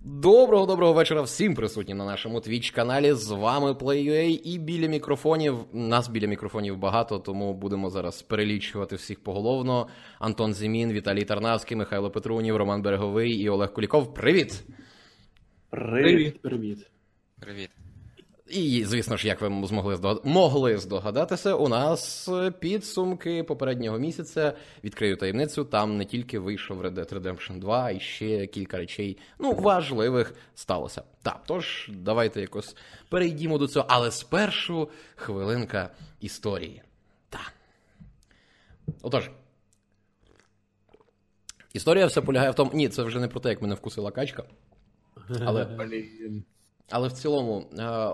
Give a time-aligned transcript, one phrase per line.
[0.00, 3.12] Доброго доброго вечора всім присутнім на нашому твіч каналі.
[3.12, 5.54] З вами PlayUA і біля мікрофонів.
[5.72, 9.88] Нас біля мікрофонів багато, тому будемо зараз перелічувати всіх поголовно.
[10.18, 14.14] Антон Зімін, Віталій Тарнавський, Михайло Петрунів, Роман Береговий і Олег Куліков.
[14.14, 14.64] Привіт!
[15.70, 16.90] Привіт, привіт.
[17.40, 17.70] Привіт.
[18.50, 20.20] І, звісно ж, як ви змогли здогад...
[20.24, 22.28] могли здогадатися, у нас
[22.60, 24.52] підсумки попереднього місяця.
[24.84, 25.64] Відкрию таємницю.
[25.64, 31.02] Там не тільки вийшов Red Dead Redemption 2, а ще кілька речей ну, важливих сталося.
[31.22, 32.76] Так, тож давайте якось
[33.08, 33.86] перейдімо до цього.
[33.88, 36.82] Але спершу хвилинка історії.
[37.28, 37.52] Так.
[39.02, 39.30] Отож.
[41.72, 42.70] Історія все полягає в тому.
[42.74, 44.44] Ні, це вже не про те, як мене вкусила качка.
[45.40, 45.64] Але
[46.90, 47.66] але в цілому,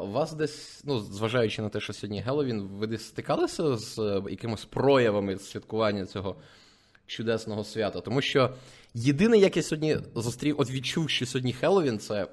[0.02, 4.22] у вас десь, ну, зважаючи на те, що сьогодні Геловін, ви десь стикалися з е,
[4.30, 6.36] якимись проявами святкування цього
[7.06, 8.00] чудесного свята?
[8.00, 8.54] Тому що
[8.94, 12.28] єдине, як я сьогодні зустрів, от відчув, що сьогодні Хеллоуін, це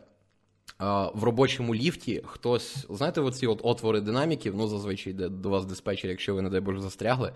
[1.14, 6.10] в робочому ліфті хтось, знаєте, оці от отвори динаміків, ну, зазвичай йде до вас диспетчер,
[6.10, 7.34] якщо ви, не дай Боже, застрягли,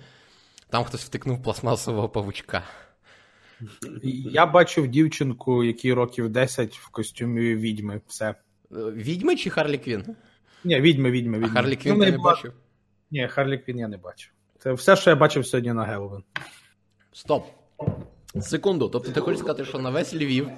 [0.70, 2.64] там хтось втикнув пластмасового павучка.
[4.32, 8.02] Я бачив дівчинку, якій років 10 в костюмі відьми.
[8.08, 8.36] Все.
[8.76, 10.06] Відьми чи Харлі Квін?
[10.64, 11.50] Ні, відьми, відьми, відьми.
[11.52, 12.54] А Харлі Квін ну, ти не бачив?
[13.12, 14.32] Ні, Харлі Квін я не бачив.
[14.60, 16.24] Це все, що я бачив сьогодні на Геловін.
[17.12, 17.46] Стоп.
[18.42, 18.90] Секунду.
[18.90, 20.50] Тобто ти хочеш сказати, що на весь Львів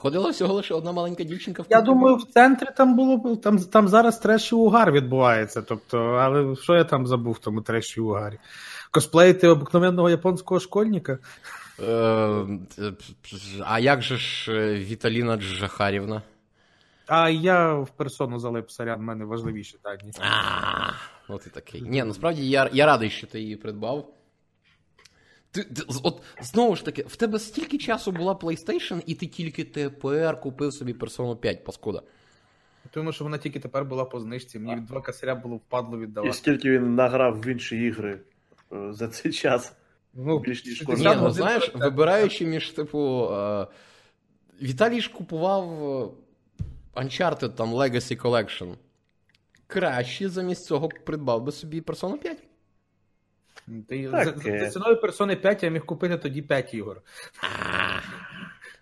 [0.00, 3.88] ходила всього лише одна маленька дівчинка в Я думаю, в центрі там було там там
[3.88, 5.62] зараз треш і угар відбувається.
[5.62, 8.38] Тобто, але що я там забув в тому треші угарі?
[8.90, 11.18] Косплеїти обикновенного японського школьника?
[11.88, 12.44] Е,
[13.64, 16.22] а як же ж е, Віталіна Джахарівна?
[17.12, 20.12] А я в персону залип сорян, в мене важливіші дані.
[20.20, 20.92] А,
[21.28, 21.82] ну ти такий.
[21.82, 24.14] Ні, насправді я я радий, що ти її придбав.
[25.50, 29.64] Ти, ти, от Знову ж таки, в тебе стільки часу була PlayStation, і ти тільки
[29.64, 32.02] тепер купив собі Persona 5, паскуда.
[32.90, 34.58] Тому що вона тільки тепер була по знижці.
[34.58, 36.30] Мені два косаря було впадло віддавати.
[36.30, 38.20] І скільки він награв в інші ігри
[38.72, 39.72] е, за цей час.
[40.14, 43.66] Ну, більш ніж Ні, ну знаєш, вибираючи між, типу, е,
[44.62, 46.14] Віталій ж купував
[46.94, 48.74] Uncharted там Legacy Collection.
[49.66, 52.42] Краще замість цього придбав би собі Persona 5.
[53.88, 57.02] Ти, за, за ціною персони 5 я міг купити тоді 5 ігор.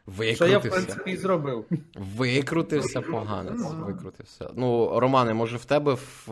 [0.06, 0.44] Викрутився.
[0.44, 1.64] Що я, в принципі, і зробив.
[1.96, 3.84] Викрутився погано.
[3.86, 4.50] Викрутився.
[4.56, 6.26] Ну, Романе, може, в тебе в,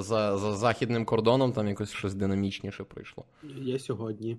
[0.00, 3.24] за за західним кордоном там якось щось динамічніше прийшло?
[3.42, 4.38] Я сьогодні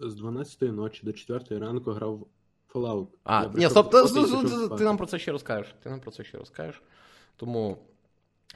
[0.00, 2.26] з 12 ночі до 4 ранку грав
[2.74, 3.06] Fallout.
[3.24, 5.74] А, ні, стоп, ти, ти нам про це ще розкажеш.
[5.82, 6.82] Ти нам про це ще розкажеш.
[7.36, 7.78] Тому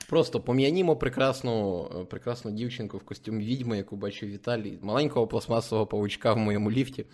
[0.09, 6.39] просто пом'янімо прекрасну прекрасну дівчинку в костюмі відьми, яку бачив Віталій, маленького пластмасового павучка в
[6.39, 7.07] моєму ліфті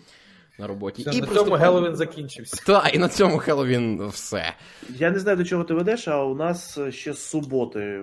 [0.59, 1.01] на роботі.
[1.01, 1.43] Все, і на просто...
[1.43, 2.63] цьому Хеллоуін закінчився.
[2.65, 4.53] Так, і на цьому Хеллоуін все.
[4.89, 8.01] Я не знаю, до чого ти ведеш, а у нас ще з суботи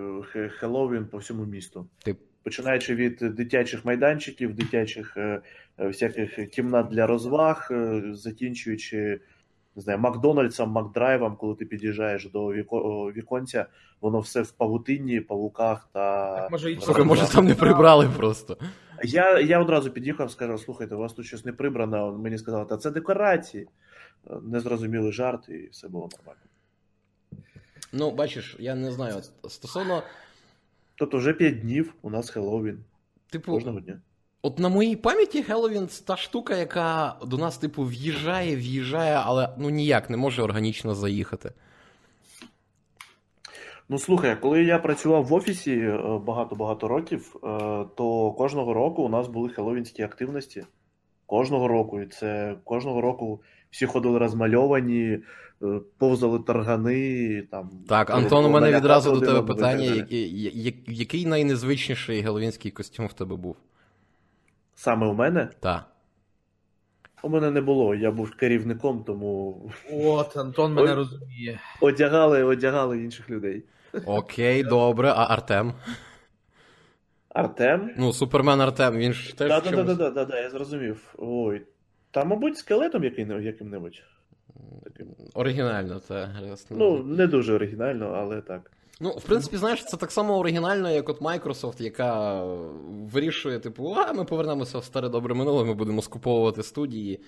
[0.59, 1.87] Хеллоуін по всьому місту.
[2.03, 2.15] Ти...
[2.43, 5.41] Починаючи від дитячих майданчиків, дитячих е,
[5.77, 9.19] всяких кімнат для розваг, е, закінчуючи
[9.77, 13.11] не знаю, Макдональдсом, Макдрайвом, коли ти під'їжджаєш до віко...
[13.11, 13.65] віконця,
[14.01, 16.35] воно все в павутинні, павуках та.
[16.35, 18.57] Так, може, і Слухай, може там не прибрали просто.
[19.03, 22.17] Я я одразу під'їхав, сказав, слухайте, у вас тут щось не прибрано.
[22.17, 23.67] Мені сказали, та це декорації.
[24.41, 26.41] Незрозумілий жарт, і все було нормально.
[27.93, 29.15] Ну, бачиш, я не знаю.
[29.47, 30.03] Стосовно.
[30.95, 32.83] Тобто вже 5 днів у нас Хеллоуін.
[33.29, 34.01] Типу, Кожного дня.
[34.47, 39.49] От на моїй пам'яті Хеллоуін це та штука, яка до нас, типу, в'їжджає, в'їжджає, але
[39.57, 41.51] ну ніяк не може органічно заїхати.
[43.89, 47.47] Ну, слухай, коли я працював в офісі е, багато-багато років, е,
[47.95, 50.65] то кожного року у нас були хеллоуінські активності.
[51.25, 52.01] Кожного року.
[52.01, 53.41] І це кожного року
[53.71, 55.21] всі ходили розмальовані, е,
[55.97, 57.41] повзали таргани.
[57.51, 63.13] Там, Так, Антон, у мене відразу до тебе питання: який, який найнезвичніший геловінський костюм в
[63.13, 63.55] тебе був?
[64.77, 65.49] Саме у мене?
[65.59, 65.85] Так.
[67.23, 69.61] У мене не було, я був керівником, тому.
[69.93, 71.59] От, Антон мене розуміє.
[71.81, 73.63] Одягали, одягали інших людей.
[74.05, 75.73] Окей, добре, а Артем?
[77.29, 77.91] Артем?
[77.97, 79.49] Ну, Супермен Артем, він ж теж.
[79.49, 81.15] Так, так, так, так, так, я зрозумів.
[81.17, 81.61] Ой.
[82.11, 84.03] Та, мабуть, скелетом яким-небудь.
[85.33, 86.29] Оригінально, це.
[86.69, 88.71] Ну, не дуже оригінально, але так.
[89.01, 92.43] Ну, в принципі, знаєш, це так само оригінально, як от Microsoft, яка
[93.13, 97.19] вирішує, типу, а ми повернемося в старе добре минуле, ми будемо скуповувати студії.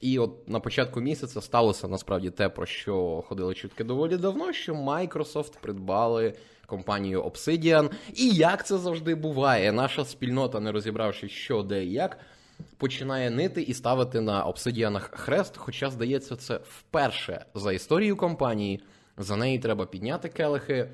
[0.00, 4.74] І от на початку місяця сталося насправді те, про що ходили чутки доволі давно, що
[4.74, 6.34] Microsoft придбали
[6.66, 7.90] компанію Obsidian.
[8.14, 12.18] І як це завжди буває, наша спільнота, не розібравши, що де і як,
[12.76, 15.56] починає нити і ставити на обсидіанах хрест.
[15.56, 18.80] Хоча, здається, це вперше за історію компанії.
[19.16, 20.90] За неї треба підняти келихи.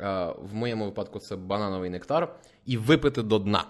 [0.00, 2.34] Е, в моєму випадку це банановий нектар,
[2.66, 3.64] і випити до дна.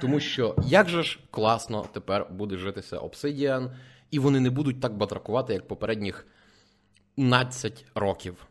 [0.00, 3.70] Тому що як же ж класно тепер буде житися Obsidian,
[4.10, 6.26] і вони не будуть так батракувати, як попередніх
[7.14, 8.46] 15 років.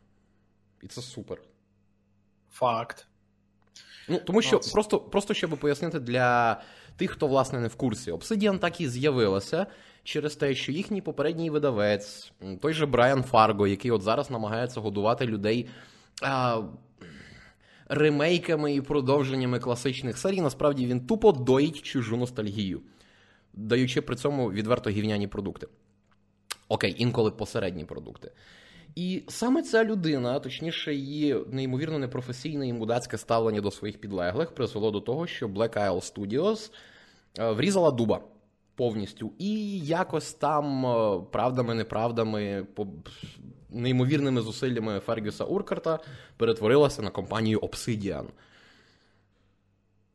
[0.82, 1.42] І це супер.
[2.52, 3.08] Факт.
[4.10, 6.62] Ну, Тому що, просто, просто щоб пояснити для
[6.98, 9.66] тих, хто, власне, не в курсі, Obsidian так і з'явилася
[10.04, 12.32] через те, що їхній попередній видавець,
[12.62, 15.68] той же Брайан Фарго, який от зараз намагається годувати людей.
[16.22, 16.62] А,
[17.88, 22.82] ремейками і продовженнями класичних серій, насправді він тупо доїть чужу ностальгію,
[23.54, 25.68] даючи при цьому відверто гівняні продукти.
[26.68, 28.32] Окей, інколи посередні продукти.
[28.96, 34.92] І саме ця людина, точніше, її неймовірно непрофесійне і мудацьке ставлення до своїх підлеглих, призвело
[34.92, 36.72] до того, що Black Isle Studios
[37.40, 38.22] е, врізала дуба
[38.76, 39.32] повністю.
[39.38, 42.68] І якось там е, правдами, неправдами,
[43.70, 46.00] неймовірними зусиллями Фергюса Уркарта
[46.38, 48.26] перетворилася на компанію Obsidian.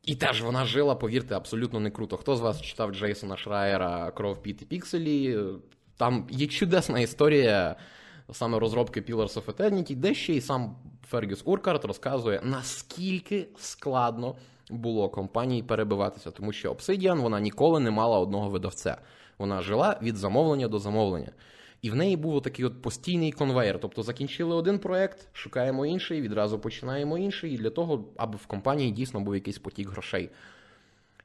[0.03, 2.17] І теж вона жила, повірте, абсолютно не круто.
[2.17, 5.39] Хто з вас читав Джейсона Шрайера Кров Піт і Пікселі?
[5.97, 7.75] Там є чудесна історія
[8.31, 10.75] саме розробки Pillars of Eternity, де ще й сам
[11.07, 14.35] Фергюс Уркарт розказує, наскільки складно
[14.69, 18.97] було компанії перебиватися, тому що Obsidian вона ніколи не мала одного видавця.
[19.37, 21.31] Вона жила від замовлення до замовлення.
[21.81, 23.79] І в неї був такий от постійний конвейер.
[23.79, 28.91] Тобто закінчили один проект, шукаємо інший, відразу починаємо інший, і для того, аби в компанії
[28.91, 30.29] дійсно був якийсь потік грошей.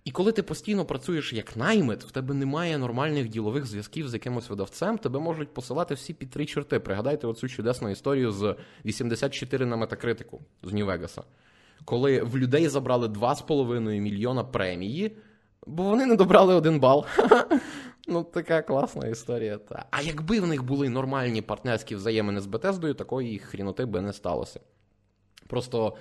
[0.06, 4.50] І коли ти постійно працюєш як наймит, в тебе немає нормальних ділових зв'язків з якимось
[4.50, 6.80] видавцем, тебе можуть посилати всі під три чорти.
[6.80, 11.22] Пригадайте оцю чудесну історію з 84 на метакритику з Нью-Вегаса.
[11.84, 15.16] Коли в людей забрали 2,5 мільйона премії,
[15.66, 17.06] бо вони не добрали один бал.
[18.08, 19.58] Ну, така класна історія.
[19.58, 19.86] Та.
[19.90, 24.60] А якби в них були нормальні партнерські взаємини з Бетездою, такої хріноти би не сталося.
[25.46, 25.96] Просто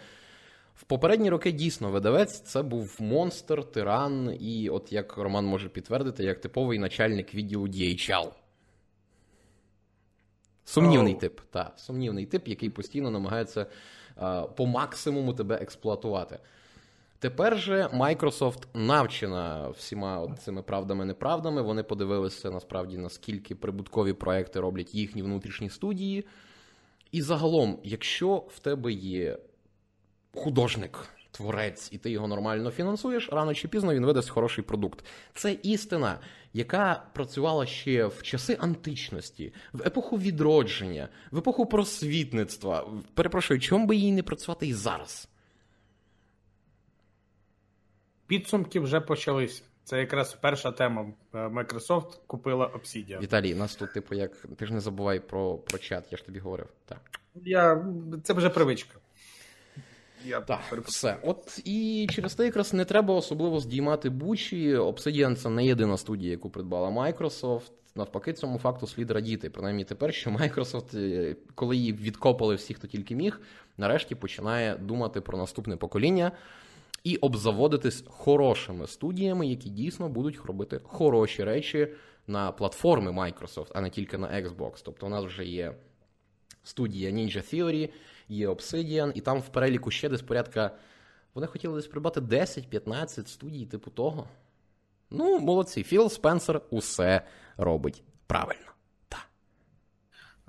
[0.76, 6.24] в попередні роки дійсно видавець це був монстр, тиран, і, от як Роман може підтвердити,
[6.24, 8.32] як типовий начальник відділу DHL.
[10.66, 11.20] Сумнівний oh.
[11.20, 13.66] тип, так, сумнівний тип, який постійно намагається
[14.16, 16.40] а, по максимуму тебе експлуатувати.
[17.20, 21.62] Тепер же Microsoft навчена всіма цими правдами-неправдами.
[21.62, 26.26] Вони подивилися насправді, наскільки прибуткові проекти роблять їхні внутрішні студії.
[27.12, 29.38] І загалом, якщо в тебе є
[30.36, 35.06] художник, творець, і ти його нормально фінансуєш, рано чи пізно він видасть хороший продукт.
[35.34, 36.20] Це істина,
[36.54, 42.88] яка працювала ще в часи античності, в епоху відродження, в епоху просвітництва.
[43.14, 45.28] Перепрошую, чому би їй не працювати і зараз?
[48.28, 49.64] Підсумки вже почалися.
[49.84, 51.06] Це якраз перша тема.
[51.34, 53.22] Е, Microsoft купила Obsidian.
[53.22, 56.40] Віталій, нас тут, типу, як ти ж не забувай про про чат, я ж тобі
[56.40, 56.68] говорив.
[56.86, 57.00] Так.
[57.36, 57.86] Я...
[58.24, 59.00] Це вже привичка.
[60.26, 61.18] Я Так, все.
[61.24, 64.78] От і через те якраз не треба особливо здіймати бучі.
[64.78, 67.72] Obsidian це не єдина студія, яку придбала Microsoft.
[67.98, 69.50] Навпаки, цьому факту слід радіти.
[69.50, 73.42] Принаймні тепер, що Microsoft, е, коли її відкопали всі, хто тільки міг,
[73.78, 76.32] нарешті починає думати про наступне покоління
[77.04, 81.88] і обзаводитись хорошими студіями, які дійсно будуть робити хороші речі
[82.28, 84.82] на платформи Microsoft, а не тільки на Xbox.
[84.86, 85.76] Тобто у нас вже є
[86.64, 87.90] студія Ninja Theory,
[88.30, 90.72] є Obsidian, і там в переліку ще десь порядка.
[91.34, 94.28] Вони хотіли десь придбати 10-15 студій, типу того.
[95.12, 97.22] Ну, молодці, Філ Спенсер усе
[97.58, 98.76] робить правильно.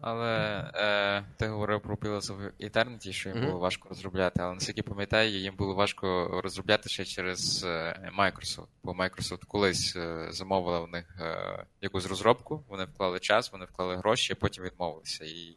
[0.01, 3.47] Але е, ти говорив про Pillars of Eternity, що їм mm-hmm.
[3.47, 8.67] було важко розробляти, але наскільки пам'ятаю, їм було важко розробляти ще через е, Microsoft.
[8.83, 13.97] Бо Microsoft колись е, замовила в них е, якусь розробку, вони вклали час, вони вклали
[13.97, 15.25] гроші, а потім відмовилися.
[15.25, 15.57] І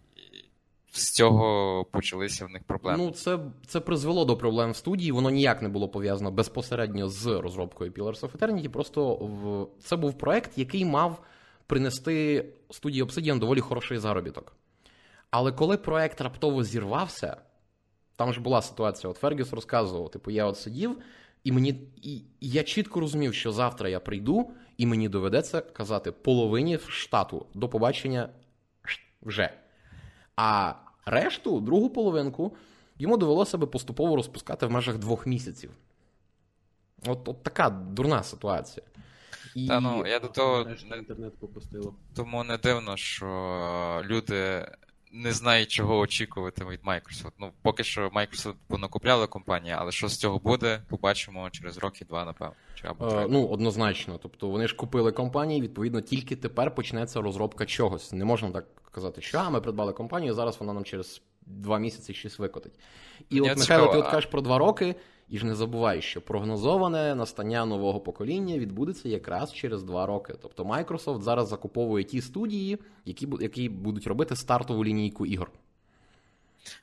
[0.91, 2.97] з цього почалися в них проблеми.
[2.97, 5.11] Ну, це це призвело до проблем в студії.
[5.11, 8.67] Воно ніяк не було пов'язано безпосередньо з розробкою Pillars of Eternity.
[8.67, 11.23] Просто в це був проект, який мав
[11.67, 14.55] принести студії Obsidian доволі хороший заробіток.
[15.31, 17.37] Але коли проект раптово зірвався,
[18.15, 20.97] там ж була ситуація, от Фергюс розказував: типу, я от сидів,
[21.43, 21.69] і мені
[22.01, 27.69] і я чітко розумів, що завтра я прийду, і мені доведеться казати половині штату до
[27.69, 28.29] побачення
[29.21, 29.53] вже.
[30.41, 30.73] А
[31.05, 32.55] решту, другу половинку,
[32.97, 35.71] йому довелося би поступово розпускати в межах двох місяців.
[37.07, 38.85] От, от така дурна ситуація.
[39.55, 39.67] І...
[39.67, 40.65] Та ну, я до того...
[40.97, 41.95] інтернет попустило.
[42.15, 43.27] Тому не дивно, що
[44.05, 44.67] люди
[45.11, 47.31] не знаю, чого очікувати від Microsoft.
[47.39, 52.25] Ну, поки що Microsoft понакупляли компанії, але що з цього буде, побачимо через роки два,
[52.25, 52.53] напевно.
[52.75, 54.19] Чи або Е, ну, однозначно.
[54.23, 58.11] Тобто вони ж купили компанії, відповідно, тільки тепер почнеться розробка чогось.
[58.11, 62.13] Не можна так казати, що а, ми придбали компанію, зараз вона нам через два місяці
[62.13, 62.79] щось викотить.
[63.29, 64.95] І Мені от, Михайло, ти от кажеш про два роки,
[65.29, 70.33] і ж не забувай, що прогнозоване настання нового покоління відбудеться якраз через два роки.
[70.41, 75.51] Тобто Microsoft зараз закуповує ті студії, які, які будуть робити стартову лінійку ігор.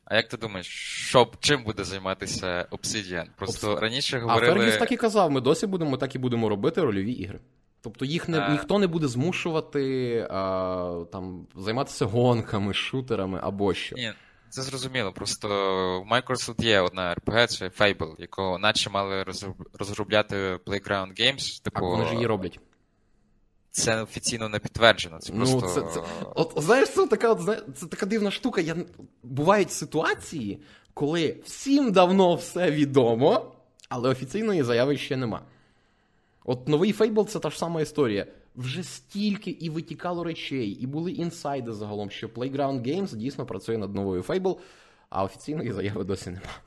[0.05, 0.67] А як ти думаєш,
[1.09, 3.25] що, чим буде займатися Obsidian?
[3.37, 3.81] Просто Obsidian.
[3.81, 4.55] раніше А говорили.
[4.55, 7.41] Фергіс так і казав: ми досі будемо так і будемо робити рольові ігри.
[7.81, 8.53] Тобто їх не, А.
[8.53, 13.97] ніхто не буде змушувати а, там, займатися гонками, шутерами або що.
[13.97, 14.13] Ні,
[14.57, 15.13] це зрозуміло.
[15.13, 15.49] Просто
[16.09, 19.25] в Microsoft є одна RPG, це Fable, яку наче мали
[19.79, 20.37] розробляти
[20.67, 21.61] Playground Games.
[21.61, 22.61] А Типу, вони ж її роблять.
[23.71, 25.19] це офіційно не підтверджено.
[25.19, 25.81] Це Ну, просто.
[25.81, 26.01] це, це,
[26.35, 27.41] от знаєш, це така, от,
[27.77, 28.61] це така дивна штука.
[28.61, 28.77] Я,
[29.23, 30.61] бувають ситуації,
[30.95, 33.53] коли всім давно все відомо,
[33.89, 35.43] але офіційної заяви ще нема.
[36.45, 38.27] От новий Fable це та ж сама історія.
[38.57, 43.95] Вже стільки і витікало речей, і були інсайди загалом, що Playground Games дійсно працює над
[43.95, 44.59] новою Fable,
[45.11, 46.61] а офіційної заяви досі нема.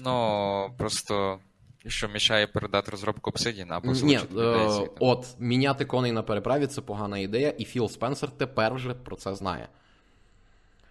[0.00, 1.38] Ну, просто.
[1.86, 6.80] Що мішає передати розробку Obsidian або Ні, людей е, от міняти коней на переправі це
[6.80, 9.68] погана ідея, і Філ Спенсер тепер вже про це знає.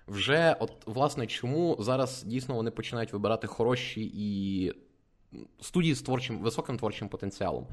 [0.08, 4.72] Вже, от, власне, чому зараз дійсно вони починають вибирати хороші і
[5.62, 7.68] студії з творчим, високим творчим потенціалом,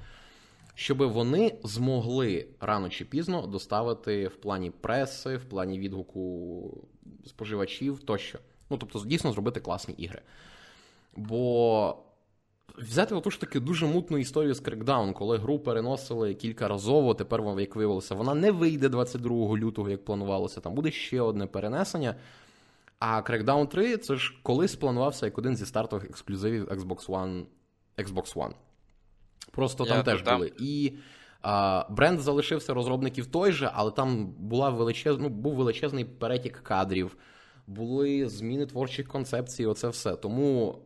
[0.81, 6.89] щоб вони змогли рано чи пізно доставити в плані преси, в плані відгуку
[7.27, 8.39] споживачів тощо.
[8.71, 10.23] Ну, тобто, дійсно зробити класні ігри.
[11.17, 11.97] Бо
[12.79, 17.77] взяти оту ж таки дуже мутну історію з Crackdown, коли гру переносили кількаразово, тепер, як
[17.77, 20.61] виявилося, вона не вийде 22 лютого, як планувалося.
[20.61, 22.15] Там буде ще одне перенесення.
[22.99, 27.45] А Crackdown 3 це ж колись планувався як один зі стартових ексклюзивів Xbox One.
[27.99, 28.53] Xbox One.
[29.51, 30.39] Просто там Я теж додам.
[30.39, 30.53] були.
[30.59, 30.93] І
[31.43, 35.19] а, бренд залишився розробників той же, але там була величез...
[35.19, 37.17] ну, був величезний перетік кадрів,
[37.67, 40.17] були зміни творчих концепцій, оце все.
[40.17, 40.79] Тому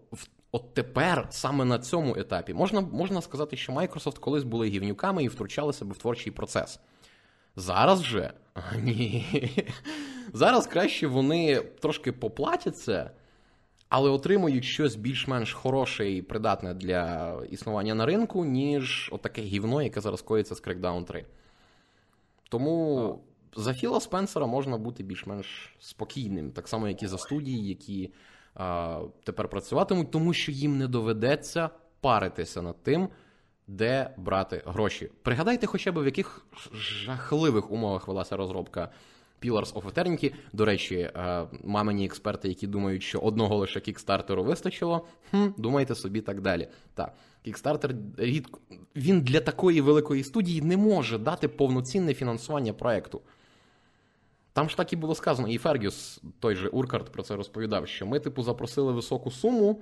[0.52, 5.28] от тепер, саме на цьому етапі, можна, можна сказати, що Microsoft колись були гівнюками і
[5.28, 6.80] втручали себе в творчий процес.
[7.56, 8.32] Зараз же
[8.82, 9.26] ні.
[10.32, 13.10] Зараз краще вони трошки поплатяться,
[13.96, 20.00] але отримують щось більш-менш хороше і придатне для існування на ринку, ніж отаке гівно, яке
[20.00, 21.24] зараз коїться з Crackdown 3.
[22.48, 23.18] Тому
[23.56, 28.12] за Філа Спенсера можна бути більш-менш спокійним, так само, як і за студії, які
[28.54, 31.70] а, тепер працюватимуть, тому що їм не доведеться
[32.00, 33.08] паритися над тим,
[33.66, 35.10] де брати гроші.
[35.22, 38.88] Пригадайте хоча б в яких жахливих умовах велася розробка
[39.44, 40.32] Pillars of Eternity.
[40.52, 46.20] До речі, е, мамині експерти, які думають, що одного лише кікстартеру вистачило, хм, думайте собі
[46.20, 46.68] так далі.
[46.94, 48.60] Так, кікстартер рідко
[48.96, 53.20] він для такої великої студії не може дати повноцінне фінансування проекту.
[54.52, 58.06] Там ж так і було сказано, і Фергюс, той же Уркарт, про це розповідав, що
[58.06, 59.80] ми, типу, запросили високу суму.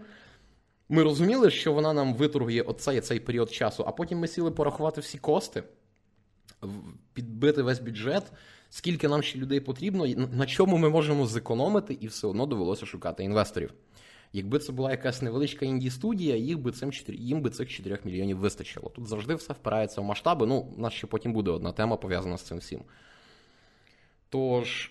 [0.89, 5.01] Ми розуміли, що вона нам виторгує оцей цей період часу, а потім ми сіли порахувати
[5.01, 5.63] всі кости,
[7.13, 8.33] підбити весь бюджет,
[8.73, 13.25] скільки нам ще людей потрібно, на- чому ми можемо зекономити, і все одно довелося шукати
[13.25, 13.75] інвесторів.
[14.33, 18.39] Якби це була якась невеличка інді-студія, їх би цим 4, їм би цих 4 мільйонів
[18.39, 18.89] вистачило.
[18.89, 20.47] Тут завжди все впирається в масштаби.
[20.47, 22.81] Ну, у нас ще потім буде одна тема пов'язана з цим всім.
[24.29, 24.91] Тож.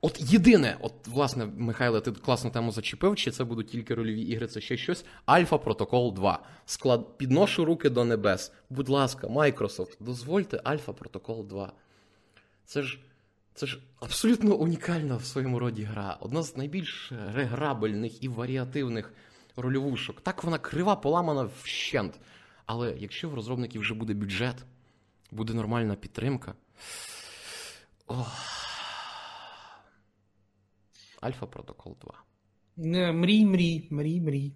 [0.00, 4.46] От єдине, от, власне, Михайле, ти класну тему зачепив, чи це будуть тільки рольові ігри,
[4.46, 5.04] це ще щось.
[5.26, 6.42] Альфа Протокол 2.
[6.66, 7.18] Склад...
[7.18, 8.52] Підношу руки до небес.
[8.70, 11.72] Будь ласка, Microsoft, дозвольте Альфа Протокол 2.
[12.66, 12.98] Це ж.
[13.54, 16.18] Це ж абсолютно унікальна в своєму роді гра.
[16.20, 19.14] Одна з найбільш реграбельних і варіативних
[19.56, 20.20] рольовушок.
[20.20, 22.20] Так вона крива, поламана вщент.
[22.66, 24.64] Але якщо в розробників вже буде бюджет,
[25.30, 26.54] буде нормальна підтримка.
[31.20, 32.14] Альфа Протокол 2.
[32.76, 34.52] Не, Мрій, мрій, мрій, мрій.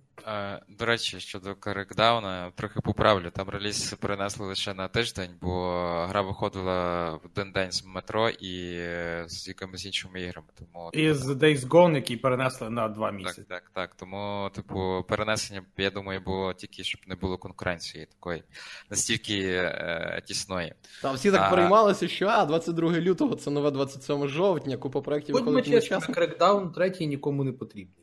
[0.69, 3.31] До речі, щодо Crackdown, трохи поправлю.
[3.31, 5.71] Там реліз перенесли лише на тиждень, бо
[6.09, 8.79] гра виходила в один день з метро і
[9.27, 10.49] з якимись іншими іграми.
[10.59, 13.43] Тому І з Days Gone, який перенесли на два так, місяці.
[13.49, 13.95] так, так.
[13.95, 18.43] Тому, типу, перенесення, я думаю, було тільки, щоб не було конкуренції такої
[18.91, 20.75] настільки е, тісної.
[21.03, 21.50] Там всі так А.
[21.50, 26.73] переймалися, що а, 22 лютого це нове 27 жовтня, купа проєктів Будьмо виходить чесні, одночасно.
[26.75, 27.95] Третій нікому не потрібен.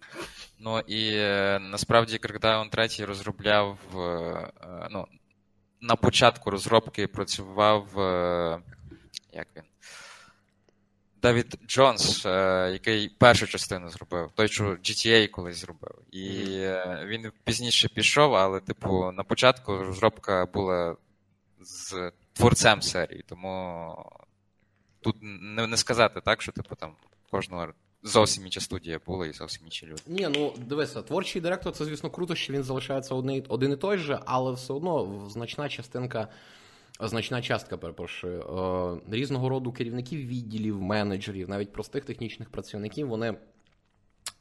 [0.60, 3.78] Ну і е, насправді Crackdown 3 розробляв.
[3.96, 5.06] е, ну,
[5.82, 8.00] на початку розробки працював.
[8.00, 8.60] е,
[9.34, 9.64] Як він?
[11.22, 15.96] Давід Джонс, е, який першу частину зробив, той, що GTA колись зробив.
[16.12, 20.96] І е, він пізніше пішов, але, типу, на початку розробка була
[21.62, 23.96] з творцем серії, тому
[25.02, 26.96] тут не сказати так, що типу там
[27.32, 27.74] кожного
[28.04, 30.02] зовсім інша студія була і зовсім інші люди.
[30.08, 33.98] Ні, ну дивися, творчий директор, це, звісно, круто, що він залишається один, один і той
[33.98, 36.28] же, але все одно значна частинка.
[37.00, 43.36] Значна частка, перепрошую, е, різного роду керівників відділів, менеджерів, навіть простих технічних працівників, вони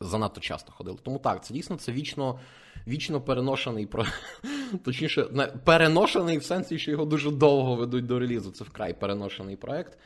[0.00, 0.98] занадто часто ходили.
[1.02, 2.40] Тому так, це дійсно це вічно
[2.86, 3.88] вічно переношений
[4.84, 5.22] точніше,
[5.64, 8.50] переношений в сенсі, що його дуже довго ведуть до релізу.
[8.50, 9.98] Це вкрай переношений проект.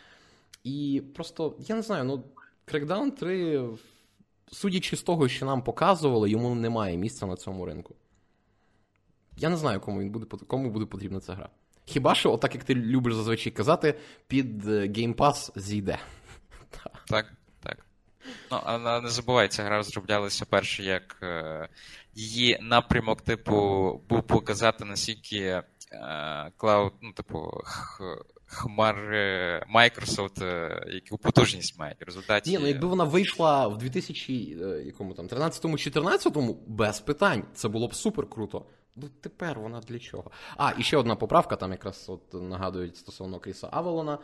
[0.65, 2.25] І просто, я не знаю, ну,
[2.71, 3.69] Crackdown 3,
[4.53, 7.95] судячи з того, що нам показували, йому немає місця на цьому ринку.
[9.37, 11.49] Я не знаю, кому він буде кому буде потрібна ця гра.
[11.85, 13.95] Хіба що, отак як ти любиш зазвичай казати,
[14.27, 15.99] під е, Game Pass зійде.
[17.09, 17.87] Так, так.
[18.51, 21.69] Ну, але не забувай, ця гра розроблялася перше, як е,
[22.15, 23.55] її напрямок, типу,
[24.09, 25.63] був показати, наскільки
[25.93, 27.51] е, клауд, ну, типу,
[28.51, 32.01] хмари Microsoft, е, яку потужність мають.
[32.01, 32.51] В результаті...
[32.51, 38.65] Ні, ну якби вона вийшла в 2013-14, без питань, це було б супер круто.
[38.97, 40.31] Ну, тепер вона для чого?
[40.57, 44.19] А, і ще одна поправка, там якраз от нагадують стосовно Кріса Авелона.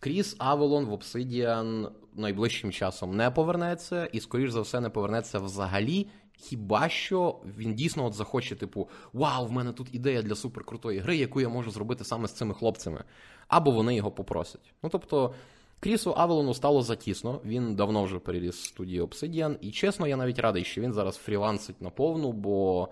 [0.00, 6.06] Кріс Авелон в Obsidian найближчим часом не повернеться, і, скоріш за все, не повернеться взагалі.
[6.40, 11.16] Хіба що він дійсно от захоче, типу, вау, в мене тут ідея для суперкрутої гри,
[11.16, 13.04] яку я можу зробити саме з цими хлопцями.
[13.48, 14.74] Або вони його попросять.
[14.82, 15.34] Ну тобто,
[15.80, 20.64] Крісу Авелону стало затісно, він давно вже переріс студію Obsidian, і чесно, я навіть радий,
[20.64, 22.88] що він зараз фрілансить наповну, бо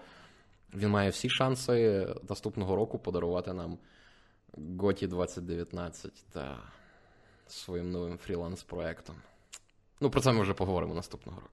[0.75, 3.79] він має всі шанси наступного року подарувати нам
[4.79, 6.59] Готі 2019 та
[7.47, 9.15] своїм новим фріланс-проектом.
[10.01, 11.53] Ну, про це ми вже поговоримо наступного року.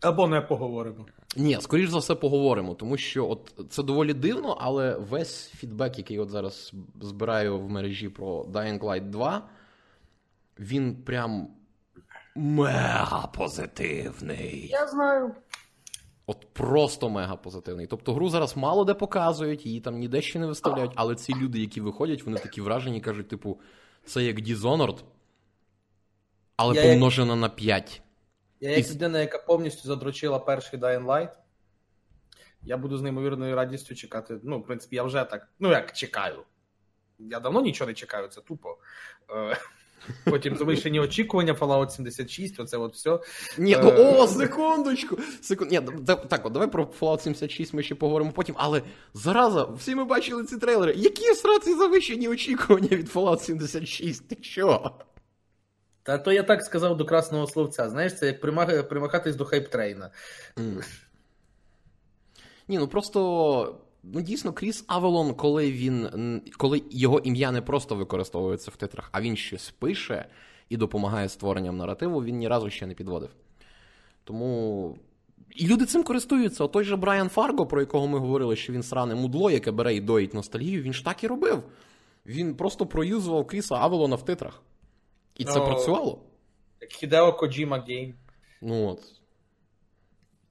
[0.00, 1.06] Або не поговоримо.
[1.36, 6.18] Ні, скоріш за все, поговоримо, тому що от це доволі дивно, але весь фідбек, який
[6.18, 9.48] от зараз збираю в мережі про Dying Light 2,
[10.58, 11.48] він прям
[12.34, 14.68] мега позитивний.
[14.70, 15.34] Я знаю.
[16.26, 17.86] От просто мега позитивний.
[17.86, 21.60] Тобто гру зараз мало де показують, її там ніде ще не виставляють, але ці люди,
[21.60, 23.60] які виходять, вони такі вражені кажуть, типу,
[24.04, 24.98] це як Dishonored,
[26.56, 27.40] але я помножено як...
[27.40, 28.02] на 5.
[28.60, 31.30] Я як людина, яка повністю задрочила перший Dying Light,
[32.62, 34.40] я буду з неймовірною радістю чекати.
[34.42, 35.48] Ну, в принципі, я вже так.
[35.58, 36.42] Ну, як чекаю.
[37.18, 38.76] Я давно нічого не чекаю, це тупо.
[39.30, 39.56] Е,
[40.24, 43.18] потім завищені очікування, Fallout 76, оце от все.
[43.58, 45.18] Ні, ну о, секундочку!
[45.42, 45.70] Секунд...
[45.70, 45.80] Ні,
[46.28, 48.82] Так, от давай про Fallout 76 ми ще поговоримо потім, але
[49.14, 50.94] зараза, всі ми бачили ці трейлери.
[50.96, 54.28] Які сраці завищені очікування від Fallout 76?
[54.28, 54.90] Ти що?
[56.08, 57.90] Та то я так сказав до красного словця.
[57.90, 58.40] Знаєш, це як
[58.88, 60.10] примахатись до хайп-трейна.
[60.56, 61.00] Mm.
[62.68, 63.80] Ні, ну просто.
[64.02, 66.42] Ну, дійсно, Кріс Авелон, коли він.
[66.56, 70.24] Коли його ім'я не просто використовується в титрах, а він щось пише
[70.68, 73.30] і допомагає створенням наративу, він ні разу ще не підводив.
[74.24, 74.96] Тому.
[75.56, 76.64] І люди цим користуються.
[76.64, 79.94] О той же Брайан Фарго, про якого ми говорили, що він сране мудло, яке бере
[79.94, 81.62] і доїть ностальгію, він ж так і робив.
[82.26, 84.62] Він просто проюзував Кріса Авелона в титрах.
[85.38, 86.20] І це oh, працювало?
[86.80, 88.14] Як Хідео Коджіма Гейм.
[88.60, 89.14] Ну от.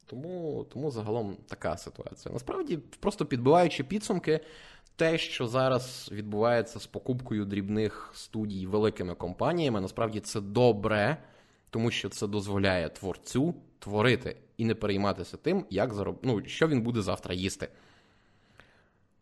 [0.05, 2.33] Тому тому загалом така ситуація.
[2.33, 4.39] Насправді, просто підбиваючи підсумки,
[4.95, 11.17] те, що зараз відбувається з покупкою дрібних студій великими компаніями, насправді це добре,
[11.69, 16.19] тому що це дозволяє творцю творити і не перейматися тим, як зароб...
[16.23, 17.69] ну, що він буде завтра їсти.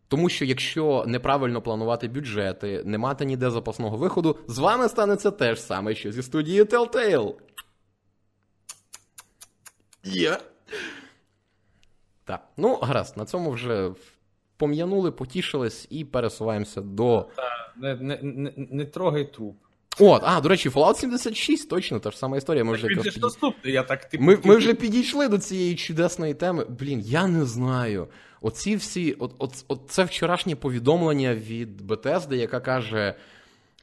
[0.08, 5.54] Тому що якщо неправильно планувати бюджети, не мати ніде запасного виходу, з вами станеться те
[5.54, 7.34] ж саме, що зі студією Telltale.
[10.04, 10.30] Є.
[10.30, 10.40] Yeah.
[12.24, 12.48] Так.
[12.56, 13.90] Ну, гаразд, на цьому вже
[14.56, 17.28] пом'янули, потішились і пересуваємося до.
[17.76, 19.56] Не, не, не, не трогай труп.
[19.98, 22.64] От, а, до речі, Fallout 76, точно та ж сама історія.
[22.64, 23.22] Ми вже підійшли.
[23.22, 26.64] Наступний, я так, типу, ми, ми вже підійшли до цієї чудесної теми.
[26.68, 28.08] Блін, я не знаю.
[28.40, 33.14] Оці всі, от, от, от це вчорашнє повідомлення від Bethesda, яка каже: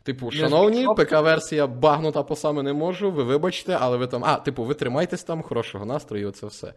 [0.03, 4.25] типу, шановні, ПК-версія багнута по саме не можу, ви вибачте, але ви там.
[4.25, 6.73] А, типу, ви тримайтесь там, хорошого настрою, оце все.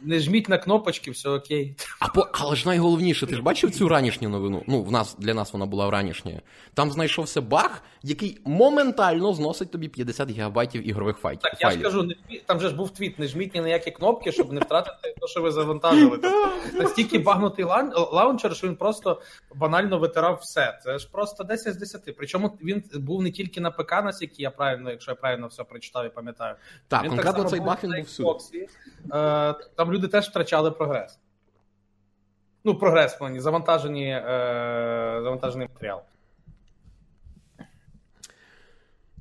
[0.00, 1.74] Не жміть на кнопочки, все окей.
[1.98, 4.62] А по, але ж найголовніше, ти ж бачив цю ранішню новину?
[4.66, 6.40] Ну, в нас для нас вона була ранішньою.
[6.74, 11.40] Там знайшовся баг, який моментально зносить тобі 50 гігабайтів ігрових файлів.
[11.40, 12.14] Так я ж кажу, не
[12.46, 15.26] там же ж був твіт, не жміть ні на які кнопки, щоб не втратити те,
[15.26, 16.18] що ви завантажили.
[16.22, 17.92] Тобто, настільки багнутий лан...
[18.12, 19.20] лаунчер, що він просто
[19.54, 20.78] банально витирав все.
[20.84, 22.16] Це ж просто 10 з 10.
[22.16, 26.06] Причому він був не тільки на ПК, наскільки я правильно, якщо я правильно все прочитав
[26.06, 26.54] і пам'ятаю.
[26.88, 28.04] Так, він конкретно так цей баг він був
[28.36, 28.68] всюди.
[29.12, 29.54] Е,
[29.88, 31.18] там люди теж втрачали прогрес.
[32.64, 36.02] Ну, прогрес плані, завантажені, е, завантажений матеріал.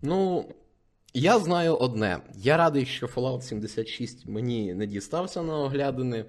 [0.02, 0.50] Ну,
[1.14, 2.20] я знаю одне.
[2.36, 6.26] Я радий, що Fallout 76 мені не дістався на оглядини.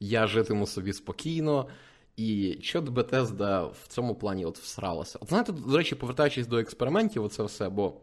[0.00, 1.68] Я житиму собі спокійно.
[2.16, 5.18] І що Bethesda в цьому плані от всралася.
[5.22, 7.94] От знаєте, до речі, повертаючись до експериментів, оце все, бо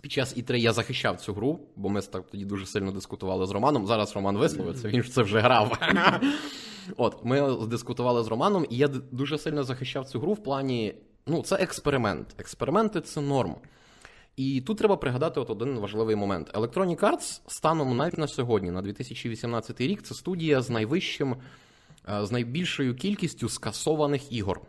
[0.00, 3.50] під час І3 я захищав цю гру, бо ми так тоді дуже сильно дискутували з
[3.50, 3.86] Романом.
[3.86, 5.78] Зараз Роман висловиться, він ж це вже грав.
[6.96, 10.94] От, ми дискутували з Романом, і я дуже сильно захищав цю гру в плані.
[11.26, 12.34] Ну, це експеримент.
[12.38, 13.54] Експерименти це норм.
[14.36, 16.52] І тут треба пригадати от один важливий момент.
[16.54, 21.36] Electronic Arts станом навіть на сьогодні, на 2018 рік, це студія з найвищим,
[22.08, 24.60] е, з найбільшою кількістю скасованих ігор.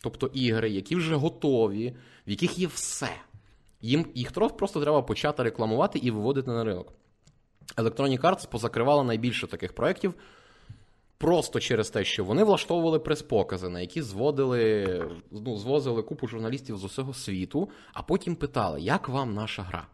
[0.00, 3.10] Тобто ігри, які вже готові, в яких є все.
[3.82, 6.92] Їм їх просто треба почати рекламувати і виводити на ринок.
[7.76, 10.14] Electronic Arts позакривала найбільше таких проєктів
[11.22, 14.86] просто через те, що вони влаштовували прес-покази, на які зводили,
[15.30, 19.86] ну, звозили купу журналістів з усього світу, а потім питали, як вам наша гра?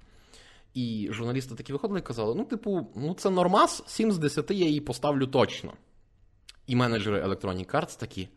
[0.75, 4.67] І журналісти такі виходили і казали: ну, типу, ну це нормас, 7 з 10 я
[4.67, 5.73] її поставлю точно.
[6.67, 8.29] І менеджери Electronic Arts такі: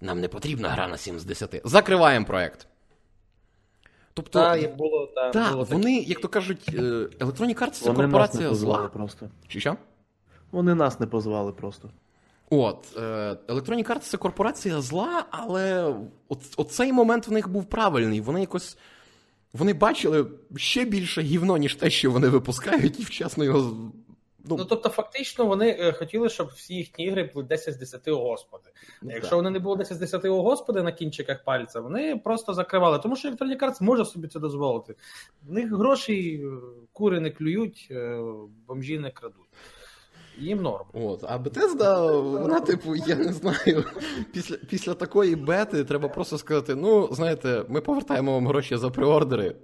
[0.00, 1.60] нам не потрібна гра на 7 з 10.
[1.64, 2.66] Закриваємо проект.
[4.14, 6.80] Тобто, та, було, та, та, було вони, як то кажуть, е,
[7.20, 8.88] Electronic Arts це корпорація зла.
[8.88, 9.28] Просто.
[9.48, 9.76] Чи що?
[10.50, 11.90] Вони нас не позвали просто.
[12.50, 13.00] От, е,
[13.48, 15.94] Electronic Arts це корпорація зла, але
[16.28, 18.20] от, оцей момент в них був правильний.
[18.20, 18.78] Вони якось.
[19.52, 23.92] Вони бачили ще більше гівно, ніж те, що вони випускають, і вчасно його
[24.48, 28.08] Ну, ну тобто, фактично, вони е, хотіли, щоб всі їхні ігри були 10 з 10
[28.08, 28.70] о Господи.
[29.02, 29.36] Ну, Якщо так.
[29.36, 32.98] вони не було 10 з 10 о Господи на кінчиках пальця, вони просто закривали.
[32.98, 34.94] Тому що Electronic Arts може собі це дозволити.
[35.42, 36.48] В них гроші е,
[36.92, 38.20] кури не клюють, е,
[38.66, 39.48] бомжі не крадуть.
[40.38, 40.84] Їм норм.
[40.92, 43.84] От, а Bethesda, вона, типу, я не знаю,
[44.32, 49.56] після після такої бети треба просто сказати: ну, знаєте, ми повертаємо вам гроші за преордери.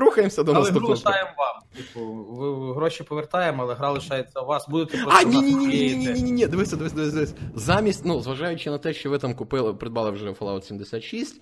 [0.00, 0.86] Рухаємося до але наступного.
[0.86, 1.62] Але лишаємо вам.
[1.76, 4.68] Типу, ви гроші повертаємо, але гра лишається у вас.
[4.68, 5.04] Будете.
[5.08, 7.34] А, ні, ні, ні, ні, ні, ні, ні, ні, дивися, дивися, дивися.
[7.54, 11.40] Замість, ну, зважаючи на те, що ви там купили, придбали вже Fallout 76.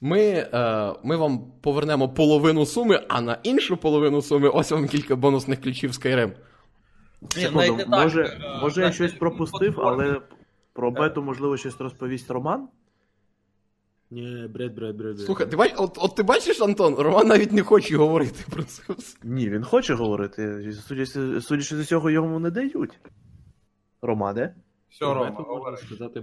[0.00, 5.16] Ми е, ми вам повернемо половину суми, а на іншу половину суми ось вам кілька
[5.16, 6.32] бонусних ключів Skyrim.
[7.28, 10.20] Секунду, може, може я щось пропустив, але
[10.72, 12.68] про бету, можливо, щось розповість Роман?
[14.10, 15.18] Ні, бред, бред, бред.
[15.18, 18.82] Слухай, ти бач, от, от ти бачиш, Антон, Роман навіть не хоче говорити про це.
[19.22, 20.72] Ні, він хоче говорити.
[20.72, 23.00] Судячи, судячи з цього, йому не дають.
[24.02, 24.54] Романе?
[24.88, 26.22] Все, Рома, можна сказати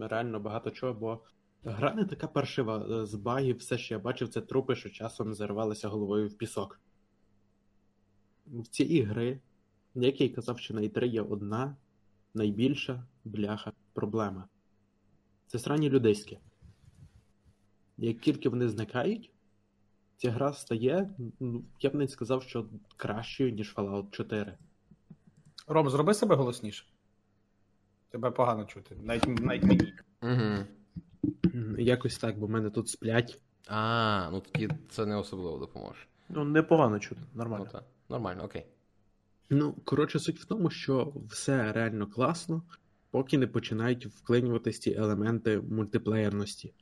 [0.00, 1.22] реально багато чого, бо
[1.64, 3.06] гра не така паршива.
[3.06, 6.80] З багів все, що я бачив, це трупи, що часом зарвалися головою в пісок.
[8.46, 9.40] В ці ігри,
[9.94, 11.76] як я й казав, що на І3 є одна
[12.34, 14.48] найбільша бляха проблема.
[15.46, 16.38] Це срані людейські.
[17.98, 19.32] Як тільки вони зникають,
[20.16, 24.58] ця гра стає, ну, я б не сказав, що кращою, ніж Fallout 4.
[25.66, 26.84] Ром, зроби себе голосніше.
[28.10, 29.92] Тебе погано чути, навіть навіть мені.
[30.22, 30.64] Угу.
[31.78, 33.40] Якось так, бо в мене тут сплять.
[33.68, 36.00] А, ну тоді це не особливо допоможе.
[36.28, 37.64] Ну, непогано чути, нормально.
[37.64, 37.84] Ну, так.
[38.08, 38.66] Нормально, окей.
[39.50, 42.62] Ну, коротше, суть в тому, що все реально класно,
[43.10, 46.74] поки не починають вклинюватися ці елементи мультиплеєрності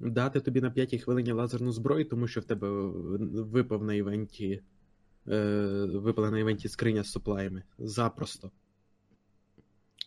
[0.00, 2.68] дати тобі на п'ятій хвилині лазерну зброю, тому що в тебе
[3.42, 4.62] випав на івенті
[5.28, 7.62] е, випала на івенті скриня з суплаями.
[7.78, 8.50] Запросто.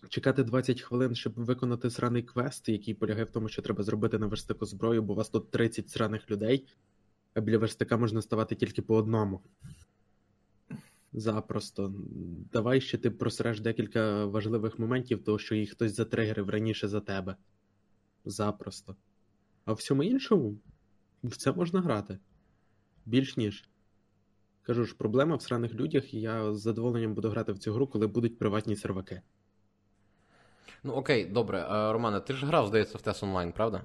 [0.09, 4.27] Чекати 20 хвилин, щоб виконати сраний квест, який полягає в тому, що треба зробити на
[4.27, 6.67] верстику зброю, бо у вас тут 30 сраних людей,
[7.33, 9.41] а біля верстика можна ставати тільки по одному.
[11.13, 11.93] Запросто.
[12.53, 17.35] Давай ще ти просреш декілька важливих моментів, того що їх хтось затригерив раніше за тебе.
[18.25, 18.95] Запросто.
[19.67, 20.57] А всьому іншому
[21.23, 22.19] в це можна грати.
[23.05, 23.69] Більш ніж.
[24.61, 27.87] Кажу ж, проблема в сраних людях, і я з задоволенням буду грати в цю гру,
[27.87, 29.21] коли будуть приватні серваки.
[30.83, 31.65] Ну окей, добре.
[31.69, 33.83] Романе, ти ж грав, здається, в Тес онлайн, правда?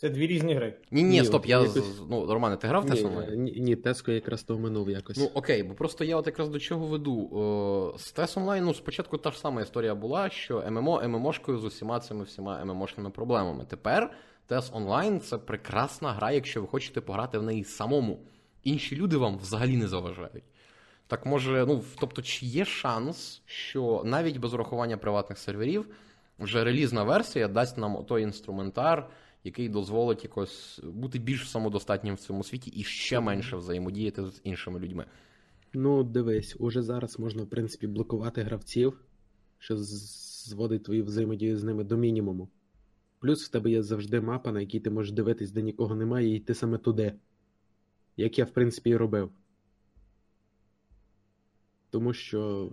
[0.00, 0.74] Це дві різні гри.
[0.90, 1.66] Ні, ні, Ні, стоп, я.
[2.10, 3.42] Ну, Романе, ти грав Ні, онлайн?
[3.42, 5.16] ні, ні, Теско якраз то минув якось.
[5.16, 7.28] Ну окей, бо просто я от якраз до чого веду.
[7.32, 11.64] О, з TES Online, ну, спочатку та ж сама історія була, що ММО ММОшкою з
[11.64, 13.64] усіма цими всіма ММОшними проблемами.
[13.68, 14.12] Тепер
[14.48, 18.18] TES Online це прекрасна гра, якщо ви хочете пограти в неї самому.
[18.64, 20.44] Інші люди вам взагалі не заважають.
[21.06, 25.86] Так може, ну тобто, чи є шанс, що навіть без урахування приватних серверів
[26.38, 29.08] вже релізна версія дасть нам той інструментар,
[29.44, 34.80] який дозволить якось бути більш самодостатнім в цьому світі і ще менше взаємодіяти з іншими
[34.80, 35.04] людьми.
[35.72, 39.00] Ну, дивись, уже зараз можна, в принципі, блокувати гравців,
[39.58, 42.48] що зводить твою взаємодію з ними до мінімуму.
[43.18, 46.36] Плюс в тебе є завжди мапа, на якій ти можеш дивитись, де нікого немає, і
[46.36, 47.14] йти саме туди.
[48.16, 49.30] Як я, в принципі, і робив.
[51.90, 52.72] Тому що.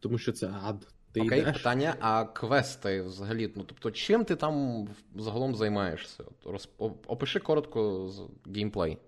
[0.00, 0.88] Тому що це ад.
[1.16, 6.24] Ти Окей, йдеш, питання, а квести взагалі, ну тобто, чим ти там загалом займаєшся?
[6.44, 6.68] От.
[7.06, 8.12] Опиши коротко
[8.46, 8.98] геймплей.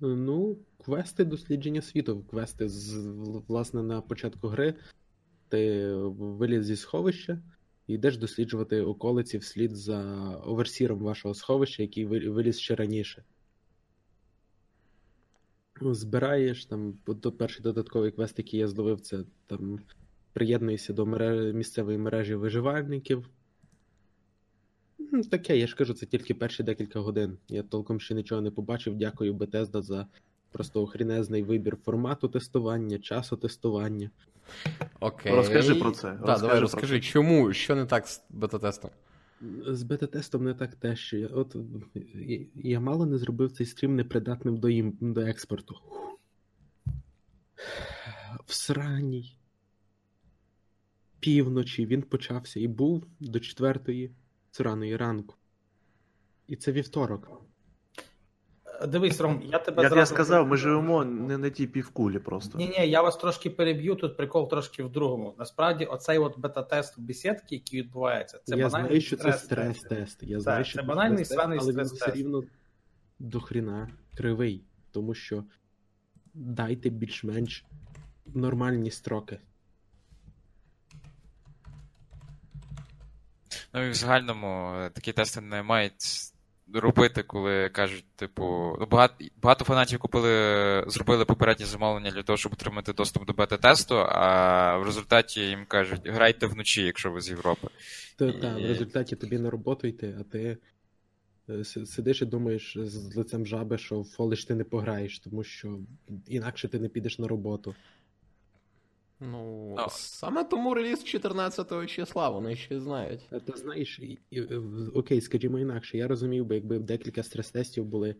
[0.00, 2.24] Ну, квести дослідження світу.
[2.30, 2.96] Квести з
[3.48, 4.74] власне на початку гри.
[5.48, 7.38] Ти виліз зі сховища
[7.86, 10.00] і йдеш досліджувати околиці вслід за
[10.36, 13.24] оверсіром вашого сховища, який виліз ще раніше.
[15.80, 16.94] Збираєш там,
[17.38, 19.80] перший додатковий квест, який я зловив, це там
[20.32, 23.28] приєднуєшся до мережі, місцевої мережі виживальників.
[25.12, 27.38] Ну, Таке, я ж кажу, це тільки перші декілька годин.
[27.48, 28.96] Я толком ще нічого не побачив.
[28.96, 30.06] Дякую Bethesda за
[30.50, 34.10] просто охрінезний вибір формату тестування, часу тестування.
[35.00, 35.32] Окей.
[35.32, 37.06] Розкажи про це, Так, розкажи давай про розкажи, це.
[37.06, 38.90] чому, що не так з бета-тестом?
[39.66, 41.56] З бета-тестом не так те, що я, от,
[42.14, 45.74] я- я мало не зробив цей стрім непридатним до, їм, до експорту.
[48.46, 49.36] В сраній
[51.22, 54.14] півночі він почався і був до четвертої
[54.50, 55.34] сраної ранку.
[56.46, 57.42] І це вівторок.
[58.88, 60.14] Дивись, Ром, я тебе Як я зразу...
[60.14, 62.58] сказав, ми живемо не на тій півкулі просто.
[62.58, 63.94] Ні, ні, я вас трошки переб'ю.
[63.94, 65.34] Тут прикол трошки в другому.
[65.38, 69.84] Насправді, оцей от бета-тест в бесідки, який відбувається, це я банальний знаю, що це стрес-тест.
[69.84, 70.22] стрес-тест.
[70.22, 72.02] Я знаю, що це банальний стрес-тест, сраний але він стрес-тест.
[72.02, 72.42] все рівно
[73.18, 75.44] до хріна кривий, тому що
[76.34, 77.64] дайте більш-менш
[78.26, 79.38] нормальні строки.
[83.74, 86.32] Ну і в загальному е, такі тести не мають
[86.74, 92.52] робити, коли кажуть, типу, ну, багато, багато фанатів купили, зробили попереднє замовлення для того, щоб
[92.52, 97.68] отримати доступ до бета-тесту, а в результаті їм кажуть, грайте вночі, якщо ви з Європи.
[98.16, 100.58] Та, І- та, в результаті тобі на роботу йти, а ти
[101.48, 105.78] е, сидиш і думаєш з лицем жаби, що в фолиш ти не пограєш, тому що
[106.28, 107.74] інакше ти не підеш на роботу.
[109.24, 109.86] Ну, Ну.
[109.90, 113.20] саме тому реліз 14 числа, вони ще знають.
[113.30, 114.60] А Ти знаєш, і, і, е,
[114.94, 118.16] окей, скажімо інакше, я розумів би, якби декілька стрес-тестів були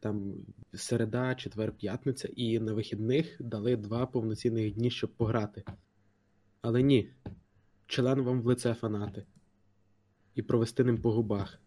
[0.00, 0.34] там
[0.74, 5.64] середа, четвер, п'ятниця, і на вихідних дали два повноцінних дні, щоб пограти.
[6.62, 7.10] Але ні,
[7.86, 9.26] член вам в лице фанати.
[10.34, 11.58] І провести ним по губах.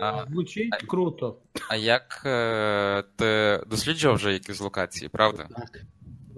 [0.00, 1.38] А, Звучить круто.
[1.70, 5.48] а як е, ти досліджував вже якісь локації, правда?
[5.56, 5.82] Так.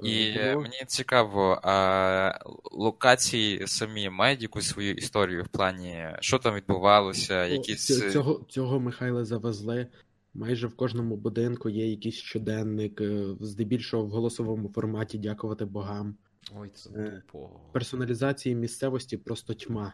[0.04, 2.38] І Е, е, було- мені цікаво, а
[2.72, 8.12] локації самі мають якусь свою історію в плані, що там відбувалося, О, якісь.
[8.12, 9.86] Цього, цього Михайла завезли.
[10.34, 16.14] Майже в кожному будинку є якийсь щоденник, е, здебільшого в голосовому форматі, дякувати богам.
[16.60, 17.50] Ой, це Е, тупо.
[17.72, 19.92] Персоналізації місцевості просто тьма.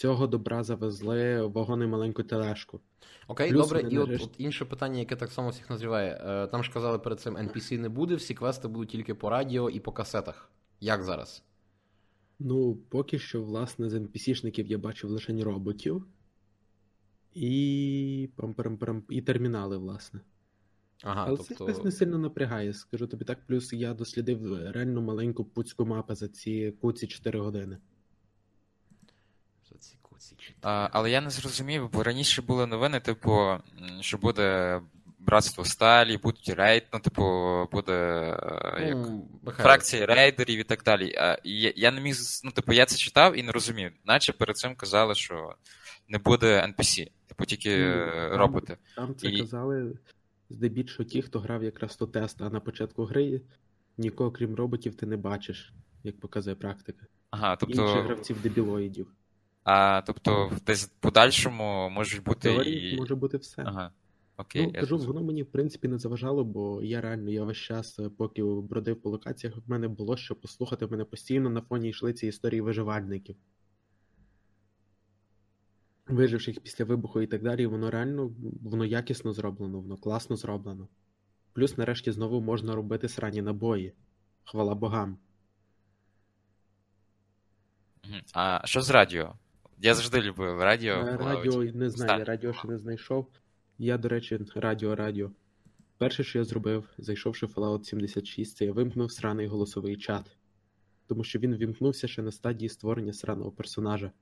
[0.00, 2.80] Цього добра завезли вагони маленьку тележку.
[3.28, 6.22] Окей, Плюс добре, і от, от інше питання, яке так само всіх назріває.
[6.26, 9.70] Е, Там ж казали перед цим NPC не буде, всі квести будуть тільки по радіо
[9.70, 10.50] і по касетах.
[10.80, 11.44] Як зараз?
[12.38, 16.06] Ну, поки що, власне, з NPC-шників я бачив лише роботів
[17.34, 18.30] і
[19.08, 20.20] і термінали, власне.
[21.02, 21.64] Ага, Але це тобто.
[21.64, 23.46] якось не сильно напрягає, скажу тобі так.
[23.46, 27.78] Плюс я дослідив реально маленьку пуцьку мапу за ці куці 4 години.
[29.70, 30.09] За ці куці чотири.
[30.62, 33.56] А, але я не зрозумів, бо раніше були новини, типу,
[34.00, 34.80] що буде
[35.18, 37.22] братство сталі, будуть рейд, ну, типу,
[37.72, 37.92] буде
[38.76, 41.14] е, як, Ну, Михайло, рейдерів і так далі.
[41.14, 43.92] А, і я, я не міг, ну, типу, я це читав і не розумів.
[44.04, 45.54] Наче перед цим казали, що
[46.08, 48.76] не буде NPC, типу, тільки Ну, там- роботи.
[48.96, 49.92] Там це І- казали
[50.50, 53.40] здебільшого ті, хто грав якраз то тест, а на початку гри
[53.98, 55.72] нікого крім роботів ти не бачиш,
[56.04, 57.06] як показує практика.
[57.30, 59.06] Ага, Інших тобто, гравців дебілоїдів.
[59.64, 62.96] А, тобто десь в подальшому можуть бути теорії і.
[62.96, 63.62] може бути все.
[63.66, 63.92] Ага.
[64.36, 67.56] Окей, ну, я кажу, воно мені в принципі не заважало, бо я реально я весь
[67.56, 70.86] час, е, поки бродив по локаціях, в мене було що послухати.
[70.86, 73.36] В мене постійно на фоні йшли ці історії виживальників.
[76.10, 80.88] виживших після вибуху і так далі, воно реально воно якісно зроблено, воно класно зроблено.
[81.52, 83.92] Плюс, нарешті, знову можна робити срані набої.
[84.44, 85.18] Хвала богам.
[88.34, 89.34] А що з радіо?
[89.82, 90.94] Я завжди любив радіо.
[90.94, 91.16] Е.
[91.16, 93.26] Радіо не знаю, я радіо ще не знайшов.
[93.78, 95.30] Я, до речі, радіо, радіо.
[95.98, 100.36] Перше, що я зробив, зайшовши в Fallout 76, це я вимкнув сраний голосовий чат.
[101.06, 104.12] Тому що він вімкнувся ще на стадії створення сраного персонажа.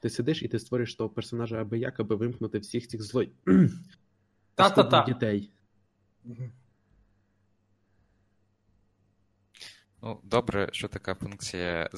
[0.00, 3.32] Ти сидиш і ти створюєш того персонажа аби як, аби вимкнути всіх цих злой.
[4.54, 5.04] Та-та-та.
[5.04, 5.50] дітей.
[10.02, 11.90] Ну, добре, що така функція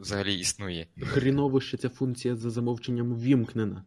[0.00, 0.86] взагалі існує.
[1.00, 3.84] Хріново, що ця функція за замовченням ввімкнена.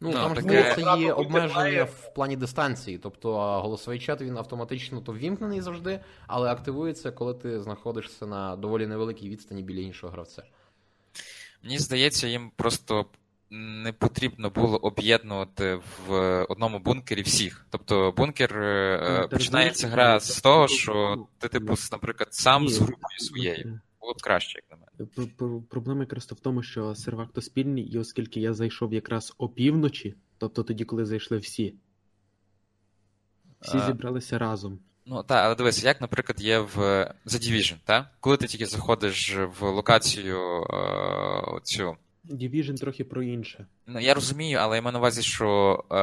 [0.00, 2.98] Ну, Ну, там ж таке- здається, є обмеження в плані дистанції.
[2.98, 8.86] Тобто голосовий чат він автоматично то ввімкнений завжди, але активується, коли ти знаходишся на доволі
[8.86, 10.42] невеликій відстані біля іншого гравця.
[11.62, 13.06] Мені здається, їм просто
[13.50, 17.66] не потрібно було об'єднувати в одному бункері всіх.
[17.70, 22.34] Тобто бункер е, Ну, починається гра з того, ну, що ну, ти, типу, ну, наприклад,
[22.34, 23.68] сам з групою своєю.
[23.68, 25.28] е, Було б краще, як на мене.
[25.36, 30.14] Про- Проблема якраз в тому, що сервак то спільний, і оскільки я зайшов якраз опівночі,
[30.38, 31.74] тобто тоді, коли зайшли всі,
[33.60, 33.86] всі А.
[33.86, 34.78] зібралися разом.
[35.06, 36.76] Ну так, але дивись, як, наприклад, є в
[37.26, 38.10] The Division, так?
[38.20, 41.96] Коли ти тільки заходиш в локацію е, цю.
[42.30, 43.66] Division трохи про інше.
[43.86, 45.96] Ну, я розумію, але я маю на увазі, що е,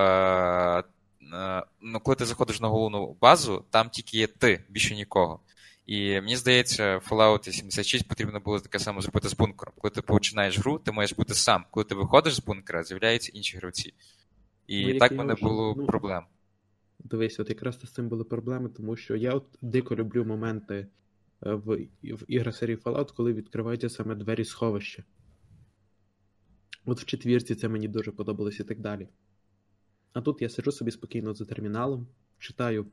[1.37, 5.39] е, ну, коли ти заходиш на головну базу, там тільки є ти, більше нікого.
[5.85, 9.73] І мені здається, в Fallout 76 потрібно було таке саме зробити з бункером.
[9.77, 11.65] Коли ти починаєш гру, ти маєш бути сам.
[11.71, 13.93] Коли ти виходиш з бункера, з'являються інші гравці.
[14.67, 16.23] І Ну, так в мене вже- було ну, проблем.
[16.99, 20.87] Дивись, от якраз з цим були проблеми, тому що я от дико люблю моменти
[21.45, 25.03] е, в, в іграх серії Fallout, коли відкриваються саме двері сховища.
[26.85, 29.07] От в четвірці це мені дуже подобалось і так далі.
[30.13, 32.07] А тут я сиджу собі спокійно за терміналом,
[32.39, 32.85] читаю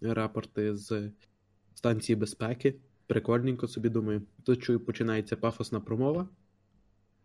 [0.00, 1.10] рапорти з
[1.74, 2.74] станції безпеки,
[3.06, 4.22] прикольненько собі думаю.
[4.44, 6.28] Тут чую, починається пафосна промова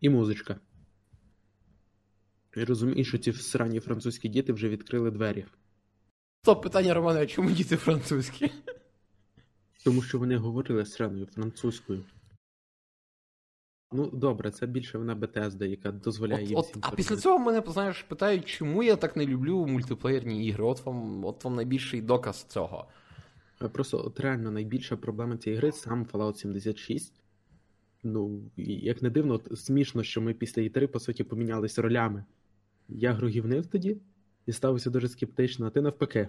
[0.00, 0.60] і музичка.
[2.56, 5.44] І розумію, що ці срані французькі діти вже відкрили двері.
[6.42, 8.50] Стоп, питання Романе, чому діти французькі?
[9.84, 12.04] Тому що вони говорили сраною французькою.
[13.96, 17.38] Ну, добре, це більше вона Bethesda, яка дозволяє От, їм от, всім а після цього
[17.38, 20.64] мене, знаєш, питають, чому я так не люблю мультиплеєрні ігри.
[20.64, 22.88] От вам, от вам найбільший доказ цього.
[23.72, 27.12] Просто от реально найбільша проблема цієї гри сам Fallout 76.
[28.02, 32.24] Ну, як не дивно, от смішно, що ми після І3, по суті, помінялись ролями.
[32.88, 33.96] Я гру гівнив тоді
[34.46, 36.28] і ставився дуже скептично, а ти навпаки,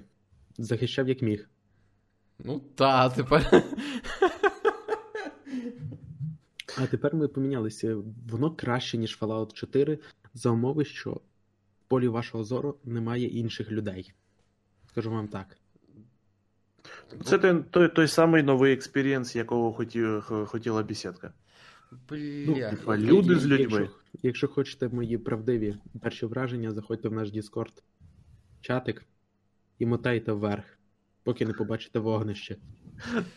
[0.57, 1.49] захищав як міг.
[2.39, 3.63] Ну та, тепер.
[6.77, 7.97] А тепер ми помінялися.
[8.29, 9.99] Воно краще, ніж Fallout 4,
[10.33, 11.21] за умови, що в
[11.87, 14.13] полі вашого зору немає інших людей.
[14.89, 15.57] Скажу вам так.
[17.23, 21.33] Це той, той, той самий новий експірієнс, якого хотів, хотіла бісідка.
[22.09, 22.69] Бля.
[22.69, 23.79] типа, люди з людьми.
[23.79, 23.89] Якщо,
[24.23, 27.83] якщо хочете мої правдиві перші враження, заходьте в наш Discord
[28.61, 29.05] чатик
[29.79, 30.65] і мотайте вверх,
[31.23, 32.57] поки не побачите вогнище.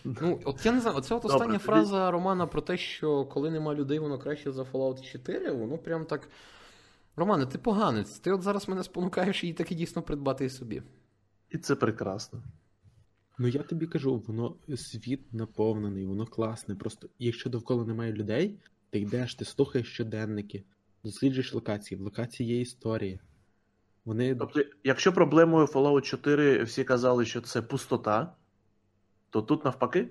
[0.05, 3.51] Ну, от я не знаю, оця от остання тоді- фраза Романа про те, що коли
[3.51, 6.29] нема людей, воно краще за Fallout 4, воно прям так.
[7.17, 8.19] Романе, ти поганець.
[8.19, 10.83] Ти от зараз мене спонукаєш її таки дійсно придбати і собі.
[11.51, 12.43] І це прекрасно.
[13.39, 16.75] Ну я тобі кажу, воно світ наповнений, воно класне.
[16.75, 18.59] Просто якщо довкола немає людей,
[18.91, 20.65] ти йдеш, ти слухаєш щоденники,
[21.05, 23.19] досліджуєш локації, в локації є історія.
[24.05, 28.35] Вони Тобто, якщо проблемою Fallout 4 всі казали, що це пустота,
[29.31, 30.09] то тут навпаки.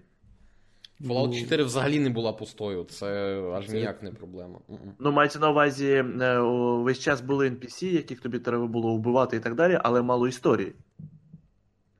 [1.01, 4.59] Fallout ну, 4 взагалі не була пустою, це аж ніяк не проблема.
[4.99, 5.87] Ну, мається на увазі,
[6.21, 6.39] е,
[6.83, 10.73] весь час були NPC, яких тобі треба було вбивати і так далі, але мало історії.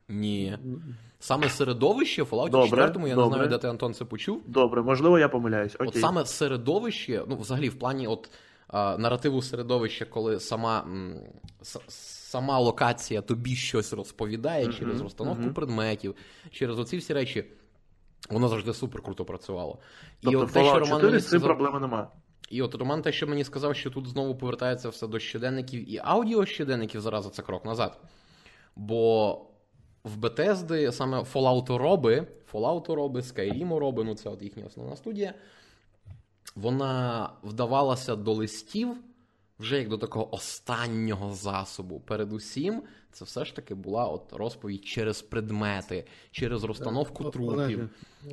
[0.09, 0.57] Ні.
[0.63, 0.81] ну,
[1.19, 4.41] Саме середовище в Fallout 4, я не знаю, де ти Антон це почув.
[4.47, 5.75] Добре, можливо, я помиляюсь.
[5.75, 5.87] Окей.
[5.87, 8.29] От саме середовище, ну, взагалі, в плані от,
[8.67, 11.15] а, наративу середовища, коли сама, м,
[11.61, 11.79] с-
[12.27, 15.53] сама локація тобі щось розповідає Мгм, через розстановку мгм.
[15.53, 16.15] предметів,
[16.51, 17.45] через оці всі речі,
[18.29, 19.79] воно завжди супер круто працювало.
[20.21, 22.11] тобто, от те, що Роман 4 з цим сказав- проблеми нема.
[22.49, 26.01] І от Роман те, що мені сказав, що тут знову повертається все до щоденників і
[26.03, 27.99] аудіо щоденників, зараз це крок назад.
[28.75, 29.33] Бо
[30.03, 35.33] в Bethesda саме Fallout роби, Fallout роби, Skyrim роби, ну це от їхня основна студія.
[36.55, 38.95] Вона вдавалася до листів
[39.59, 41.99] вже як до такого останнього засобу.
[41.99, 47.89] Передусім, це все ж таки була от розповідь через предмети, через розстановку трупів,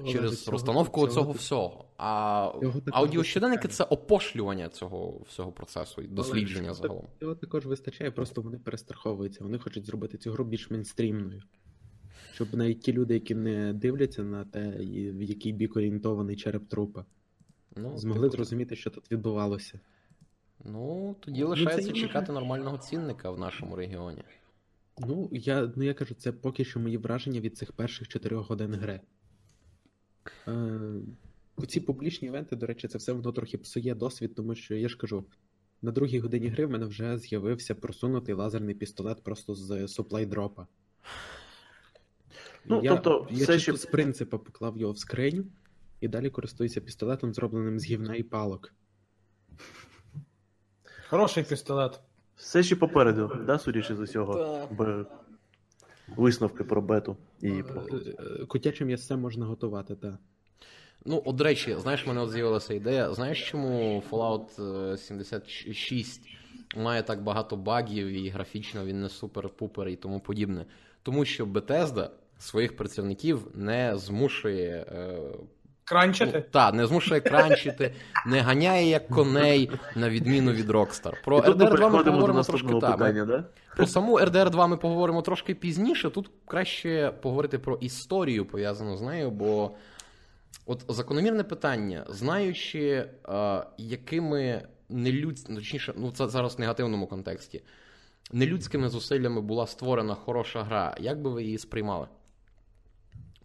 [0.06, 1.84] через цього- розстановку цього, всього.
[1.96, 2.52] А
[2.92, 7.06] аудіощоденники це опошлювання цього всього процесу і дослідження Олеже, загалом.
[7.20, 9.44] Цього також вистачає, просто вони перестраховуються.
[9.44, 11.42] Вони хочуть зробити цю гру більш мейнстрімною.
[12.32, 14.70] Щоб навіть ті люди, які не дивляться на те,
[15.12, 17.04] в який бік орієнтований череп трупа,
[17.76, 19.80] Ну, змогли типу, зрозуміти, що тут відбувалося.
[20.64, 22.40] Ну, тоді Ну, лишається це чекати може.
[22.40, 24.22] нормального цінника в нашому регіоні.
[24.98, 28.74] Ну, я, ну, я кажу, це поки що мої враження від цих перших чотирьох годин
[28.74, 29.00] гри.
[30.48, 30.80] Е,
[31.56, 34.96] оці публічні івенти, до речі, це все воно трохи псує досвід, тому що я ж
[34.96, 35.24] кажу,
[35.82, 40.66] на другій годині гри в мене вже з'явився просунутий лазерний пістолет просто з суплай дропа.
[42.64, 45.44] Ну, я, тобто, я все чисто ще- з принципу поклав його в скриню
[46.00, 48.74] і далі користуюся пістолетом, зробленим з гівна і палок.
[51.14, 52.00] Хороший пістолет.
[52.36, 55.06] Все ще попереду, да, судячи з усього, Б...
[56.16, 57.82] висновки про бету і про.
[57.82, 60.14] Е, е, Котяче м'ясце можна готувати, так.
[61.04, 63.14] Ну, от, до речі, знаєш, в мене от з'явилася ідея.
[63.14, 64.62] Знаєш, чому Fallout
[64.92, 66.20] е, 76
[66.76, 70.66] має так багато багів і графічно він не супер-пупер і тому подібне?
[71.02, 74.86] Тому що Bethesda своїх працівників не змушує.
[74.88, 75.18] Е,
[75.84, 76.40] Кранчити.
[76.50, 77.94] та, не змушує кранчити,
[78.26, 81.24] не ганяє як коней, на відміну від Rockstar.
[81.24, 83.44] Про І RDR2 ми поговоримо трошки питання, да?
[83.76, 86.10] про саму RDR 2 ми поговоримо трошки пізніше.
[86.10, 89.70] Тут краще поговорити про історію, пов'язану з нею, бо
[90.66, 97.62] от закономірне питання, знаючи, е, якими нелюдськими, точніше, ну це зараз в негативному контексті,
[98.32, 102.06] нелюдськими зусиллями була створена хороша гра, як би ви її сприймали?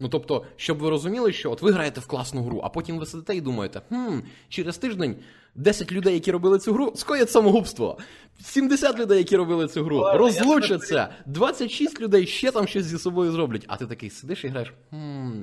[0.00, 3.06] Ну, тобто, щоб ви розуміли, що от ви граєте в класну гру, а потім ви
[3.06, 5.16] сидите і думаєте, хм, через тиждень
[5.54, 7.98] 10 людей, які робили цю гру, скоять самогубство.
[8.40, 11.08] 70 людей, які робили цю гру, Ладно, розлучаться.
[11.26, 13.64] 26 людей ще там щось зі собою зроблять.
[13.68, 14.72] А ти такий сидиш і граєш.
[14.90, 15.40] Хм,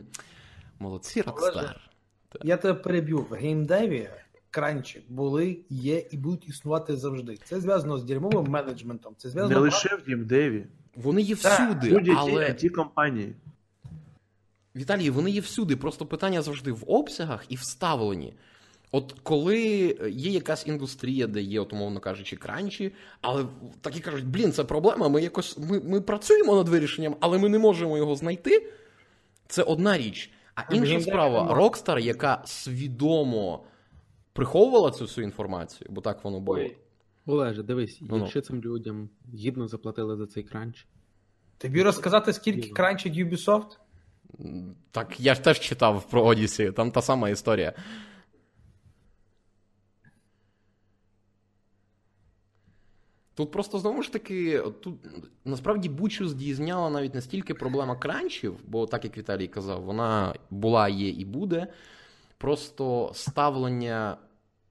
[0.80, 1.76] молодці, Rockstar.
[2.44, 3.26] Я тебе переб'ю.
[3.30, 4.10] В геймдеві
[4.50, 7.38] кранчі були, є і будуть існувати завжди.
[7.44, 9.14] Це зв'язано з дерьмовим менеджментом.
[9.18, 13.36] Це Не зв'язано лише в Дімдеві, Вони є Так, всюди, але it компанії.
[14.78, 15.76] Віталій, вони є всюди.
[15.76, 18.34] Просто питання завжди в обсягах і вставленні.
[18.92, 19.58] От коли
[20.10, 23.46] є якась індустрія, де є, от, умовно кажучи, кранчі, але
[23.82, 25.10] такі кажуть, блін, це проблема.
[25.10, 28.72] Ми якось ми, ми працюємо над вирішенням, але ми не можемо його знайти.
[29.48, 30.32] Це одна річ.
[30.56, 31.60] А інша справа.
[31.60, 33.64] Rockstar, яка свідомо
[34.34, 36.60] приховувала цю всю інформацію, бо так воно було.
[37.26, 38.18] Олеже, дивись, Ну-ну.
[38.18, 40.88] якщо цим людям гідно заплатили за цей кранч,
[41.58, 43.78] Тобі розказати, скільки кранчить Ubisoft?
[44.92, 47.74] Так, я ж теж читав про Одісі, там та сама історія.
[53.38, 54.96] Тут просто знову ж таки, тут
[55.46, 60.90] насправді Бучу здійсняла навіть не стільки проблема кранчів, бо так як Віталій казав, вона була,
[60.90, 61.68] є і буде.
[62.38, 64.18] Просто ставлення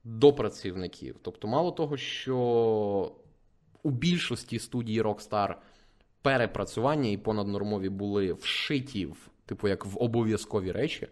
[0.04, 1.16] до працівників.
[1.22, 2.36] Тобто, мало того, що
[3.82, 5.54] у більшості студій Rockstar
[6.22, 11.08] перепрацювання і понаднормові були вшиті в, типу, як в обов'язкові речі.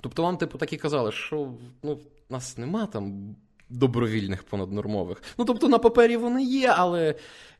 [0.00, 2.00] Тобто вам, типу, так і казали, що ну,
[2.30, 3.36] нас нема там
[3.68, 5.22] добровільних понаднормових.
[5.38, 7.14] Ну, тобто, на папері вони є, але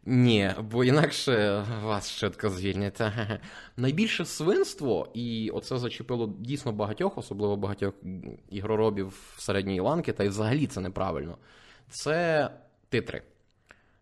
[0.04, 3.00] ні, бо інакше вас швидко звільнять.
[3.76, 7.94] Найбільше свинство, і оце зачепило дійсно багатьох, особливо багатьох
[8.50, 11.38] ігроробів середньої ланки, та й взагалі це неправильно.
[11.90, 12.50] Це
[12.88, 13.22] титри.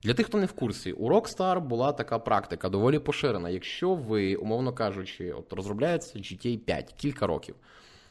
[0.04, 3.50] Для тих, хто не в курсі, у Rockstar була така практика доволі поширена.
[3.50, 7.54] Якщо ви, умовно кажучи, от розробляється GTA 5 кілька років.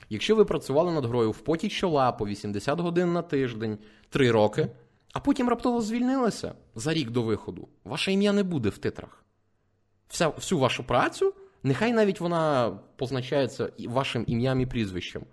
[0.09, 3.77] Якщо ви працювали над грою в поті чола по 80 годин на тиждень,
[4.09, 4.67] 3 роки,
[5.13, 9.23] а потім раптово звільнилися за рік до виходу, ваше ім'я не буде в титрах.
[10.07, 11.33] Вся, всю вашу працю,
[11.63, 15.23] нехай навіть вона позначається вашим ім'ям і прізвищем.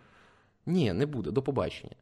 [0.66, 1.94] Ні, не буде, до побачення.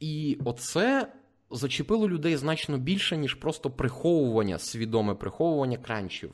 [0.00, 1.12] І оце
[1.56, 6.32] зачепило людей значно більше, ніж просто приховування, свідоме приховування кранчів.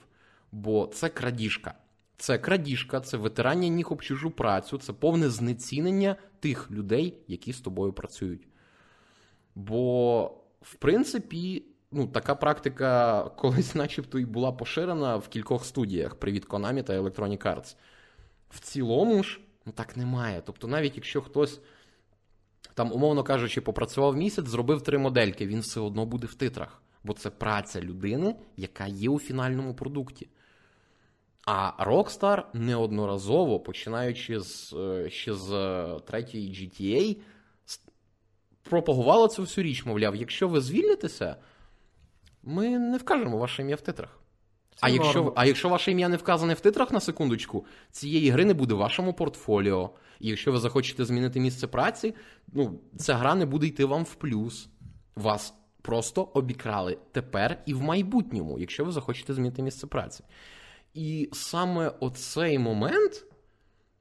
[0.53, 1.75] Бо це крадіжка.
[2.17, 7.61] Це крадіжка, це витирання ніг об чужу працю, це повне знецінення тих людей, які з
[7.61, 8.49] тобою працюють.
[9.55, 10.23] Бо,
[10.63, 16.83] в принципі, ну, така практика колись, начебто, і була поширена в кількох студіях привіт Konami
[16.83, 17.77] та Electronic Arts.
[18.51, 20.43] В цілому ж, ну так немає.
[20.47, 21.61] Тобто, навіть якщо хтось
[22.81, 26.83] там, умовно кажучи, попрацював місяць, зробив три модельки, він все одно буде в титрах.
[27.05, 30.29] Бо це праця людини, яка є у фінальному продукті.
[31.47, 37.17] А Rockstar неодноразово, починаючи з, е, ще з е, третьої GTA,
[38.63, 41.37] пропагувала цю всю річ, мовляв, якщо ви звільнитеся,
[42.43, 44.21] ми не вкажемо ваше ім'я в титрах.
[44.81, 48.55] А якщо, а якщо ваше ім'я не вказане в титрах на секундочку, цієї гри не
[48.55, 49.91] буде в вашому портфоліо.
[50.21, 52.15] І якщо ви захочете змінити місце праці,
[52.53, 54.69] ну, ця гра не буде йти вам в плюс.
[55.17, 60.25] Вас просто обікрали тепер і в майбутньому, якщо ви захочете змінити місце праці.
[60.95, 63.25] І саме оцей момент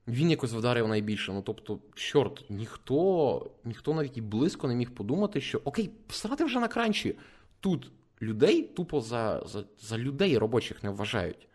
[0.08, 1.34] він якось вдарив найбільше.
[1.34, 6.60] Ну тобто, чорт, ніхто ніхто навіть і близько не міг подумати, що окей, всрати вже
[6.60, 7.18] на кранчі.
[7.60, 7.92] Тут
[8.22, 11.48] людей тупо за, за, за людей робочих не вважають.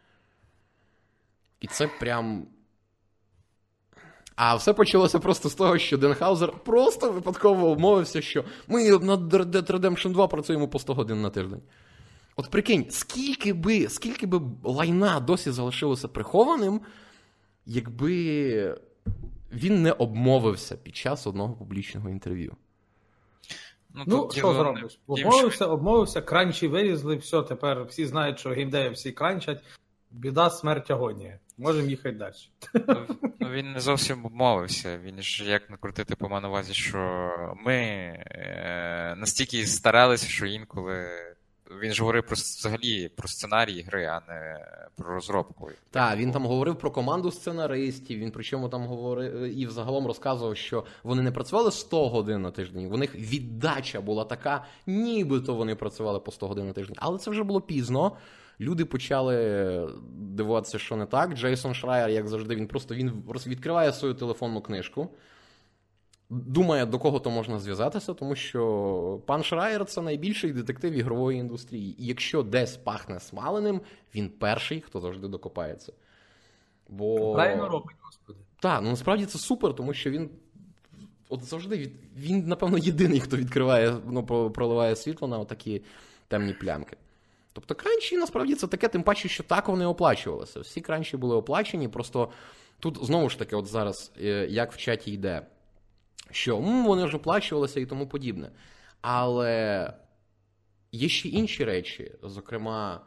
[1.61, 2.47] І це прям.
[4.37, 9.71] А все почалося просто з того, що Денхаузер просто випадково умовився, що ми над Dead
[9.71, 11.63] Redemption 2 працюємо по 100 годин на тиждень.
[12.37, 16.81] От прикинь, скільки би скільки би лайна досі залишилося прихованим,
[17.67, 18.79] якби
[19.53, 22.57] він не обмовився під час одного публічного інтерв'ю.
[23.95, 24.99] Ну, ну що зробиш?
[25.07, 29.63] Обмовився, обмовився, кранчі вилізли, все, тепер всі знають, що геймдеї всі кранчать.
[30.11, 31.39] Біда, смерть, агонія.
[31.59, 32.35] Можемо їхати далі.
[32.89, 33.07] Ну,
[33.41, 34.99] ну, він не зовсім обмовився.
[34.99, 37.31] Він ж як накрутити по увазі, що
[37.65, 41.07] ми е, настільки старалися, що інколи
[41.81, 44.67] він ж говорив про взагалі про сценарій гри, а не
[44.97, 45.71] про розробку.
[45.91, 48.19] Так, він там говорив про команду сценаристів.
[48.19, 52.93] Він причому там говорив і взагалом розказував, що вони не працювали 100 годин на тиждень.
[52.93, 56.97] У них віддача була така, нібито вони працювали по 100 годин на тиждень.
[56.99, 58.17] Але це вже було пізно.
[58.61, 61.35] Люди почали дивуватися, що не так.
[61.35, 63.13] Джейсон Шрайер, як завжди, він просто він
[63.47, 65.09] відкриває свою телефонну книжку
[66.31, 72.03] думає, до кого то можна зв'язатися, тому що пан Шрайер це найбільший детектив ігрової індустрії.
[72.03, 73.81] І якщо десь пахне смаленим,
[74.15, 75.93] він перший, хто завжди докопається.
[76.89, 77.35] Бо...
[77.35, 78.39] Правильно робить, господи.
[78.61, 80.31] Так, ну насправді це супер, тому що він.
[81.29, 81.93] От завжди від...
[82.17, 85.83] він, напевно, єдиний, хто відкриває, ну, проливає світло на такі
[86.29, 86.97] темні плямки.
[87.53, 90.61] Тобто кранчі, насправді, це таке, тим паче, що так вони оплачувалися.
[90.61, 92.29] Всі кранчі були оплачені, просто
[92.79, 95.47] тут знову ж таки, от зараз, е, як в чаті йде,
[96.35, 98.51] що м, вони вже оплачувалися і тому подібне.
[99.01, 99.93] Але
[100.93, 103.01] є ще інші речі, зокрема,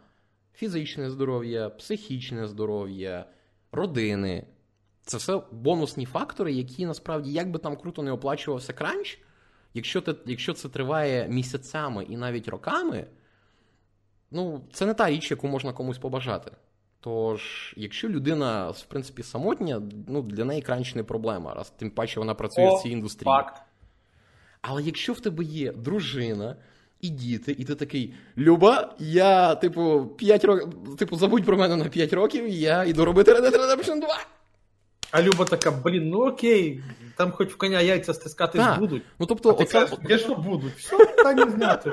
[0.54, 3.26] фізичне здоров'я, психічне здоров'я,
[3.72, 4.48] родини.
[5.02, 9.20] Це все бонусні фактори, які насправді, як би там круто не оплачувався кранч,
[9.74, 13.08] якщо те, якщо це триває місяцями і навіть роками,
[14.32, 16.52] ну, це не та річ, яку можна комусь побажати.
[17.08, 22.20] Тож, якщо людина, в принципі, самотня, ну, для неї кранч не проблема, раз тим паче
[22.20, 23.26] вона працює О, в цій індустрії.
[23.26, 23.62] Факт.
[24.62, 26.56] Але якщо в тебе є дружина
[27.02, 31.86] і діти, і ти такий, Люба, я, типу, 5 років, типу, забудь про мене на
[31.86, 34.08] 5 років, я йду робити Red Dead Redemption 2.
[35.12, 36.84] А Люба така, блін, ну окей,
[37.16, 38.80] там хоч в коня яйця стискати так.
[38.80, 39.04] будуть.
[39.20, 39.80] Ну, тобто, а ти оце...
[39.80, 40.74] кажеш, де що будуть?
[40.74, 41.92] Все питання зняти.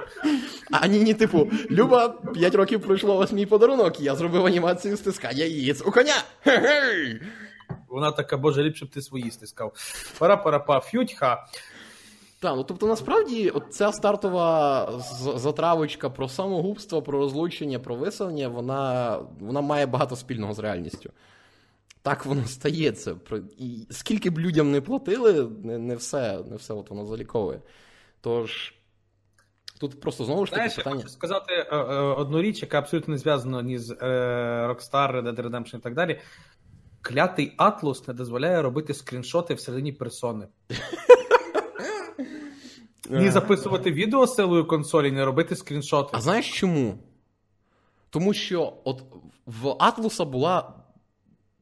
[0.70, 5.44] А ні, ні, типу, Люба, 5 років пройшло ось мій подарунок, я зробив анімацію стискання
[5.44, 6.14] яєць у коня.
[6.44, 7.20] Хе-хей!
[7.88, 9.72] Вона така, боже, ліпше б ти свої стискав.
[10.18, 11.46] Пара-пара-па, фютьха.
[12.40, 14.88] Так, ну тобто, насправді, от ця стартова
[15.36, 21.10] затравочка про самогубство, про розлучення, про виселення, вона, вона має багато спільного з реальністю
[22.04, 23.16] так воно стається.
[23.58, 27.60] І скільки б людям не платили, не не все не все от воно заліковує.
[28.20, 28.74] Тож.
[29.80, 30.96] Тут просто знову ж таки Знаєш, питання.
[30.96, 33.96] Я хочу сказати е, е, одну річ, яка абсолютно не зв'язана ні з е,
[34.68, 36.20] Rockstar, Red Dead Redemption і так далі.
[37.00, 40.48] Клятий Атлус не дозволяє робити скріншоти всередині персони.
[43.10, 46.10] Ні записувати відео силою консолі, не робити скріншоти.
[46.12, 46.98] А знаєш чому?
[48.10, 49.02] Тому що от
[49.46, 50.83] в Атлуса була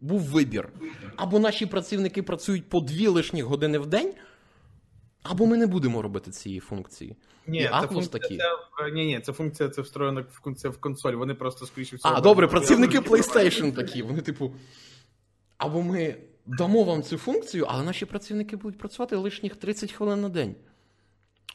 [0.03, 0.69] був вибір.
[1.17, 4.13] Або наші працівники працюють по дві лишні години в день,
[5.23, 7.17] або ми не будемо робити цієї функції.
[7.47, 8.37] Ні, І це функція, такі.
[8.37, 11.13] Це, ні, ні, це функція це встроєна функція в консоль.
[11.13, 12.15] Вони просто скоріше всього.
[12.15, 14.03] А, добре, працівники PlayStation такі.
[14.03, 14.53] Вони, типу.
[15.59, 20.29] Або ми дамо вам цю функцію, але наші працівники будуть працювати лишніх 30 хвилин на
[20.29, 20.55] день.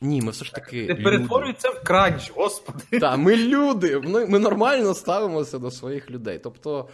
[0.01, 0.87] Ні, ми все ж таки.
[0.87, 2.99] Не перетворюється в кранч, господи.
[2.99, 3.99] Так, ми люди.
[3.99, 6.39] Ми, ми нормально ставимося до своїх людей.
[6.43, 6.89] Тобто.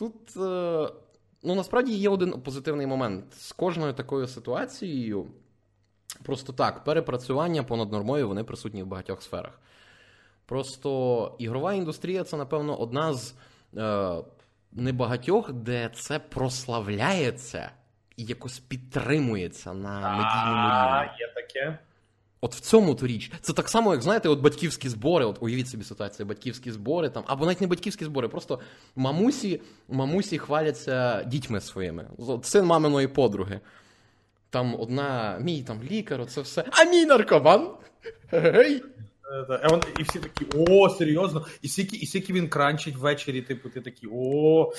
[0.00, 0.92] Тут е,
[1.42, 3.34] ну, насправді є один позитивний момент.
[3.34, 5.26] З кожною такою ситуацією,
[6.22, 9.60] просто так, перепрацювання понад нормою вони присутні в багатьох сферах.
[10.46, 13.34] Просто ігрова індустрія це, напевно, одна з
[13.76, 14.16] е,
[14.72, 17.70] небагатьох, де це прославляється
[18.16, 21.18] і якось підтримується на медійному рівні.
[21.20, 21.78] Є таке.
[22.42, 23.32] От в цьому то річ.
[23.40, 27.24] Це так само, як знаєте, от батьківські збори, от уявіть собі ситуацію, батьківські збори там,
[27.26, 28.60] або навіть не батьківські збори, просто
[28.96, 32.06] мамусі мамусі хваляться дітьми своїми.
[32.18, 33.60] От Син маминої подруги.
[34.50, 36.64] там одна, мій там лікар, оце все.
[36.70, 37.70] А мій наркоман!
[38.30, 38.82] Гей!
[39.50, 41.46] Е, І всі такі, о, серйозно.
[41.62, 44.72] І скільки, і скільки він кранчить ввечері, типу, ти такий, о.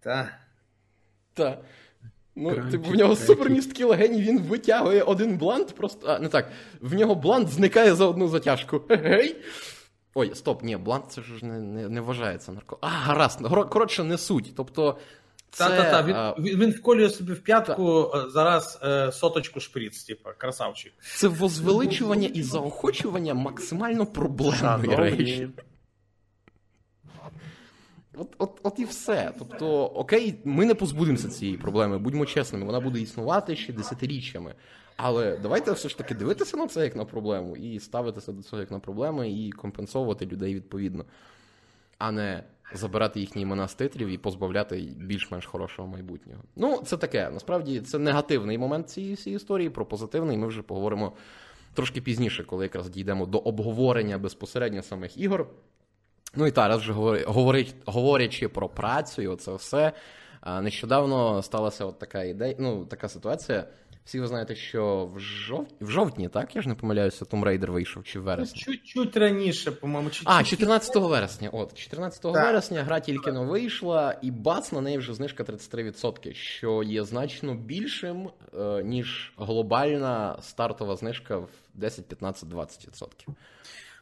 [0.00, 0.38] Та.
[1.34, 1.58] Та.
[2.36, 6.06] Ну, Кранчик, типу, в нього супермісткі легені, він витягує один блант, просто.
[6.08, 6.48] А, не так.
[6.80, 8.82] В нього блант зникає за одну затяжку.
[8.88, 9.36] Гей!
[10.14, 12.78] Ой, стоп, ні, блант це ж не, не, не вважається нарко.
[12.80, 13.40] А, гаразд.
[13.70, 14.52] Коротше, не суть.
[14.56, 14.98] Тобто.
[15.50, 20.30] Це, Та-та-та, він, він, він вколює собі в п'ятку е, зараз е, соточку шприц, типу,
[20.38, 20.92] красавчик.
[21.16, 25.48] це возвеличування і заохочування максимально проблемної речі.
[28.16, 29.32] От, от, от і все.
[29.38, 34.54] Тобто, окей, ми не позбудемося цієї проблеми, будьмо чесними, вона буде існувати ще десятиріччями.
[34.96, 38.60] Але давайте все ж таки дивитися на це як на проблему, і ставитися до цього
[38.60, 41.04] як на проблему, і компенсовувати людей відповідно,
[41.98, 42.44] а не
[42.74, 46.42] забирати їхні імена з титрів і позбавляти більш-менш хорошого майбутнього.
[46.56, 47.30] Ну, це таке.
[47.30, 49.70] Насправді це негативний момент цієї всієї історії.
[49.70, 51.12] Про позитивний ми вже поговоримо
[51.74, 55.48] трошки пізніше, коли якраз дійдемо до обговорення безпосередньо самих ігор.
[56.36, 56.92] Ну і та, раз вже
[57.26, 59.92] говорить, говорячи про працю і оце все.
[60.62, 63.64] Нещодавно сталася от така ідея, ну, така ситуація.
[64.04, 65.68] Всі ви знаєте, що в, жов...
[65.80, 66.56] в жовтні, так?
[66.56, 68.60] Я ж не помиляюся, Tomb Raider вийшов чи в вересні.
[68.60, 71.48] Чуть-чуть раніше, по-моєму, чуть А, 14 вересня.
[71.52, 72.32] От, 14 Так.
[72.32, 77.54] вересня гра тільки но вийшла, і бац, на неї вже знижка 33%, що є значно
[77.54, 83.28] більшим, е, ніж глобальна стартова знижка в 10, 15, 20%.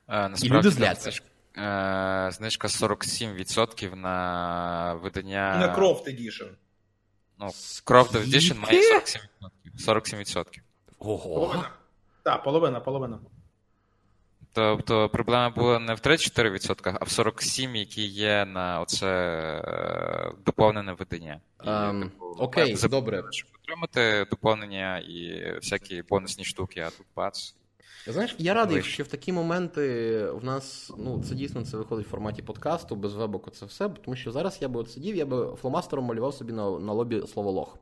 [0.09, 1.11] Е, І люди зляться.
[1.55, 5.57] Знижка, е, знижка 47% на видання.
[5.59, 6.49] на Croft Edition.
[7.39, 7.47] Ну,
[7.87, 9.19] Croft Edition має 47%.
[9.77, 10.61] 47%.
[10.99, 11.35] Ого.
[11.35, 11.71] Половина.
[12.23, 13.19] Так, половина, половина.
[14.55, 20.93] Тобто проблема була не в 34%, а в 47%, які є на оце е, доповнене
[20.93, 21.41] видання.
[21.65, 23.23] І, Ем, типу, окей, добре.
[23.31, 27.55] Щоб отримати доповнення і всякі бонусні штуки, а тут бац.
[28.07, 28.83] Знаєш, я радий, ви...
[28.83, 33.15] що в такі моменти в нас, ну, це дійсно це виходить в форматі подкасту, без
[33.15, 36.53] вебоку це все, тому що зараз я би от сидів, я би фломастером малював собі
[36.53, 37.79] на, на лобі слово лох.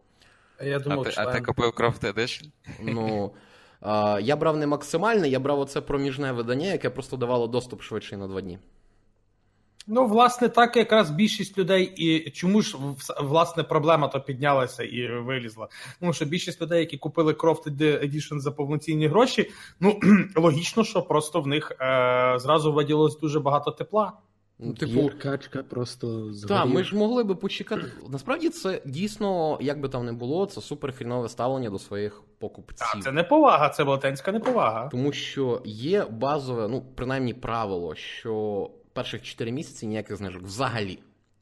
[0.65, 2.51] Я А думав, ти, а ти купив Croft Edition?
[2.81, 3.33] Ну,
[3.81, 8.17] а, я брав не максимальне, я брав оце проміжне видання, яке просто давало доступ швидше
[8.17, 8.59] на два дні.
[9.87, 12.77] Ну, власне, так якраз більшість людей, і чому ж
[13.21, 15.69] власне проблема то піднялася і вилізла?
[16.01, 19.51] Тому що більшість людей, які купили Croft Edition за повноцінні гроші,
[19.81, 20.01] ну
[20.37, 24.13] логічно, що просто в них е, зразу виділилось дуже багато тепла.
[24.63, 27.83] Ну, типу, Гір качка просто Так, ми ж могли би почекати.
[28.09, 32.87] Насправді це дійсно, як би там не було, це супер хрінове ставлення до своїх покупців.
[32.93, 34.89] Так, це не повага, це велетенська неповага.
[34.89, 38.71] Тому що є базове, ну, принаймні, правило, що
[39.01, 40.43] перших 4 місяці ніяких знижок.
[40.43, 40.99] Взагалі.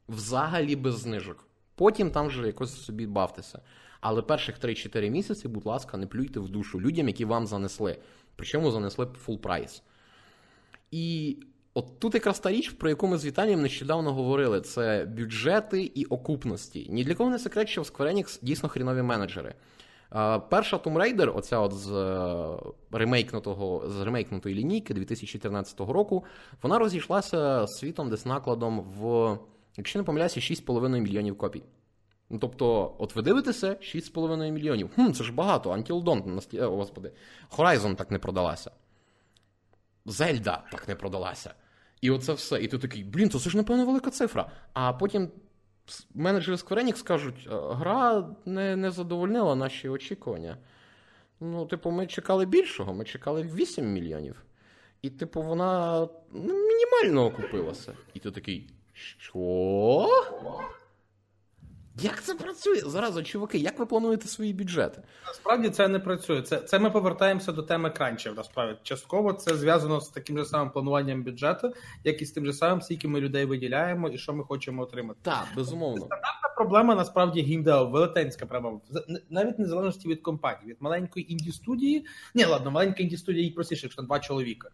[0.09, 1.47] Взагалі без знижок.
[1.75, 3.61] Потім там вже якось собі бавтеся.
[4.01, 7.97] Але перших 3-4 місяці, будь ласка, не плюйте в душу людям, які вам занесли.
[8.35, 9.83] Причому занесли фул прайс.
[10.91, 11.37] І
[11.73, 16.05] от тут якраз та річ, про яку ми з Віталієм нещодавно говорили: це бюджети і
[16.05, 16.87] окупності.
[16.89, 19.55] Ні для кого не секрет, що в Square Enix дійсно хрінові менеджери.
[20.15, 22.57] Е, Перша Tomb Raider, оця от з е,
[22.91, 26.25] ремейкнутого, з ремейкнутої лінійки 2014 року,
[26.61, 29.37] вона розійшлася світом десь накладом в,
[29.77, 31.63] якщо не помиляюся, 6,5 мільйонів копій.
[32.29, 34.89] Ну, тобто, от ви дивитеся 6,5 мільйонів.
[34.95, 35.71] Хм, це ж багато.
[35.71, 36.61] Until Dawn, насті...
[36.61, 37.11] о, господи.
[37.57, 38.71] Horizon так не продалася.
[40.05, 41.53] Зельда так не продалася.
[42.01, 42.63] І оце все.
[42.63, 44.51] І ти такий, блін, це ж напевно велика цифра.
[44.73, 45.29] А потім
[46.13, 50.57] менеджери Square Enix скажуть, «Е, гра не, не задовольнила наші очікування.
[51.39, 54.43] Ну, типу, ми чекали більшого, ми чекали 8 мільйонів.
[55.01, 57.93] І, типу, вона ну, мінімально окупилася.
[58.13, 58.69] І ти такий.
[58.93, 60.07] Що?
[62.01, 62.81] Як це працює?
[62.85, 65.01] Зараз, чуваки, як ви плануєте свої бюджети?
[65.27, 66.41] Насправді це не працює.
[66.41, 68.33] Це, це ми повертаємося до теми кранчів.
[68.37, 71.73] Насправді частково це зв'язано з таким же самим плануванням бюджету,
[72.03, 75.19] як і з тим же самим, скільки ми людей виділяємо і що ми хочемо отримати.
[75.23, 76.05] Так, безумовно.
[76.05, 78.79] Стандартна проблема насправді гімда велетенська проблема.
[79.29, 82.05] Навіть незалежності від компанії, від маленької інді студії.
[82.35, 84.69] Ні, ладно, маленька інді студія їй простіше, якщо там два чоловіка.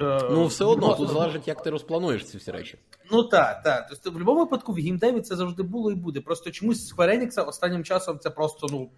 [0.00, 2.78] Е, Ну, все одно, тут залежить, як ти розплануєш ці всі речі.
[3.10, 3.86] Ну так, так.
[3.90, 6.20] Тобто, в будь-якому випадку в геймдеві це завжди було і буде.
[6.20, 8.90] Просто чомусь Square Enix останнім часом це просто, ну.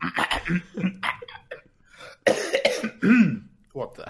[3.75, 4.01] От.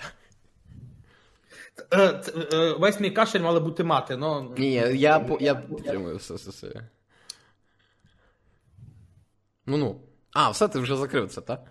[1.92, 2.20] Е,
[2.52, 4.54] е, Весь мій кашель мали бути мати, ну.
[4.58, 6.88] Ні, я, я підтримую все, все, все.
[9.66, 10.00] Ну ну.
[10.32, 11.64] А, все, ти вже закрив це, так?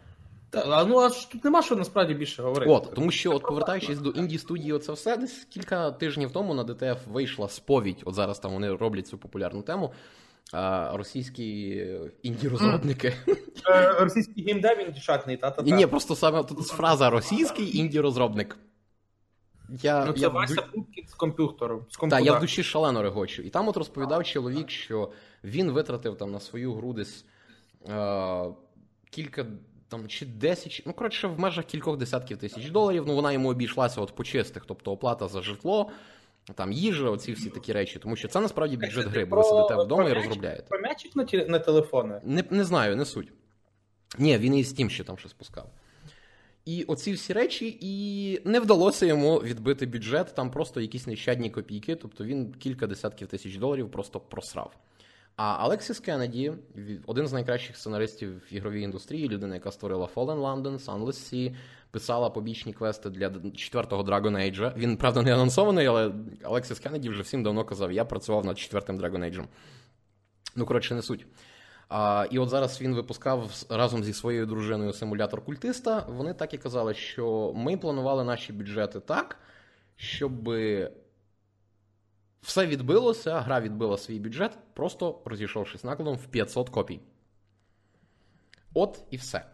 [0.54, 2.72] Та, ну а тут нема що насправді більше говорити.
[2.72, 6.64] От, тому що, от повертаючись до інді студії, оце все десь кілька тижнів тому на
[6.64, 8.02] ДТФ вийшла сповідь.
[8.06, 9.94] От зараз там вони роблять цю популярну тему.
[10.54, 11.78] А, російські
[12.24, 13.14] інді-розробники.
[13.70, 18.58] Е, Російський геймдев він шатний, та та Ні, просто саме тут фраза російський інді-розробник.
[19.70, 21.86] Я, Ну, це я, Вася ду- Пупкін з комп'ютером.
[21.90, 22.32] З Та, комп'ютера.
[22.34, 23.42] я в душі шалено регочу.
[23.42, 25.12] І там от розповідав чоловік, що
[25.44, 27.26] він витратив там на свою гру десь
[27.90, 28.44] е,
[29.10, 29.46] кілька,
[29.88, 33.04] там, чи 10, ну, коротше, в межах кількох десятків тисяч доларів.
[33.08, 35.92] Ну, вона йому обійшлася от по чистих, тобто оплата за житло,
[36.56, 38.00] там їжа, оці всі такі речі.
[38.00, 40.64] Тому що це насправді бюджет гри, бо ви сидите вдома і розробляєте.
[40.70, 42.22] Про м'ячик на, на телефони.
[42.24, 43.32] Не, не знаю, не суть.
[44.18, 45.70] Ні, він і Steam ще там щось пускав.
[46.66, 51.96] І оці всі речі, і не вдалося йому відбити бюджет, там просто якісь нещадні копійки,
[51.96, 54.72] тобто він кілька десятків тисяч доларів просто просрав.
[55.36, 56.54] А Алексіс Кеннеді,
[57.06, 61.56] один з найкращих сценаристів в ігровій індустрії, людина, яка створила Fallen London, Sunless Sea,
[61.92, 64.78] писала побічні квести для четвертого Dragon Age.
[64.78, 66.12] Він, правда, не анонсований, але
[66.44, 69.46] Алексіс Кеннеді вже всім давно казав, я працював над четвертим Dragon Age.
[70.56, 71.26] Ну, коротше, не суть.
[71.90, 76.06] А, і от зараз він випускав разом зі своєю дружиною симулятор культиста.
[76.10, 79.40] Вони так і казали, що ми планували наші бюджети так,
[79.96, 80.50] щоб
[82.44, 87.00] все відбилося, гра відбила свій бюджет, просто розійшовшись накладом в 500 копій.
[88.74, 89.46] От і все.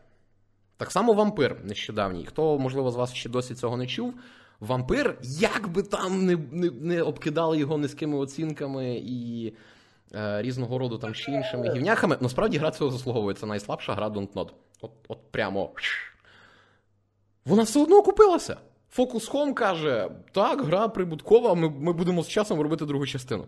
[0.77, 2.25] Так само вампир нещодавній.
[2.25, 4.13] Хто, можливо, з вас ще досі цього не чув.
[4.59, 9.53] Вампир, як би там не, не, не обкидали його низькими оцінками і
[10.15, 13.35] е, різного роду там ще іншими гівняхами, насправді гра цього заслуговує.
[13.35, 14.49] Це найслабша гра Dontnod.
[14.81, 15.71] От, от прямо.
[17.45, 18.57] Вона все одно окупилася.
[18.97, 23.45] Focus Home каже: так, гра прибуткова, ми, ми будемо з часом робити другу частину.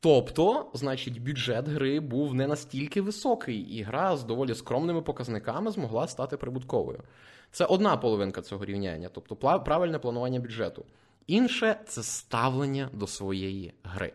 [0.00, 6.08] Тобто, значить, бюджет гри був не настільки високий, і гра з доволі скромними показниками змогла
[6.08, 7.02] стати прибутковою.
[7.50, 10.84] Це одна половинка цього рівняння, тобто правильне планування бюджету.
[11.26, 14.12] Інше це ставлення до своєї гри.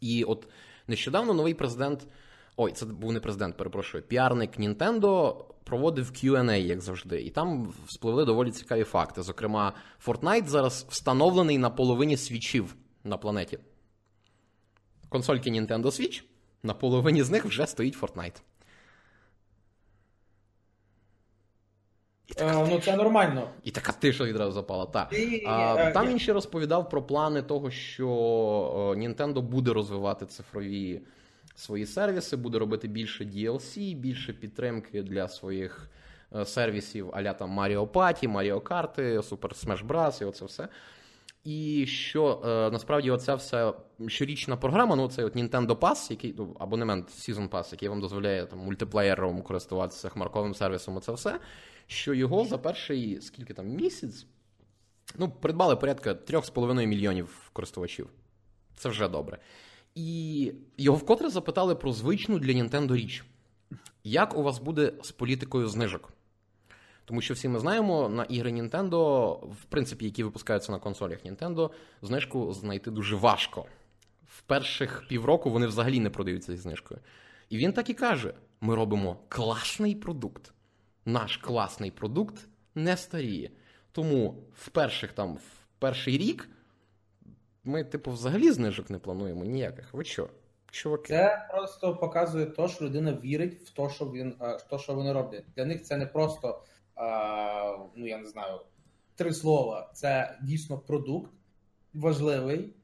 [0.00, 0.48] І от
[0.86, 2.06] нещодавно новий президент.
[2.56, 4.02] Ой, це був не президент, перепрошую.
[4.02, 5.34] Піарник Nintendo
[5.70, 9.22] проводив QA, як завжди, і там спливли доволі цікаві факти.
[9.22, 9.72] Зокрема,
[10.06, 13.58] Fortnite зараз встановлений на половині свічів на планеті.
[15.08, 16.22] Консольки Nintendo Switch,
[16.62, 18.40] на половині з них вже стоїть Fortnite.
[22.36, 23.50] Е, ну це нормально.
[23.64, 24.86] І така тиша відразу запала.
[24.86, 25.12] Так.
[25.12, 30.26] І, А, е, там він ще розповідав про плани того, що о, Nintendo буде розвивати
[30.26, 31.00] цифрові
[31.54, 35.90] свої сервіси, буде робити більше DLC, більше підтримки для своїх
[36.36, 38.96] е, сервісів, аля там Mario Party, Mario Kart,
[39.28, 40.22] Super Smash Bros.
[40.22, 40.68] і оце все.
[41.44, 43.72] І що е, насправді оця вся
[44.08, 48.46] щорічна програма, ну цей от Nintendo Pass, який ну, абонемент Season Pass, який вам дозволяє
[48.46, 51.40] там мультиплеєром користуватися хмарковим сервісом, оце все.
[51.86, 54.26] Що його за перший скільки там місяць
[55.18, 58.08] ну, придбали порядка 3,5 мільйонів користувачів.
[58.76, 59.38] Це вже добре.
[59.94, 63.24] І його вкотре запитали про звичну для Nintendo річ.
[64.04, 66.12] Як у вас буде з політикою знижок?
[67.04, 71.70] Тому що всі ми знаємо, на ігри Nintendo, в принципі, які випускаються на консолях Nintendo,
[72.02, 73.66] знижку знайти дуже важко.
[74.26, 77.00] В перших півроку вони взагалі не продаються зі знижкою.
[77.48, 80.52] І він так і каже: ми робимо класний продукт.
[81.04, 83.50] Наш класний продукт не старіє.
[83.92, 85.40] Тому в перших там, в
[85.78, 86.48] перший рік
[87.64, 89.94] ми, типу, взагалі знижок не плануємо ніяких.
[89.94, 90.28] Ви що?
[90.70, 91.08] Чуваки?
[91.08, 94.94] Це просто показує те, що людина вірить в те, що він е, в те, що
[94.94, 95.44] вони роблять.
[95.56, 96.62] Для них це не просто,
[96.96, 97.02] е,
[97.96, 98.60] ну я не знаю,
[99.14, 99.90] три слова.
[99.94, 101.32] Це дійсно продукт
[101.94, 102.76] важливий.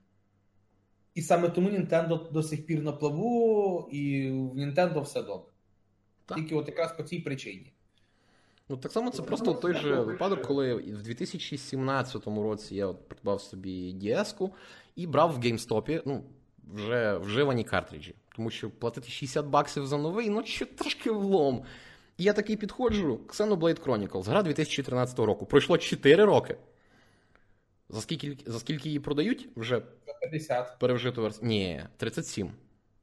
[1.15, 5.53] І саме тому Nintendo до сих пір на плаву, і в Nintendo все добре.
[6.27, 6.39] Так.
[6.39, 7.73] Тільки от якраз по цій причині.
[8.69, 13.41] Ну, так само це просто той же випадок, коли в 2017 році я от придбав
[13.41, 14.55] собі DS-ку
[14.97, 16.25] і брав в GameStop ну,
[16.73, 18.15] вже вживані картриджі.
[18.37, 21.63] Тому що платити 60 баксів за новий, ну ще трошки влом.
[22.19, 25.47] І я такий підходжу: Xenoblade Chronicles, гра 2013 року.
[25.47, 26.57] Пройшло 4 роки.
[27.89, 29.49] За скільки, за скільки її продають?
[29.57, 29.83] Вже
[30.21, 30.79] 50.
[30.79, 31.49] перевжиту версію?
[31.49, 32.51] Ні, 37.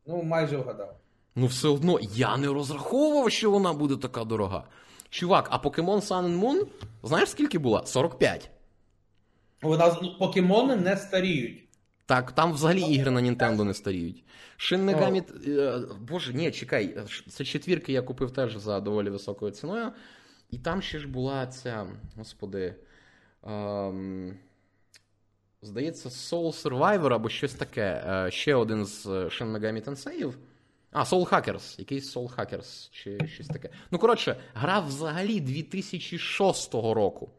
[0.06, 0.98] Ну, майже вгадав.
[1.36, 4.64] Ну, все одно я не розраховував, що вона буде така дорога.
[5.14, 6.66] Чувак, а Pokemon Sun and Moon,
[7.04, 7.86] знаєш скільки була?
[7.86, 8.50] 45.
[9.62, 11.64] Вона ну, покемони не старіють.
[12.06, 14.24] Так, там взагалі ігри на Nintendo не старіють.
[14.58, 15.50] Shin Megami...
[15.60, 16.98] е, Боже, ні, чекай.
[17.30, 19.92] Це четвірки я купив теж за доволі високою ціною.
[20.52, 22.76] І там ще ж була ця, господи.
[23.44, 24.38] Ем...
[25.62, 28.04] Здається, Soul Survivor або щось таке.
[28.08, 30.34] Е, Ще один з Shin Megami Tensei.
[30.94, 31.80] А, Soul Hackers.
[31.80, 33.70] Якийсь Soul Hackers чи щось таке.
[33.92, 37.30] Ну, коротше, гра взагалі 2006 року.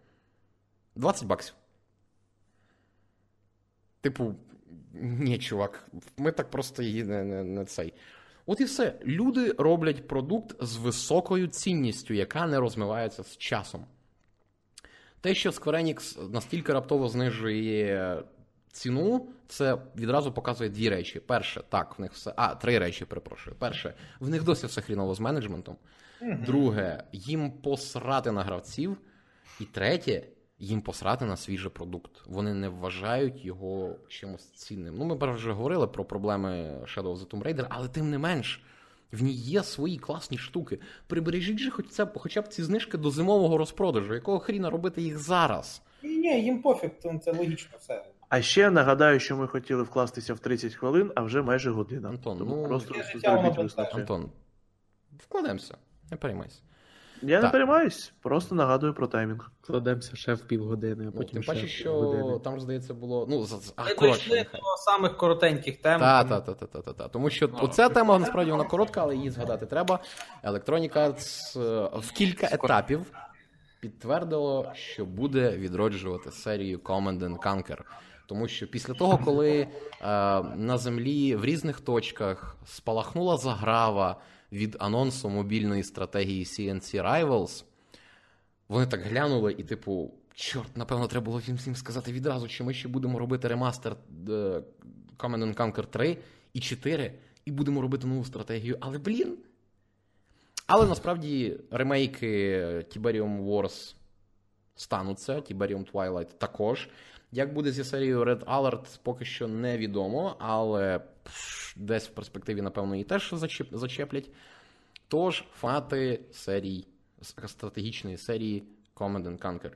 [0.94, 1.54] 20 баксів.
[4.00, 4.34] Типу,
[4.94, 7.94] ні, чувак, ми так просто її не, не, не цей.
[8.46, 8.98] От і все.
[9.04, 13.86] Люди роблять продукт з високою цінністю, яка не розмивається з часом.
[15.20, 18.22] Те, що Square Enix настільки раптово знижує
[18.74, 21.20] ціну, це відразу показує дві речі.
[21.20, 22.34] Перше, так, в них все.
[22.36, 23.56] А, три речі, перепрошую.
[23.58, 25.76] Перше, в них досі все хріново з менеджментом.
[26.20, 28.96] Друге, їм посрати на гравців.
[29.60, 30.26] І третє,
[30.58, 32.10] їм посрати на свіжий продукт.
[32.26, 34.94] Вони не вважають його чимось цінним.
[34.98, 38.62] Ну, ми вже говорили про проблеми Shadow of the Tomb Raider, але тим не менш.
[39.12, 40.78] В ній є свої класні штуки.
[41.06, 44.14] Прибережіть же хоча б, хоча б ці знижки до зимового розпродажу.
[44.14, 45.82] Якого хріна робити їх зараз?
[46.02, 46.90] Ні, ні, їм пофіг,
[47.24, 48.04] це логічно все.
[48.34, 52.08] А ще нагадаю, що ми хотіли вкластися в 30 хвилин, а вже майже година.
[52.08, 54.00] Антон, Тому ну, просто зробіть висновки.
[54.00, 54.30] Антон,
[55.18, 55.76] вкладемося,
[56.10, 56.60] не переймайся.
[57.22, 57.44] Я Так.
[57.44, 59.50] не переймаюсь, просто нагадую про таймінг.
[59.60, 62.38] Кладемося ще в півгодини, а Ну, потім тим паче, що години.
[62.38, 63.26] там, здається, було.
[63.30, 64.60] Ну, за- а, Ми коротше, дійшли нехай.
[64.60, 66.00] до самих коротеньких тем.
[66.00, 67.08] Та, та, та, та, та, та, та.
[67.08, 69.98] Тому що оця тема насправді вона коротка, але її згадати треба.
[70.44, 73.06] Electronic Arts е, в кілька етапів
[73.80, 77.78] підтвердило, що буде відроджувати серію Command and Conquer.
[78.26, 79.66] Тому що після того, коли е,
[80.42, 84.20] на землі в різних точках спалахнула заграва
[84.52, 87.64] від анонсу мобільної стратегії CNC Rivals,
[88.68, 92.74] вони так глянули і, типу, чорт, напевно, треба було їм всім сказати відразу, чи ми
[92.74, 94.32] ще будемо робити ремастер е,
[95.18, 96.18] Command and Conquer 3
[96.52, 97.14] і 4,
[97.44, 98.78] і будемо робити нову стратегію.
[98.80, 99.38] Але, блін.
[100.66, 103.94] Але насправді ремейки Tiberium Wars
[104.76, 106.88] стануться, Tiberium Twilight також.
[107.34, 112.94] Як буде зі серією Red Alert, поки що невідомо, але пш, десь в перспективі, напевно,
[112.94, 114.30] її теж зачеп- зачеплять.
[115.08, 116.86] Тож, фанати серій,
[117.46, 118.64] стратегічної серії
[118.96, 119.72] Command and Conquer.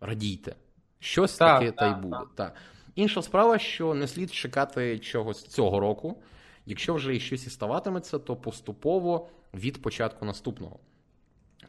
[0.00, 0.54] Радійте.
[0.98, 2.16] Щось Так, таке та й буде.
[2.34, 2.54] Так.
[2.94, 6.22] Інша справа, що не слід чекати чогось цього року.
[6.66, 10.78] Якщо вже і щось і ставатиметься, то поступово від початку наступного.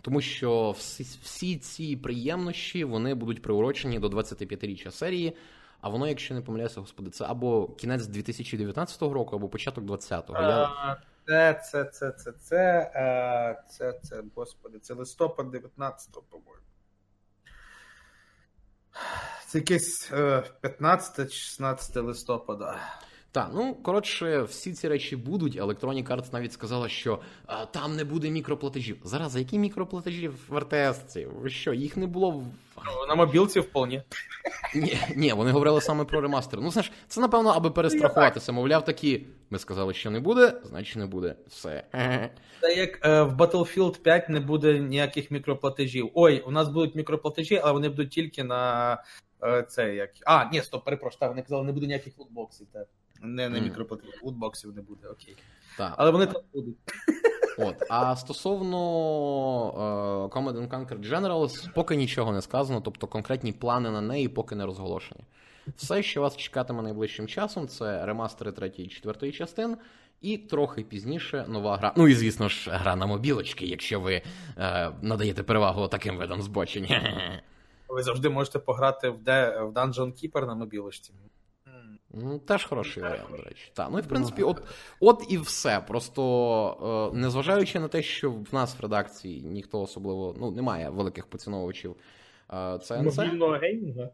[0.01, 5.37] Тому що всі, всі ці приємнощі вони будуть приурочені до 25-річчя серії.
[5.81, 10.41] А воно, якщо не помиляюся, господи, це або кінець 2019 року, або початок 20-го.
[10.41, 10.97] Я...
[11.27, 16.65] Це, це, це, це, це, е, це, це, господи, це листопад 19-го, по-моєму.
[19.47, 22.79] Це якесь е, 15-16 листопада.
[23.33, 25.57] Так, ну коротше, всі ці речі будуть.
[25.57, 28.97] Electronic Arts навіть сказала, що а, там не буде мікроплатежів.
[29.03, 31.17] Зараз, які мікроплатежі в РТС?
[31.47, 32.43] Що, їх не було в.
[32.85, 34.03] Ну, На мобілці вполне.
[34.75, 36.61] Ні, ні, вони говорили саме про ремастер.
[36.61, 38.51] Ну, знаєш, це напевно, аби перестрахуватися.
[38.51, 39.25] Мовляв, такі.
[39.49, 41.35] Ми сказали, що не буде, значить не буде.
[41.47, 41.83] Все.
[42.61, 46.11] Це як е, в Battlefield 5 не буде ніяких мікроплатежів.
[46.13, 48.93] Ой, у нас будуть мікроплатежі, але вони будуть тільки на
[49.43, 50.09] е, це як.
[50.25, 52.67] А, ні, стоп, перепрошую, вони казали, не буде ніяких лутбоксів.
[52.73, 52.87] Так.
[53.21, 53.63] Не, Мгм.
[53.63, 55.35] мікроплатежів, лутбоксів не буде, окей.
[55.77, 55.93] Так.
[55.97, 56.75] Але вони там будуть.
[57.57, 57.75] От.
[57.89, 58.77] А стосовно
[60.33, 64.55] е, Command and Conquer Generals, поки нічого не сказано, тобто конкретні плани на неї поки
[64.55, 65.21] не розголошені.
[65.75, 69.77] Все, що вас чекатиме найближчим часом, це ремастери 3 і 4 частин,
[70.21, 71.93] і трохи пізніше нова гра.
[71.97, 74.21] Ну і звісно ж, гра на мобілочки, якщо ви
[74.57, 76.87] е, надаєте перевагу таким видам збочень.
[77.89, 81.13] Ви завжди можете пограти в, де, в Dungeon Keeper на мобілочці.
[82.13, 83.71] Ну, теж хороший варіант, до речі.
[83.73, 84.63] Так, ну і в принципі, от,
[84.99, 85.79] от і все.
[85.87, 91.27] Просто е, незважаючи на те, що в нас в редакції ніхто особливо ну, немає великих
[91.27, 91.95] поціновувачів
[92.49, 93.03] е, CNC.
[93.03, 94.09] Мобільного геймінга.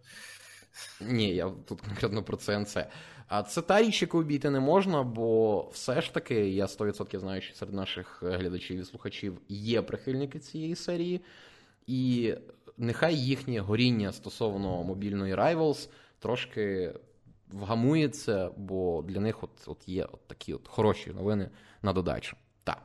[1.01, 2.85] Ні, я тут конкретно про CNC.
[3.27, 7.41] А це та річ, яку обійти не можна, бо все ж таки, я 100% знаю,
[7.41, 11.21] що серед наших глядачів і слухачів є прихильники цієї серії,
[11.87, 12.33] і
[12.77, 15.89] нехай їхнє горіння стосовно мобільної Rivals
[16.19, 16.93] трошки
[17.51, 21.49] вгамується, бо для них от, от є от такі от хороші новини
[21.81, 22.37] на додачу.
[22.63, 22.81] Так.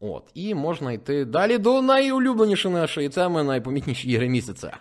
[0.00, 0.30] От.
[0.34, 4.76] І можна йти далі до найулюбленішої нашої теми, найпомітніші ігри місяця.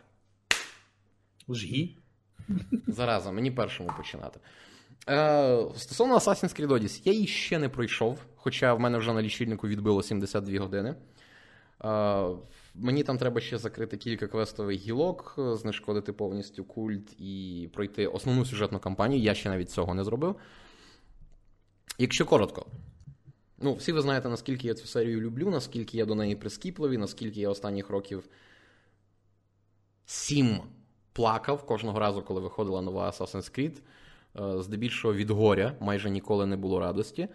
[1.49, 1.97] Жгі.
[2.87, 4.39] Зараза, мені першому починати.
[5.09, 9.21] Е, стосовно Assassin's Creed Odyssey, я її ще не пройшов, хоча в мене вже на
[9.21, 10.89] лічильнику відбило 72 години.
[10.89, 10.95] Е,
[12.75, 18.45] мені там треба ще закрити кілька квестових гілок, е, знешкодити повністю культ і пройти основну
[18.45, 19.21] сюжетну кампанію.
[19.21, 20.35] Я ще навіть цього не зробив.
[21.97, 22.65] Якщо коротко,
[23.57, 27.39] ну, всі ви знаєте, наскільки я цю серію люблю, наскільки я до неї прискіпливий, наскільки
[27.39, 28.29] я останніх років
[30.05, 30.59] сім
[31.13, 33.81] плакав кожного разу, коли виходила нова Assassin's Creed.
[34.39, 37.27] Е, Здебільшого від горя, майже ніколи не було радості.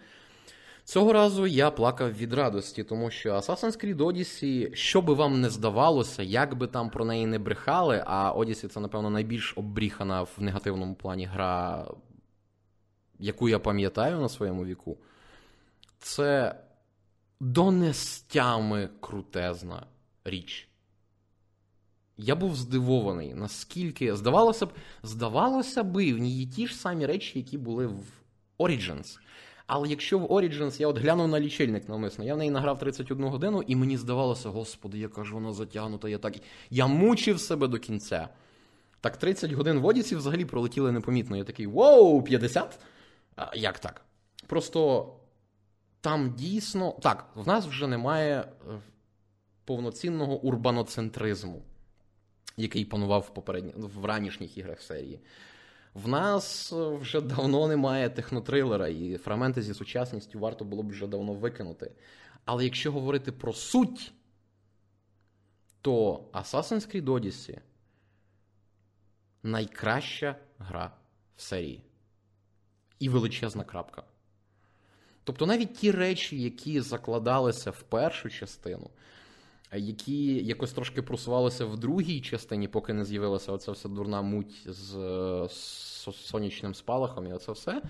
[0.83, 5.49] Цього разу я плакав від радості, тому що Assassin's Creed Odyssey, що би вам не
[5.49, 10.35] здавалося, як би там про неї не брехали, а Odyssey це, напевно, найбільш обріхана в
[10.37, 11.87] негативному плані гра,
[13.19, 14.97] яку я пам'ятаю на своєму віку,
[15.99, 16.55] це
[17.39, 19.85] донестями крутезна
[20.23, 20.67] річ.
[22.17, 24.73] Я був здивований, наскільки здавалося б,
[25.03, 28.03] здавалося би, в ній є ті ж самі речі, які були в
[28.59, 29.19] Origins.
[29.73, 33.25] Але якщо в Origins я от глянув на лічильник навмисно, я в неї награв 31
[33.25, 36.33] годину, і мені здавалося, господи, яка ж вона затягнута, я так.
[36.69, 38.29] Я мучив себе до кінця.
[39.01, 41.37] Так 30 годин в Одісі взагалі пролетіли непомітно.
[41.37, 42.79] Я такий воу, 50?
[43.35, 44.01] А, Як так?
[44.47, 45.13] Просто
[46.01, 46.91] там дійсно.
[47.01, 48.79] Так, в нас вже немає е,
[49.65, 51.61] повноцінного урбаноцентризму,
[52.57, 55.19] який панував в попередні, в ранішніх іграх серії.
[55.93, 61.07] В нас е, вже давно немає технотрилера, і фрагменти зі сучасністю варто було б вже
[61.07, 61.91] давно викинути.
[62.45, 64.13] Але якщо говорити про суть,
[65.81, 67.59] то Assassin's Creed Odyssey
[69.43, 70.91] найкраща гра
[71.35, 71.83] в серії.
[72.99, 74.03] І величезна крапка.
[75.23, 78.89] Тобто навіть ті речі, які закладалися в першу частину,
[79.77, 84.89] які якось трошки просувалися в другій частині, поки не з'явилася оця вся дурна муть з,
[85.49, 87.81] з сонячним спалахом, і оце все.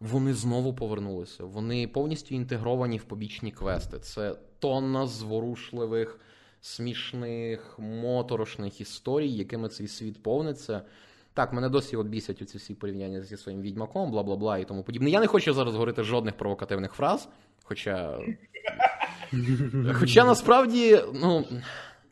[0.00, 1.44] Вони знову повернулися.
[1.44, 3.98] Вони повністю інтегровані в побічні квести.
[3.98, 6.20] Це тонна зворушливих,
[6.60, 10.82] смішних, моторошних історій, якими цей світ повниться.
[11.34, 14.64] Так, мене досі от бісять оці всі порівняння зі своїм відьмаком, бла бла бла і
[14.64, 15.10] тому подібне.
[15.10, 17.28] Я не хочу зараз говорити жодних провокативних фраз,
[17.62, 18.18] хоча.
[19.94, 21.44] Хоча насправді, ну.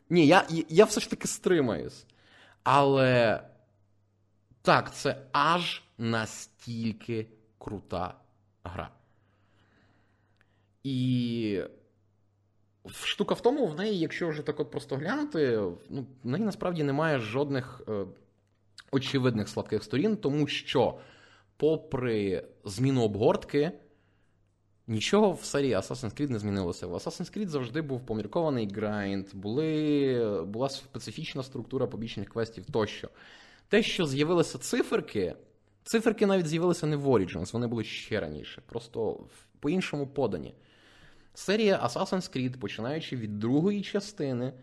[0.09, 2.05] Ні, я я все ж таки стримаюсь.
[2.63, 3.41] Але
[4.61, 8.15] так, це аж настільки крута
[8.63, 8.89] гра.
[10.83, 11.61] І
[12.93, 15.57] штука в тому, в неї, якщо вже так от просто глянути,
[15.89, 18.05] ну, в неї насправді немає жодних е,
[18.91, 20.99] очевидних слабких сторін, тому що,
[21.57, 23.71] попри зміну обгортки,
[24.87, 26.87] Нічого в серії Assassin's Creed не змінилося.
[26.87, 33.09] В Assassin's Creed завжди був поміркований грайнд, були, була специфічна структура побічних квестів тощо.
[33.67, 35.35] Те, що з'явилися циферки,
[35.83, 39.25] циферки навіть з'явилися не в Origins, вони були ще раніше, просто
[39.59, 40.53] по-іншому подані.
[41.33, 44.53] Серія Assassin's Creed, починаючи від другої частини,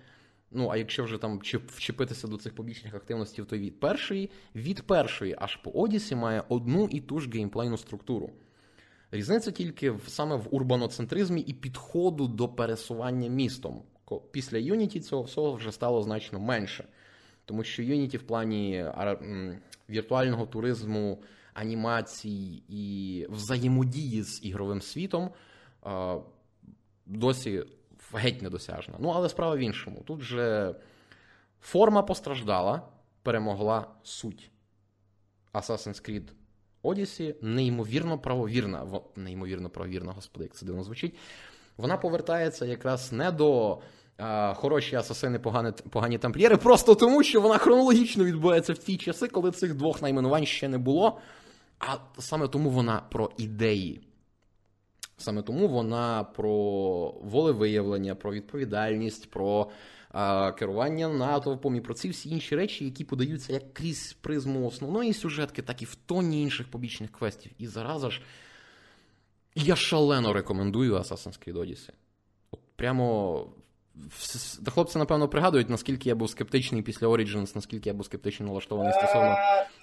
[0.50, 5.36] ну а якщо вже там вчепитися до цих побічних активностей, то від першої, від першої
[5.38, 8.30] аж по Одісі має одну і ту ж геймплейну структуру.
[9.12, 13.82] Різниця тільки в, саме в урбаноцентризмі і підходу до пересування містом.
[14.30, 16.84] Після Unity цього всього вже стало значно менше.
[17.44, 18.86] Тому що Unity в плані
[19.90, 21.22] віртуального туризму,
[21.54, 25.30] анімацій і взаємодії з ігровим світом
[27.06, 27.64] досі
[28.12, 28.94] геть недосяжна.
[28.98, 30.02] Ну, але справа в іншому.
[30.06, 30.74] Тут же
[31.60, 32.82] форма постраждала,
[33.22, 34.50] перемогла суть.
[35.52, 36.32] Assassin's Creed
[36.82, 41.14] Одісі неймовірно правовірна, неймовірно правовірна, господи, як це дивно звучить.
[41.76, 43.78] Вона повертається якраз не до
[44.18, 49.28] а, хороші асасини, погані, погані тамплієри, просто тому, що вона хронологічно відбувається в ті часи,
[49.28, 51.20] коли цих двох найменувань ще не було.
[51.78, 54.00] А саме тому вона про ідеї.
[55.16, 56.54] Саме тому вона про
[57.22, 59.70] волевиявлення, про відповідальність, про
[60.58, 65.62] керування натовпом і про ці всі інші речі, які подаються як крізь призму основної сюжетки,
[65.62, 67.52] так і в тоні інших побічних квестів.
[67.58, 68.20] І зараз ж
[69.54, 71.90] я шалено рекомендую Assassin's Creed Odyssey.
[72.50, 73.46] От Прямо.
[74.64, 78.92] Та хлопці, напевно, пригадують, наскільки я був скептичний після Origins, наскільки я був скептично налаштований
[78.92, 79.36] стосовно.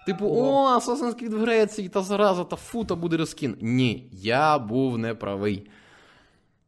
[0.06, 3.58] Типу, о, Assassin's Creed в Греції, та зараза, та фу, та буде рескін.
[3.62, 5.70] Ні, я був неправий.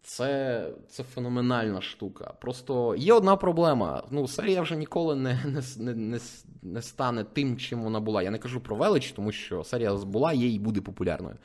[0.02, 2.34] Це це феноменальна штука.
[2.42, 4.04] Просто є одна проблема.
[4.12, 6.20] Ну, серія вже ніколи не не, не,
[6.62, 8.24] не стане тим, чим вона була.
[8.24, 11.36] Я не кажу про велич, тому що серія була, є і буде популярною.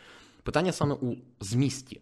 [0.43, 2.01] Питання саме у змісті.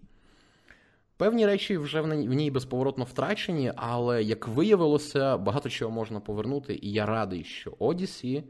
[1.17, 6.93] Певні речі вже в ній безповоротно втрачені, але як виявилося, багато чого можна повернути, і
[6.93, 8.45] я радий, що Одісі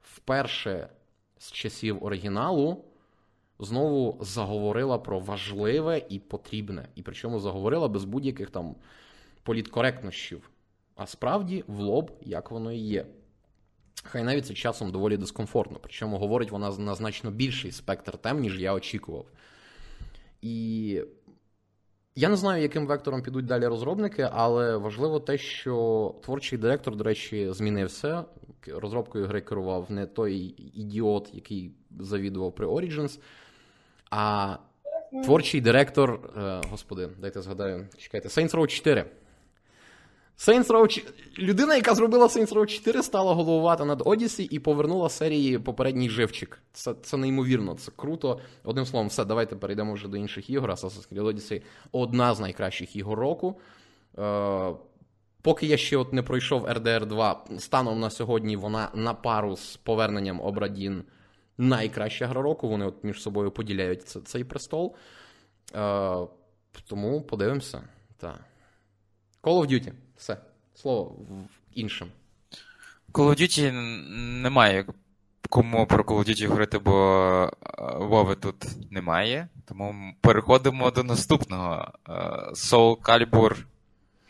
[0.00, 0.88] вперше
[1.38, 2.84] з часів оригіналу
[3.64, 6.88] знову заговорила про важливе і потрібне.
[6.94, 8.74] І причому заговорила без будь-яких там
[9.42, 10.50] політкоректнощів.
[10.96, 13.06] А справді в лоб, як воно і є.
[14.04, 18.60] Хай навіть це часом доволі дискомфортно, причому говорить вона на значно більший спектр тем, ніж
[18.60, 19.26] я очікував.
[20.40, 21.00] І
[22.14, 27.04] я не знаю, яким вектором підуть далі розробники, але важливо те, що творчий директор, до
[27.04, 28.24] речі, змінився.
[28.66, 30.36] Розробкою гри керував не той
[30.74, 33.20] ідіот, який завідував при Origins,
[34.12, 34.56] а
[35.24, 36.20] творчий директор.
[36.36, 39.04] Е, господи, дайте згадаю, чекайте, Saints Row 4.
[40.38, 41.04] Saints Row...
[41.38, 46.58] Людина, яка зробила Saints Row 4, стала головувати над Odyssey і повернула серії попередній живчик.
[46.72, 48.40] Це це неймовірно, це круто.
[48.64, 50.70] Одним словом, все, давайте перейдемо вже до інших ігор.
[50.70, 53.60] Assassin's Creed Odyssey одна з найкращих ігор року.
[54.18, 54.72] Е,
[55.42, 59.76] Поки я ще от не пройшов RDR 2, станом на сьогодні вона на пару з
[59.76, 61.04] поверненням Обрадін
[61.58, 62.68] найкраща гра року.
[62.68, 64.96] Вони от між собою поділяють цей престол.
[65.74, 66.16] Е,
[66.86, 67.82] Тому подивимося.
[68.16, 68.40] Так.
[69.42, 69.92] Call of Duty.
[70.16, 70.36] Все.
[70.74, 72.08] Слово в іншим.
[73.12, 73.72] Call of Duty
[74.42, 74.84] немає
[75.52, 79.48] кому про Call of Duty говорити, бо е, Вови тут немає.
[79.64, 81.92] Тому переходимо до наступного.
[82.08, 82.12] Е,
[82.54, 83.56] Soul Calibur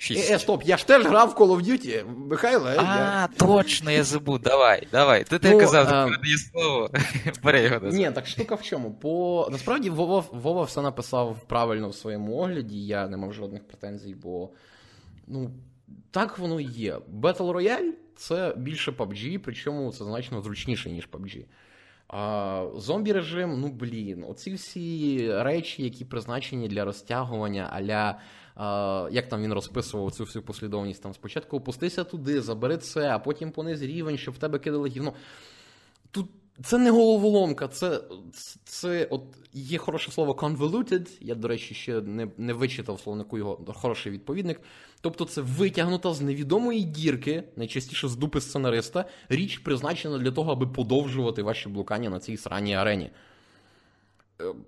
[0.03, 0.31] 6.
[0.31, 2.05] Е, е, стоп, я ж теж грав в Call of Duty.
[2.29, 3.29] Михайло, е, А, я...
[3.39, 4.39] точно, я забув.
[4.39, 5.25] Давай, давай.
[5.25, 6.05] Ти ну, казав, а...
[6.05, 6.91] передає слово.
[7.43, 7.87] Бери його.
[7.87, 8.95] Ні, так штука в чому?
[8.95, 9.49] По...
[9.53, 14.51] Насправді Вова, Вова все написав правильно в своєму огляді, я не мав жодних претензій, бо.
[15.27, 15.51] Ну,
[16.11, 16.97] так воно і є.
[17.21, 21.45] Battle Royale це більше PUBG, причому це значно зручніше, ніж PUBG.
[22.09, 28.19] А Зомбі режим, ну блін, оці всі речі, які призначені для розтягування, аля
[29.11, 31.03] як там він розписував цю всю послідовність.
[31.03, 35.13] Там спочатку опустися туди, забери це, а потім пониз рівень, щоб в тебе кидали гівно.
[36.11, 36.27] Тут
[36.63, 38.01] це не головоломка, це
[38.65, 39.23] це от
[39.53, 41.09] є хороше слово convoluted.
[41.21, 44.61] Я, до речі, ще не не вичитав словнику його хороший відповідник.
[45.01, 50.67] Тобто, це витягнута з невідомої дірки, найчастіше з дупи сценариста, річ призначена для того, аби
[50.67, 53.11] подовжувати ваші блукання на цій сраній арені.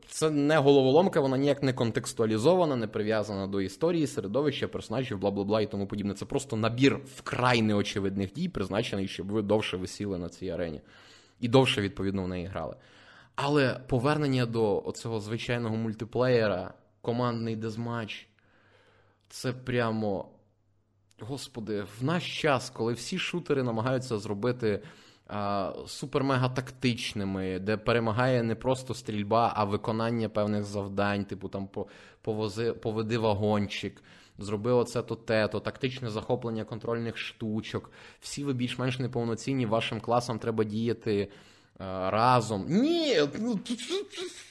[0.08, 5.44] Це не головоломка, вона ніяк не контекстуалізована, не прив'язана до історії, середовища, персонажів, бла бла
[5.44, 6.14] бла і тому подібне.
[6.14, 10.80] Це просто набір вкрай неочевидних дій, призначений, щоб ви довше висіли на цій арені
[11.40, 12.76] і довше, відповідно, в неї грали.
[13.34, 18.28] Але повернення до оцього звичайного мультиплеєра, командний дезматч,
[19.28, 20.28] це прямо.
[21.20, 24.82] Господи, в наш час, коли всі шутери намагаються зробити
[25.86, 31.68] супер-мега тактичними, де перемагає не просто стрільба, а виконання певних завдань, типу там
[32.22, 34.02] повози, поведи вагончик,
[34.38, 37.90] зроби оце то те, то тактичне захоплення контрольних штучок.
[38.20, 41.28] Всі ви більш-менш неповноцінні, вашим класам треба діяти.
[42.08, 42.66] Разом.
[42.68, 43.58] Ні, ну,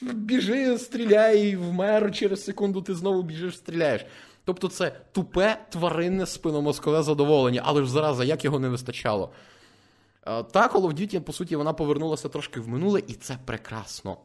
[0.02, 4.06] біжи, стріляй, вмер через секунду, ти знову біжиш, стріляєш.
[4.44, 9.32] Тобто це тупе тваринне спиномозкове задоволення, але ж зараза, як його не вистачало.
[10.24, 14.18] Та Call of Duty, по суті, вона повернулася трошки в минуле, і це прекрасно.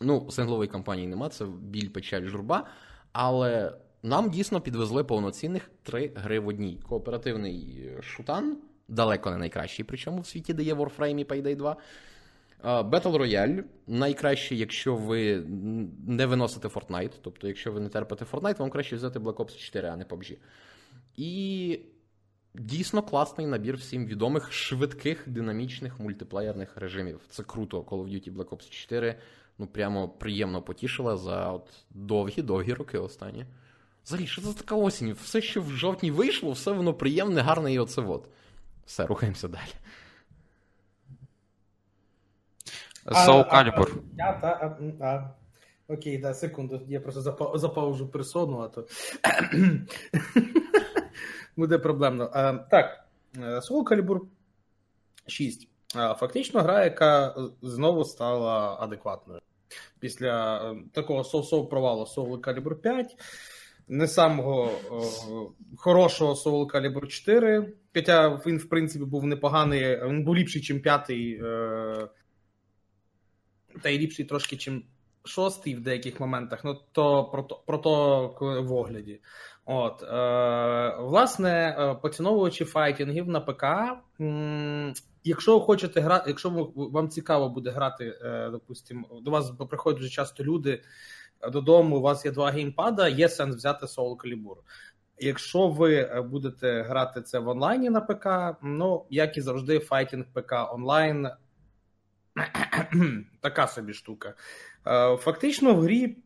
[0.00, 2.66] Ну, синглової кампанії нема, це біль, печаль, журба.
[3.12, 3.72] Але
[4.02, 6.80] нам дійсно підвезли повноцінних три гри в одній.
[6.88, 8.56] Кооперативний шутан,
[8.88, 11.76] далеко не найкращий, причому в світі, де є Warframe і Payday 2.
[12.64, 15.44] Battle Royale найкраще, якщо ви
[16.06, 17.12] не виносите Fortnite.
[17.22, 20.36] Тобто, якщо ви не терпите Fortnite, вам краще взяти Black Ops 4, а не PUBG.
[21.16, 21.80] І
[22.54, 27.20] Дійсно класний набір всім відомих швидких динамічних мультиплеєрних режимів.
[27.28, 27.80] Це круто.
[27.80, 29.18] Call of Duty Black Ops 4
[29.58, 33.46] ну прямо приємно потішила за от довгі-довгі роки останні.
[34.04, 35.12] Взагалі, що це така осінь?
[35.12, 38.28] Все, що в жовтні вийшло, все воно приємне, гарне і оце от.
[38.86, 39.72] Все, рухаємося далі.
[43.06, 43.98] Soul Calibur.
[44.16, 44.76] Я та.
[45.00, 45.30] А,
[45.92, 46.80] Окей, да, секунду.
[46.88, 47.20] Я просто
[47.58, 48.86] запаужу персону, а то
[51.56, 52.30] буде проблемно.
[52.32, 53.04] А, Так,
[53.36, 54.20] Soul Calibur
[55.26, 55.68] 6.
[55.92, 59.40] Фактично, гра, яка знову стала адекватною.
[59.98, 60.60] Після
[60.92, 63.16] такого соу провалу Soul Calibur 5.
[63.88, 67.74] Не самого о, хорошого Soul Calibur 4.
[67.94, 72.08] Хоча він, в принципі, був непоганий, він був ліпший, ніж п'ятий, е,
[73.82, 74.82] та й ліпший трошки, ніж
[75.24, 76.64] шостий в деяких моментах.
[76.64, 78.28] Ну, то про то, про то
[78.62, 79.20] в огляді.
[79.74, 83.64] От, е, Власне, е, поціновувачі файтингів на ПК.
[85.24, 90.10] Якщо ви хочете грати, якщо вам цікаво буде грати, е, допустимо, до вас приходять дуже
[90.10, 90.82] часто люди
[91.52, 94.56] додому, у вас є два геймпада, є сенс взяти Soul Calibur.
[95.18, 100.24] Якщо ви е, будете грати це в онлайні на ПК, ну, як і завжди, файтинг
[100.34, 101.28] ПК онлайн
[103.40, 104.34] така собі штука.
[104.86, 106.16] Е, фактично, в грі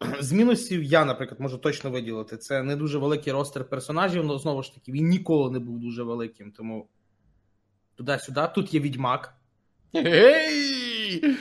[0.20, 2.36] з мінусів я, наприклад, можу точно виділити.
[2.36, 6.02] Це не дуже великий ростер персонажів, але знову ж таки, він ніколи не був дуже
[6.02, 6.52] великим.
[6.52, 6.88] Тому
[7.94, 8.48] туди-сюди.
[8.54, 9.34] Тут є відьмак.
[9.94, 11.36] Гей!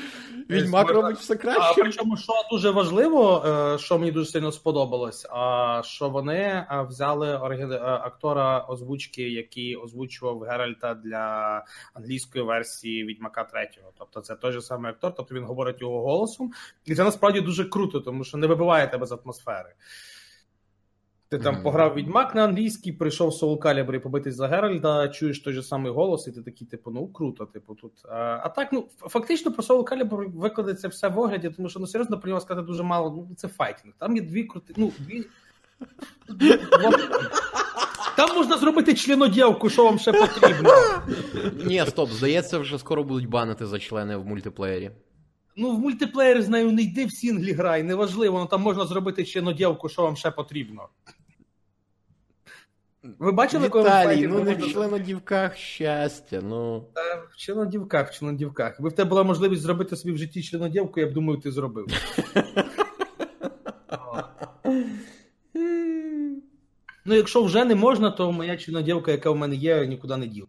[0.49, 1.81] Відьмак робить все А краще.
[1.81, 7.29] причому, що дуже важливо, е, що мені дуже сильно сподобалось, а що вони е, взяли
[7.29, 11.63] е, актора озвучки, який озвучував Геральта для
[11.93, 13.91] англійської версії Відьмака третього.
[13.97, 16.51] Тобто це той же самий актор, тобто він говорить його голосом,
[16.85, 19.73] і це насправді дуже круто, тому що не вибиває тебе з атмосфери.
[21.29, 21.63] Ти там Мгм.
[21.63, 25.91] пограв відьмак на англійській, прийшов Soul Calibur і побитись за Геральда, чуєш той же самий
[25.91, 27.91] голос, і ти такий, типу, ну круто, типу, тут.
[28.09, 31.87] А, а так, ну фактично про Soul Calibur викладеться все в огляді, тому що ну
[31.87, 33.09] серйозно про нього сказати дуже мало.
[33.29, 33.93] Ну, це файтінг.
[33.97, 34.73] Там є дві крути.
[34.77, 35.25] Ну, дві.
[38.17, 40.69] Там можна зробити членодівку, що вам ще потрібно.
[41.65, 44.91] Ні, стоп, здається, вже скоро будуть банити за члени в мультиплеєрі.
[45.59, 49.25] Ну, в мультиплеєр з нею не йди в сінглі грай, неважливо, ну там можна зробити
[49.25, 50.89] членодівку, що вам ще потрібно.
[53.19, 56.85] Ви бачили, коли Віталій, ну не в членодівках щастя, ну.
[56.93, 58.73] Та в членодівках, в членодівках.
[58.73, 61.87] Якби в тебе була можливість зробити собі в житті членодівку, я б думаю, ти зробив.
[67.05, 70.47] Ну, якщо вже не можна, то моя членодівка, яка в мене є, нікуди не діл.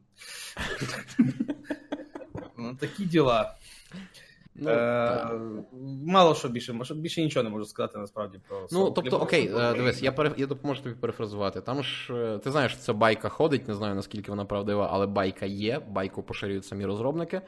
[2.56, 3.57] Ну, такі діла.
[4.60, 5.30] Ну, Е.
[6.06, 10.02] Мало що більше, більше нічого не можу сказати насправді про Ну, тобто, окей, е, дивись,
[10.02, 10.32] я пере...
[10.36, 11.60] я допоможу тобі перефразувати.
[11.60, 15.46] Там ж е, ти знаєш, ця байка ходить, не знаю наскільки вона правдива, але байка
[15.46, 17.40] є, байку поширюють самі розробники.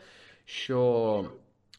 [0.45, 1.25] Що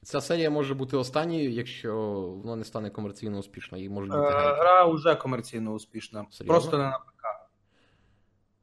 [0.03, 1.95] ця серія може бути останньою, якщо
[2.43, 4.55] вона не стане комерційно успішною, їй можуть бути Е.
[4.55, 6.25] Гра вже комерційно успішна.
[6.31, 6.53] Серйозно?
[6.53, 7.25] Просто не на ПК.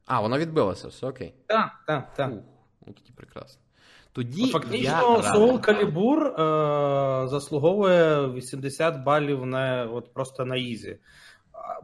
[0.06, 1.34] А, вона відбилася, все окей.
[1.46, 2.30] так, так, так.
[2.86, 3.62] Ну тоді прекрасно.
[4.18, 5.40] Тоді Ну, я Фактично, радий.
[5.42, 6.42] Soul Calibur
[7.24, 10.96] е, заслуговує 80 балів на от просто на ізі.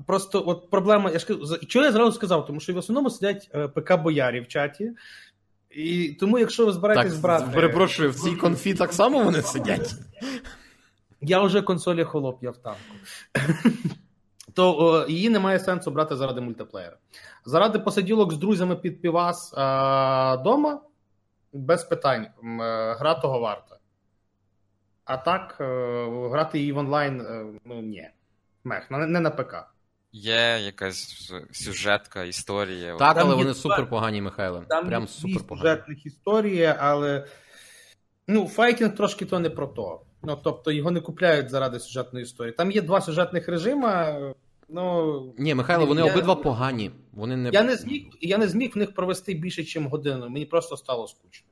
[0.07, 3.51] Просто от проблема, я ж кажу, чого я зразу сказав, тому що в основному сидять
[3.55, 4.93] е, ПК боярі в чаті.
[5.71, 7.47] І тому, якщо ви збираєтесь Так, брати.
[7.55, 9.95] перепрошую, в цій конфі так само вони сидять.
[11.21, 12.81] Я вже консолі холоп, я в танку.
[14.55, 16.97] То о, її немає сенсу брати заради мультиплеєра.
[17.45, 20.81] Заради посиділок з друзями під півас а, дома,
[21.55, 22.23] без питань.
[22.25, 22.31] Е,
[22.95, 23.79] Гра того варта.
[25.05, 25.65] А так, е,
[26.31, 28.09] грати її в онлайн, е, ну ні.
[28.65, 29.55] Мех, не не на ПК.
[30.13, 32.97] Є якась сюжетка, історія.
[32.97, 34.63] Так, Там але вони супер погані, Михайле.
[34.69, 35.63] Там Прям супер погані.
[35.63, 37.27] сюжетних історії, але
[38.29, 40.01] ну, файтінг трошки то не про то.
[40.23, 42.55] Ну, тобто його не купляють заради сюжетної історії.
[42.55, 44.19] Там є два сюжетних режима.
[44.69, 46.91] Ну, Ні, Михайло, вони Я- обидва погані.
[47.13, 47.51] Вони не...
[47.51, 50.29] Я не зміг, я не зміг в них провести більше, ніж годину.
[50.29, 51.49] Мені просто стало скучно.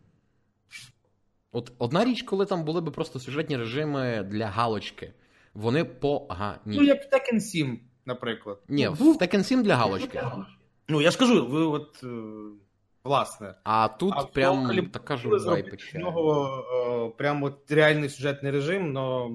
[1.52, 5.12] От одна річ, коли там були би просто сюжетні режими для галочки.
[5.54, 6.58] Вони погані.
[6.66, 8.58] Ну, як в Tekken 7, наприклад.
[8.68, 10.22] Ні, Ну, в Tekken 7 для галочки.
[10.88, 12.06] Ну, я ж кажу, ви от е,
[13.04, 13.54] власне.
[13.64, 15.98] А тут А прям Soul така журба і зробити з печаль.
[16.00, 16.48] нього
[17.12, 19.30] е, прям от реальний сюжетний режим, але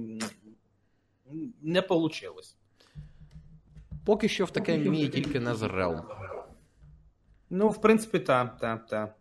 [1.62, 2.42] не вийшло.
[4.08, 6.02] Поки що в таке вміє тільки Realm.
[7.50, 9.16] Ну, в принципі, так, так, так.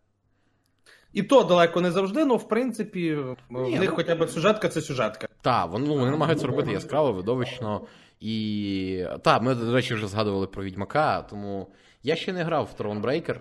[1.12, 4.80] І то далеко не завжди, але в принципі, в них ну- хоча б сюжетка це
[4.80, 5.28] сюжетка.
[5.40, 7.86] Так, вони, ну, вони намагаються робити яскраво, видовищно.
[8.20, 9.06] І.
[9.22, 11.70] Так, ми, до речі, вже згадували про Відьмака, тому
[12.02, 13.36] я ще не грав в Thronebreaker.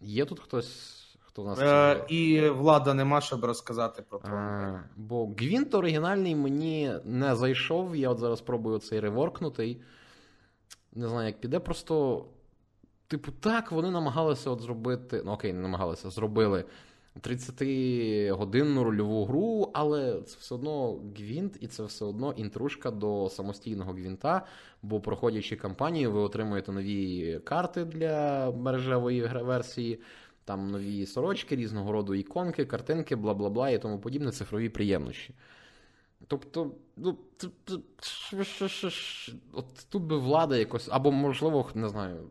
[0.00, 1.58] Є тут хтось, хто нас.
[1.60, 4.80] Е, і влада нема, щоб розказати про це.
[4.96, 7.96] Бо Гвінт оригінальний мені не зайшов.
[7.96, 9.80] Я от зараз пробую цей реворкнутий.
[10.92, 11.60] Не знаю, як піде.
[11.60, 12.24] Просто,
[13.06, 15.22] типу, так, вони намагалися от зробити.
[15.24, 16.64] Ну, окей, не намагалися, зробили
[17.20, 23.92] 30-годинну рольову гру, але це все одно Гвінт, і це все одно інтрушка до самостійного
[23.92, 24.46] Гвінта.
[24.82, 30.00] Бо проходячи кампанію, ви отримуєте нові карти для мережевої версії.
[30.44, 35.34] Там нові сорочки, різного роду іконки, картинки, бла бла бла і тому подібне, цифрові приємності.
[36.26, 37.18] Тобто, ну,
[39.52, 42.30] от тут би влада якось, або, можливо, не знаю.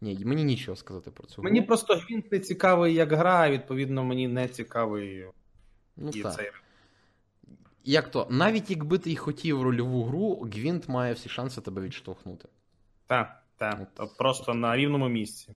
[0.00, 4.04] Ні, мені нічого сказати про цю Мені просто Гвінт не цікавий як гра, і відповідно
[4.04, 5.26] мені не цікавий
[5.96, 6.34] ну, і так.
[6.34, 6.50] цей.
[7.84, 12.48] Як то, навіть якби ти й хотів рольову гру, Гвінт має всі шанси тебе відштовхнути.
[13.06, 13.88] Так, так.
[13.96, 15.54] От Просто на рівному місці.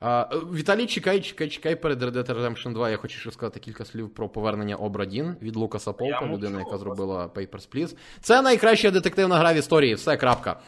[0.00, 2.90] А, е, Віталій, чекай, чекай, чекай перед Red Dead Redemption 2.
[2.90, 7.26] Я хочу ще сказати кілька слів про повернення Обрадін від Лукаса Полка, людина, яка зробила
[7.26, 7.96] Papers, Please.
[8.20, 9.94] Це найкраща детективна гра в історії.
[9.94, 10.60] Все, крапка.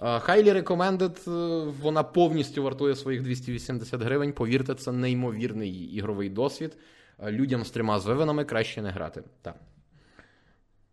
[0.00, 4.32] Е, Highly recommended, е, вона повністю вартує своїх 280 гривень.
[4.32, 6.76] Повірте, це неймовірний ігровий досвід.
[7.18, 9.22] Е, Людям з трьома звивинами краще не грати.
[9.42, 9.54] Так.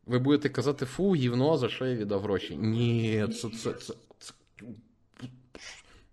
[0.06, 2.58] Ви будете казати, фу, гівно, за що я віддав гроші.
[2.58, 3.94] Ні, це, це, це...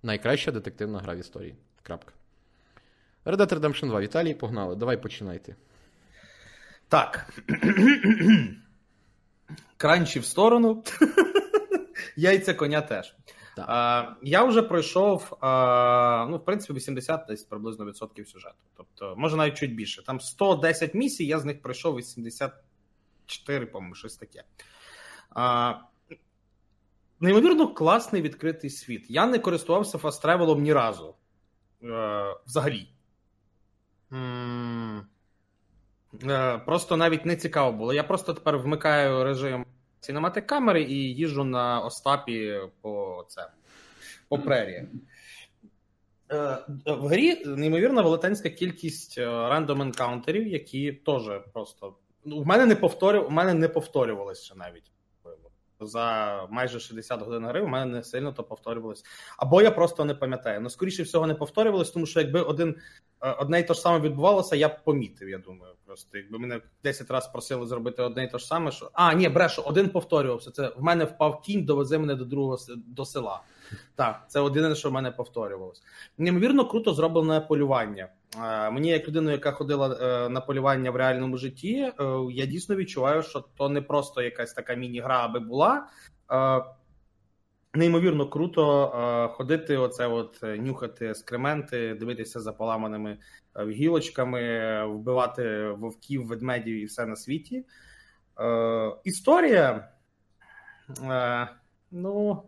[0.02, 1.54] найкраща детективна гра в історії.
[1.82, 2.12] Крапка.
[3.24, 4.00] Red Dead Redemption 2.
[4.00, 4.76] Віталій, погнали.
[4.76, 5.56] Давай починайте.
[6.88, 7.30] Так.
[9.76, 10.84] Кранчі в сторону.
[12.16, 13.16] Яйця коня теж.
[13.56, 13.64] Так.
[13.68, 18.54] А, я вже пройшов, а, ну, в принципі, 80 десь приблизно відсотків сюжету.
[18.76, 20.04] Тобто, може навіть чуть більше.
[20.04, 24.44] Там 110 місій, я з них пройшов 84, по-моєму, щось таке.
[25.30, 25.74] А,
[27.22, 29.06] неймовірно класний відкритий світ.
[29.08, 31.14] Я не користувався fast travel-ом ні разу.
[31.84, 32.88] Е, взагалі.
[36.24, 37.92] Е, Просто навіть не цікаво було.
[37.92, 39.66] Я просто тепер вмикаю режим
[40.00, 43.50] cinematic камери і їжджу на Остапі по це,
[44.28, 44.88] по прерії.
[46.32, 51.22] Е, В грі неймовірна велетенська кількість random encounter-ів, які теж
[51.52, 51.96] просто.
[52.24, 54.91] Ну, в мене не повторю, у мене не повторювалося ще навіть.
[55.86, 59.04] За майже 60 годин гри у мене не сильно то повторювалось.
[59.36, 60.60] Або я просто не пам'ятаю.
[60.60, 62.76] Ну, скоріше всього, не повторювалось, тому що якби один,
[63.20, 65.74] е, одне і те ж саме відбувалося, я б помітив, я думаю.
[65.86, 68.90] Просто якби мене 10 разів просили зробити одне і те ж саме, що.
[68.92, 70.50] А, ні, брешу, один повторювався.
[70.50, 73.42] Це в мене впав кінь, довези мене до другого до села.
[73.94, 75.82] Так, це єдине, що в мене повторювалось.
[76.18, 78.08] Неймовірно круто зроблене полювання.
[78.44, 81.92] Е, Мені, як людина, яка ходила е, на полювання в реальному житті, е,
[82.30, 85.86] я дійсно відчуваю, що то не просто якась така міні-гра, аби була.
[87.74, 88.88] Неймовірно круто
[89.34, 93.18] ходити, оце от нюхати ескременти, дивитися за поламаними
[93.68, 97.64] гілочками, вбивати вовків, ведмедів і все на світі.
[99.04, 99.88] Історія.
[101.90, 102.42] Ну,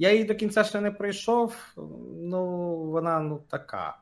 [0.00, 1.74] я її до кінця ще не пройшов.
[2.22, 3.98] Ну, вона ну така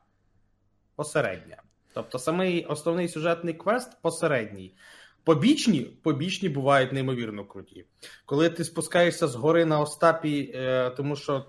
[0.97, 1.63] посередня.
[1.95, 4.75] Тобто, самий основний сюжетний квест посередній.
[5.25, 7.85] Побічні, побічні бувають неймовірно круті.
[8.27, 11.47] Коли ти спускаєшся з гори на Остапі, е, тому що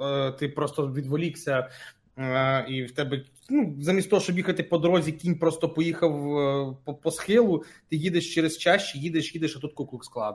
[0.00, 1.70] е, ти просто відволікся,
[2.18, 6.76] е, і в тебе ну, замість того, щоб їхати по дорозі, кінь просто поїхав е,
[6.84, 10.34] по, по схилу, ти їдеш через чащі, їдеш, їдеш, а тут куклукс клан.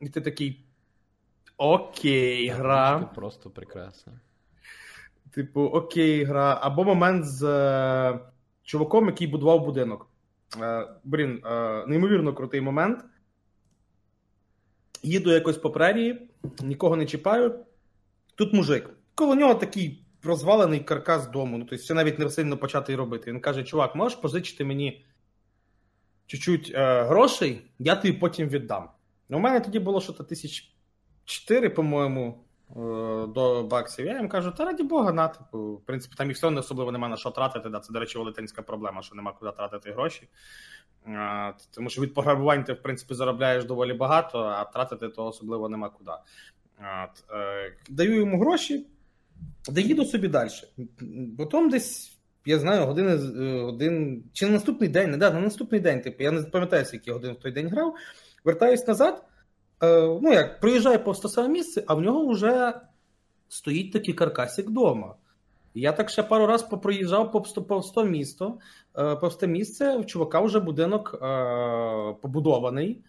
[0.00, 0.69] І ти такий.
[1.60, 3.00] Окей, гра.
[3.00, 4.12] Це просто прекрасно.
[5.30, 6.58] Типу, окей, гра.
[6.62, 8.20] Або момент з е,
[8.62, 10.08] чуваком, який будував будинок.
[10.60, 13.04] Е, блін, е, неймовірно крутий момент.
[15.02, 16.28] Їду якось по прерії,
[16.62, 17.64] нікого не чіпаю.
[18.34, 18.90] Тут мужик.
[19.14, 21.58] Коло нього такий розвалений каркас дому.
[21.58, 23.32] Ну, тобто, ще навіть не сильно почати робити.
[23.32, 25.04] Він каже: чувак, можеш позичити мені
[26.26, 28.90] чуть-чуть е, грошей, я тобі потім віддам.
[29.28, 30.74] Ну, у мене тоді було щось тисяч
[31.30, 32.74] чотири, по-моєму, е,
[33.26, 34.06] до баксів.
[34.06, 36.92] Я їм кажу, та раді Бога, на, типу, в принципі, там і все не особливо
[36.92, 37.68] нема на що тратити.
[37.68, 37.80] Да.
[37.80, 40.28] Це, до речі, велетенська проблема, що нема куди тратити гроші.
[41.06, 45.68] А, тому що від пограбувань ти, в принципі, заробляєш доволі багато, а тратити то особливо
[45.68, 46.10] нема куди.
[46.78, 48.86] От, е, даю йому гроші,
[49.68, 50.50] да їду собі далі.
[51.38, 52.16] Потім десь.
[52.44, 54.24] Я знаю, години з- годин.
[54.32, 57.32] Чи на наступний день, не да, на наступний день, типу, я не пам'ятаю, скільки годин
[57.32, 57.94] в той день грав.
[58.44, 59.24] Вертаюсь назад.
[59.82, 62.80] Е, ну як, проїжджаю повз те саме місце, а в нього вже
[63.48, 65.14] стоїть такий каркасик вдома.
[65.74, 68.58] Я так ще пару разів попроїжджав повз то- місто,
[68.98, 73.04] е, повз те місце, в чувака вже будинок е, побудований.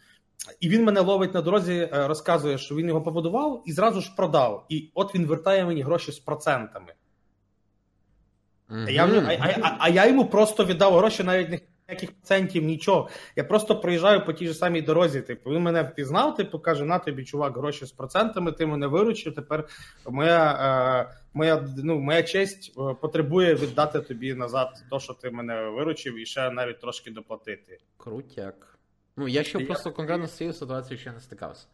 [0.59, 4.65] І він мене ловить на дорозі, розказує, що він його побудував і зразу ж продав.
[4.69, 6.93] І от він вертає мені гроші з процентами.
[8.69, 11.59] А я, а, а, а я йому просто віддав гроші, навіть не
[11.91, 13.09] ніяких пацієнтів, нічого.
[13.35, 15.21] Я просто проїжджаю по тій ж самій дорозі.
[15.21, 19.35] Типу, він мене впізнав, типу, каже: на тобі, чувак, гроші з процентами, ти мене виручив.
[19.35, 19.67] Тепер
[20.09, 20.51] моя,
[21.09, 26.19] е, моя, ну, моя честь е, потребує віддати тобі назад то, що ти мене виручив,
[26.19, 27.77] і ще навіть трошки доплатити.
[27.97, 28.79] Крутяк.
[29.17, 31.67] Ну, я ще Я просто конкретно з цією ситуацією ще не стикався.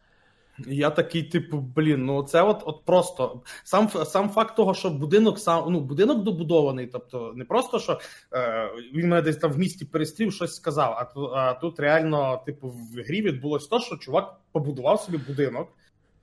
[0.66, 5.38] Я такий, типу, блін, ну це от, от просто сам сам факт того, що будинок
[5.38, 8.00] сам ну будинок добудований, тобто не просто що
[8.32, 10.94] е, він мене десь там в місті перестрів, щось сказав.
[10.98, 15.68] А, ту- а тут реально, типу, в грі відбулось то, що чувак побудував собі будинок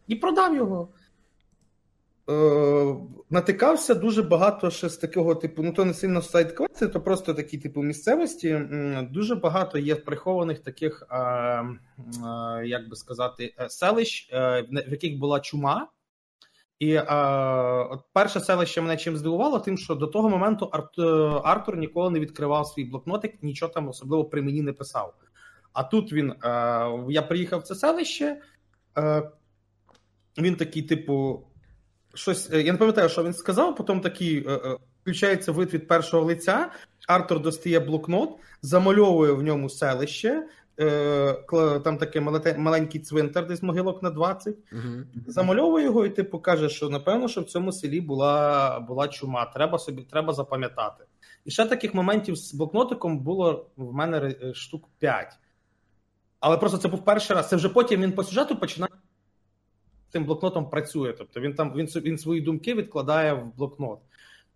[0.07, 0.87] і продав його.
[2.29, 2.95] Е,
[3.29, 7.33] натикався дуже багато ще з такого, типу, ну то не сильно сайт квести, то просто
[7.33, 8.61] такі, типу, місцевості.
[9.11, 11.65] Дуже багато є прихованих таких, е, е,
[12.65, 15.87] як би сказати, е, селищ, е, в яких була чума.
[16.79, 17.03] І е,
[17.89, 20.99] от перше селище мене чим здивувало, тим, що до того моменту Арт,
[21.43, 25.13] Артур ніколи не відкривав свій блокнотик, нічого там особливо при мені не писав.
[25.73, 26.33] А тут він,
[27.09, 28.41] я приїхав в це селище,
[30.37, 31.43] він такий, типу,
[32.15, 32.49] щось.
[32.53, 36.23] е, Я не пам'ятаю, що він сказав, потім такий е, е, включається вид від першого
[36.25, 36.71] лиця.
[37.07, 38.29] Артур достає блокнот,
[38.61, 40.43] замальовує в ньому селище,
[41.83, 42.21] там такий
[42.57, 44.81] маленький цвинтар, десь могилок на 20, Угу.
[45.27, 49.45] замальовує його, і типу каже, що напевно, що в цьому селі була була чума.
[49.45, 51.03] Треба собі треба запам'ятати.
[51.45, 55.33] І ще таких моментів з блокнотиком було в мене штук 5.
[56.39, 57.49] Але просто це був перший раз.
[57.49, 58.91] Це вже потім він по сюжету починає
[60.15, 61.13] тим блокнотом працює.
[61.13, 63.99] Тобто він там він, він свої думки відкладає в блокнот.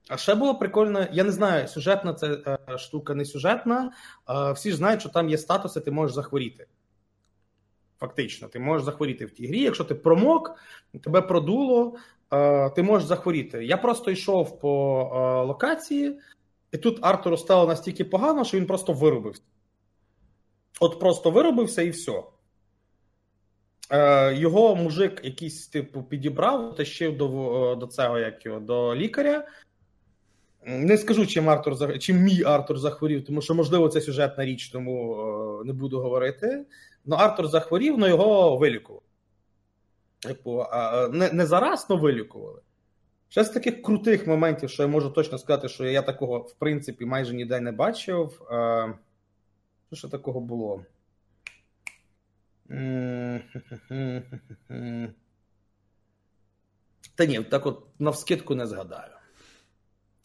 [0.08, 3.92] А ще було прикольно, я не знаю, сюжетна це е, штука, не сюжетна.
[4.56, 6.68] Всі ж знають, що там є статуси, ти можеш захворіти.
[8.00, 9.62] Фактично, ти можеш захворіти в тій грі.
[9.62, 10.56] Якщо ти промок,
[11.04, 11.96] тебе продуло,
[12.34, 13.66] е, ти можеш захворіти.
[13.66, 16.20] Я просто йшов по е, локації,
[16.72, 19.42] і тут Артуру стало настільки погано, що він просто виробився.
[20.80, 22.24] От просто виробився і все.
[23.90, 27.26] Е, Його мужик якийсь, типу, підібрав, тащив до
[27.72, 29.48] е, до цього як його, до лікаря.
[30.66, 35.16] Не скажу, чим Артур чим мій Артур захворів, тому що, можливо, це сюжетна річ, тому
[35.16, 36.66] е, не буду говорити.
[37.06, 39.06] Ну, Артур захворів, але його вилікували.
[40.20, 40.66] Типу,
[41.12, 42.62] не не зараз, але вилікували.
[43.30, 47.06] Ще з таких крутих моментів, що я можу точно сказати, що я такого, в принципі,
[47.06, 48.42] майже ніде не бачив.
[49.88, 50.86] Що ще такого було?
[57.16, 59.12] Та ні, так от навскидку не згадаю.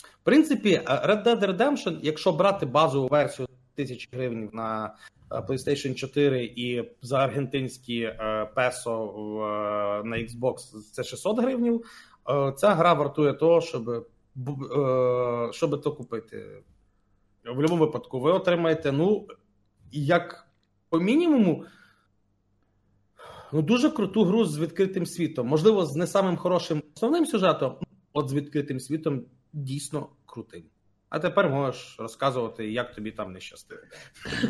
[0.03, 4.95] В принципі, Red Dead Redemption, якщо брати базову версію 1000 гривень на
[5.31, 8.13] PlayStation 4 і за аргентинські
[8.55, 9.13] песо
[10.05, 10.57] на Xbox
[10.93, 11.81] це 600 гривень,
[12.57, 14.09] ця гра вартує того, щоб
[15.53, 16.63] щоб то купити.
[17.45, 19.27] В будь-якому випадку, ви отримаєте, ну,
[19.93, 20.47] як
[20.89, 21.65] по мінімуму,
[23.55, 25.47] ну, дуже круту гру з відкритим світом.
[25.47, 27.77] Можливо, з не самим хорошим основним сюжетом,
[28.13, 30.63] от з відкритим світом дійсно крутим.
[31.09, 33.81] А тепер можеш розказувати, як тобі там не щастило.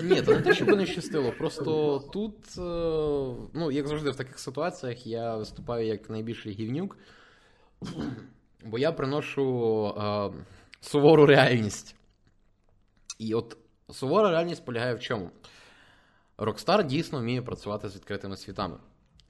[0.02, 1.32] Ні, то не те, щоб не щастило.
[1.38, 2.60] Просто тут, е,
[3.54, 6.96] ну, як завжди, в таких ситуаціях я виступаю як найбільший гівнюк,
[8.64, 10.30] бо я приношу е,
[10.80, 11.96] сувору реальність.
[13.18, 13.56] І от
[13.90, 15.30] сувора реальність полягає в чому?
[16.38, 18.76] Rockstar дійсно вміє працювати з відкритими світами.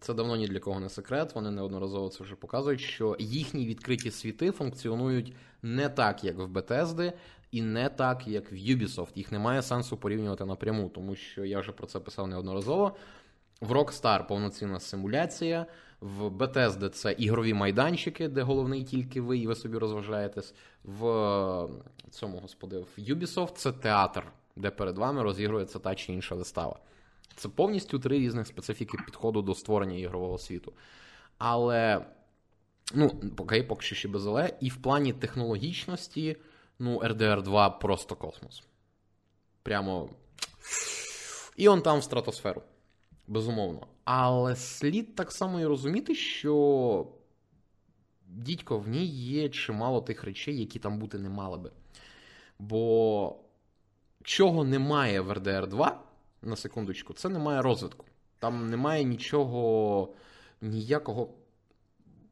[0.01, 4.11] Це давно ні для кого не секрет, вони неодноразово це вже показують, що їхні відкриті
[4.11, 7.13] світи функціонують не так, як в Bethesda,
[7.51, 9.09] і не так, як в Ubisoft.
[9.15, 12.97] Їх немає сенсу порівнювати напряму, тому що я вже про це писав неодноразово.
[13.61, 15.67] В Rockstar повноцінна симуляція,
[16.01, 20.55] в Bethesda це ігрові майданчики, де головний тільки ви, і ви собі розважаєтесь.
[20.85, 21.69] В
[22.11, 24.27] цьому господи, в Ubisoft це театр,
[24.57, 26.79] де перед вами розігрується та чи інша вистава.
[27.37, 30.73] Це повністю три різних специфіки підходу до створення ігрового світу.
[31.39, 32.07] Але,
[32.95, 36.37] ну, окей, поки що ще без але, і в плані технологічності,
[36.79, 38.63] ну, RDR 2 просто космос.
[39.63, 40.11] Прямо.
[41.57, 42.63] І он там в стратосферу.
[43.27, 43.87] Безумовно.
[44.05, 47.07] Але слід так само і розуміти, що
[48.27, 51.71] дідько в ній є чимало тих речей, які там бути не мали би.
[52.59, 53.37] Бо
[54.23, 56.04] чого немає в RDR 2,
[56.45, 58.07] на секундочку, це немає розвитку.
[58.39, 60.15] Там немає нічого,
[60.61, 61.29] ніякого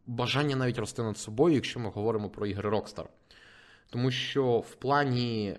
[0.07, 3.07] бажання навіть рости над собою, якщо ми говоримо про ігри Rockstar.
[3.91, 5.59] Тому що в плані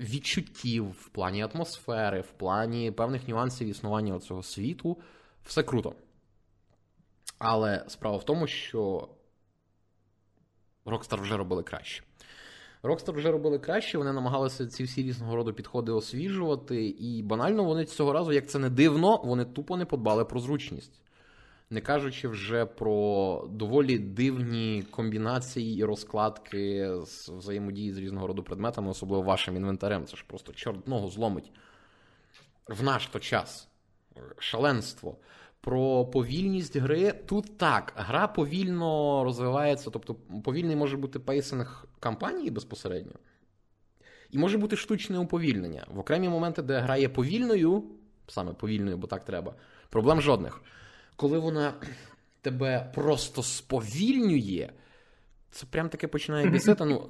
[0.00, 4.98] відчуттів, в плані атмосфери, в плані певних нюансів існування цього світу,
[5.44, 5.94] все круто.
[7.38, 9.08] Але справа в тому, що
[10.86, 12.02] Rockstar вже робили краще.
[12.86, 17.84] Rockstar вже робили краще, вони намагалися ці всі різного роду підходи освіжувати, і банально вони
[17.84, 21.00] цього разу, як це не дивно, вони тупо не подбали про зручність.
[21.70, 28.90] Не кажучи вже про доволі дивні комбінації і розкладки з взаємодії з різного роду предметами,
[28.90, 30.06] особливо вашим інвентарем.
[30.06, 31.52] Це ж просто чорт ногу зломить.
[32.68, 33.68] В наш то час.
[34.38, 35.16] Шаленство.
[35.66, 43.12] Про повільність гри тут так, гра повільно розвивається, тобто повільний може бути пейсинг кампанії безпосередньо,
[44.30, 45.86] і може бути штучне уповільнення.
[45.88, 47.84] В окремі моменти, де гра є повільною,
[48.28, 49.54] саме повільною, бо так треба,
[49.90, 50.60] проблем жодних.
[51.16, 51.74] Коли вона
[52.40, 54.70] тебе просто сповільнює,
[55.50, 56.84] це прям таке починає бісити.
[56.84, 57.06] Ну,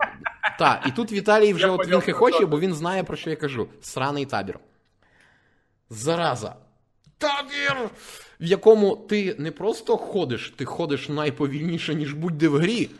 [0.59, 3.69] Так, і тут Віталій вже от він хоче, бо він знає, про що я кажу:
[3.81, 4.59] сраний табір.
[5.91, 6.57] Зараза
[7.19, 7.91] табір,
[8.41, 12.91] в якому ти не просто ходиш, ти ходиш найповільніше, ніж будь-де в грі.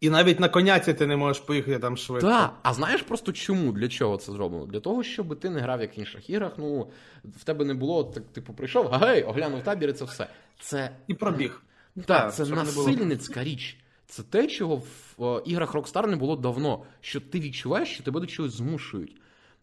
[0.00, 2.28] І навіть на коняці ти не можеш поїхати там швидко.
[2.28, 3.72] Так, а знаєш просто чому?
[3.72, 4.66] Для чого це зроблено?
[4.66, 6.52] Для того, щоб ти не грав як в інших іграх.
[6.58, 6.88] Ну,
[7.24, 10.26] в тебе не було, так, типу, прийшов, гей, оглянув табір, і це все.
[10.60, 11.62] Це І пробіг.
[11.96, 13.76] Так, так це насильницька річ.
[14.06, 14.82] Це те, чого
[15.18, 16.82] в іграх Rockstar не було давно.
[17.00, 19.16] Що ти відчуваєш, що тебе до чогось змушують.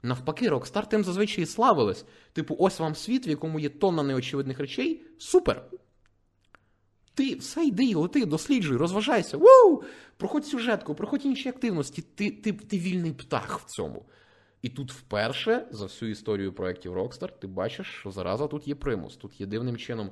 [0.05, 2.05] Навпаки, Rockstar тим зазвичай і славились.
[2.33, 5.03] Типу, ось вам світ, в якому є тонна неочевидних речей.
[5.17, 5.63] Супер!
[7.13, 9.37] Ти все йди, лети, досліджуй, розважайся.
[9.37, 9.83] Вуу!
[10.17, 12.01] Проходь сюжетку, проходь інші активності.
[12.01, 14.05] Ти, ти, ти вільний птах в цьому.
[14.61, 19.17] І тут вперше за всю історію проєктів Rockstar ти бачиш, що зараза тут є примус.
[19.17, 20.11] Тут є дивним чином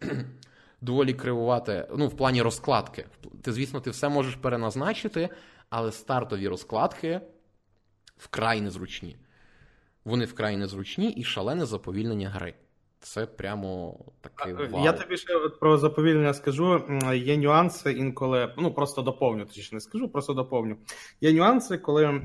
[0.80, 3.06] доволі кривувати, ну, в плані розкладки.
[3.42, 5.28] Ти, звісно, ти все можеш переназначити,
[5.70, 7.20] але стартові розкладки
[8.16, 9.16] вкрай незручні.
[10.10, 12.54] Вони вкрай незручні і шалене заповільнення гри.
[13.00, 14.52] Це прямо таке.
[14.52, 14.84] вау.
[14.84, 16.84] Я тобі ще про заповільнення скажу.
[17.14, 20.76] Є нюанси інколи, ну просто доповню, точніше не скажу, просто доповню.
[21.20, 22.20] Є нюанси, коли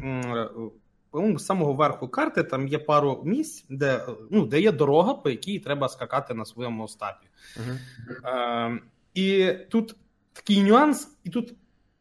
[1.15, 5.29] по-моєму, з самого верху карти там є пару місць, де ну, де є дорога, по
[5.29, 7.27] якій треба скакати на своєму остапі.
[7.57, 8.75] Uh-huh.
[8.75, 8.81] Е,
[9.13, 9.95] І тут
[10.33, 11.53] такий нюанс, і тут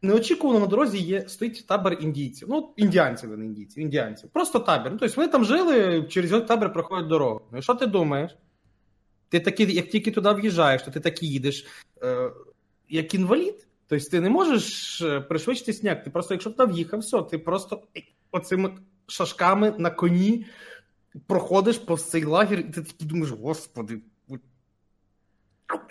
[0.05, 2.47] неочікувано на дорозі є стоїть табір індійців.
[2.51, 4.29] Ну, індіанців, не індійців, індіанців.
[4.29, 4.91] Просто табір.
[4.91, 7.41] Ну, тобто вони там жили, через його табір проходять дорогу.
[7.51, 8.35] Ну і що ти думаєш?
[9.29, 11.65] Ти таки, як тільки туди в'їжджаєш, то ти так їдеш,
[12.03, 12.31] е,
[12.89, 13.67] як інвалід.
[13.87, 16.03] Тобто ти не можеш е, пришвидшити сняг.
[16.03, 17.83] Ти просто, якщо туди в'їхав, все, ти просто
[18.31, 18.77] оцими
[19.07, 20.45] шашками на коні
[21.27, 24.01] проходиш по цей лагер, і ти такий думаєш, господи,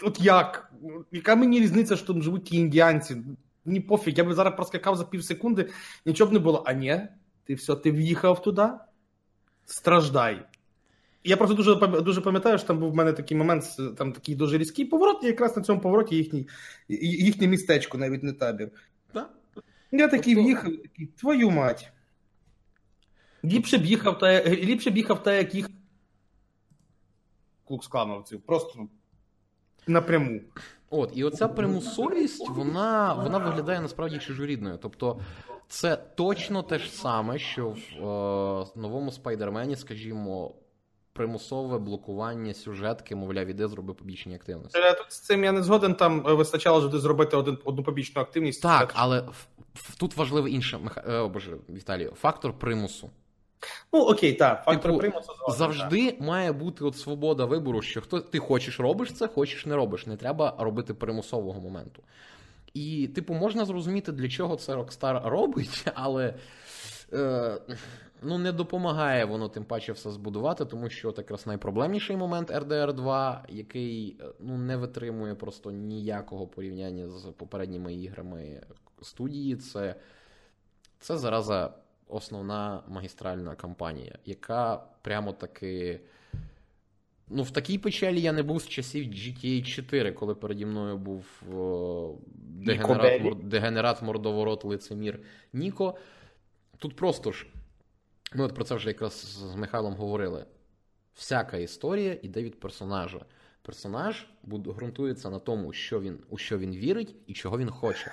[0.02, 0.72] от як?
[1.12, 3.16] Яка мені різниця, що там живуть ті індіанці?
[3.64, 5.70] Мені пофіг, я би зараз проскакав за пів секунди,
[6.06, 6.62] нічого б не було.
[6.66, 7.00] А ні,
[7.44, 8.68] ти все, ти в'їхав туди,
[9.64, 10.46] страждай.
[11.24, 13.64] Я просто дуже дуже пам'ятаю, що там був в мене такий момент,
[13.98, 16.48] там такий дуже різкий поворот, і якраз на цьому повороті їхній,
[16.88, 18.70] їхнє містечко, навіть не табір.
[19.14, 19.28] Да?
[19.92, 20.46] Я такий тобто...
[20.46, 21.92] в'їхав, такий, твою мать.
[23.44, 25.70] Ліпше б їхав та ліпше б їхав та, як їх
[27.64, 28.40] клуксклановців.
[28.40, 28.88] Просто
[29.86, 30.40] напряму.
[30.90, 34.78] От, і оця примусовість, вона вона виглядає насправді чужорідною.
[34.82, 35.20] Тобто,
[35.68, 40.54] це точно те ж саме, що в е, новому спайдермені, скажімо,
[41.12, 44.78] примусове блокування сюжетки, мовляв, іде зроби побічні активності.
[44.78, 45.94] Е, тут з цим я не згоден.
[45.94, 48.62] Там е, вистачало завжди зробити один одну побічну активність.
[48.62, 53.10] Так, але в, в, тут важливий інший О, боже, Віталію, фактор примусу.
[53.92, 56.20] Ну, окей, так, фактор типу, примусу згоден, завжди так.
[56.20, 60.06] має бути от свобода вибору, що хто ти хочеш робиш це, хочеш не робиш.
[60.06, 62.02] Не треба робити примусового моменту.
[62.74, 66.34] І, типу, можна зрозуміти, для чого це Rockstar робить, але
[67.12, 67.58] е,
[68.22, 72.92] ну, не допомагає воно тим паче все збудувати, тому що от якраз найпроблемніший момент RDR
[72.92, 78.62] 2, який е, ну, не витримує просто ніякого порівняння з попередніми іграми
[79.02, 79.94] студії, це,
[81.00, 81.74] це зараза
[82.08, 86.00] основна магістральна кампанія, яка прямо таки.
[87.28, 91.42] Ну, в такій печалі я не був з часів GTA 4, коли переді мною був
[91.54, 95.20] о, дегенерат, мор, дегенерат мордоворот лицемір
[95.52, 95.96] Ніко.
[96.78, 97.46] Тут просто ж,
[98.34, 99.12] ми от про це вже якраз
[99.52, 100.44] з Михайлом говорили.
[101.14, 103.24] Всяка історія йде від персонажа.
[103.62, 108.12] Персонаж ґрунтується на тому, що він, у що він вірить і чого він хоче.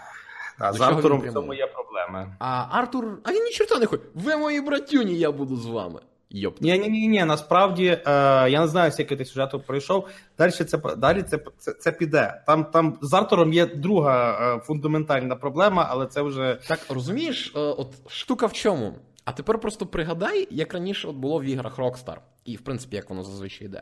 [0.62, 2.36] А з Артуром в цьому є проблеми.
[2.40, 4.04] А Артур, а він ні чорта не хоче.
[4.14, 6.00] Ви мої братюні, я буду з вами.
[6.34, 6.62] Йоп.
[6.62, 7.26] Ні, ні, ні, ні.
[7.26, 8.00] Насправді е,
[8.50, 10.08] я не знаю, скільки ти сюжету пройшов.
[10.38, 12.42] Далі це далі це, це, це піде.
[12.48, 16.60] Там там з Артуром є друга е, фундаментальна проблема, але це вже.
[16.68, 18.94] Так, розумієш, е, от штука в чому?
[19.26, 22.16] А тепер просто пригадай, як раніше от було в іграх Rockstar.
[22.46, 23.82] І, в принципі, як воно зазвичай йде.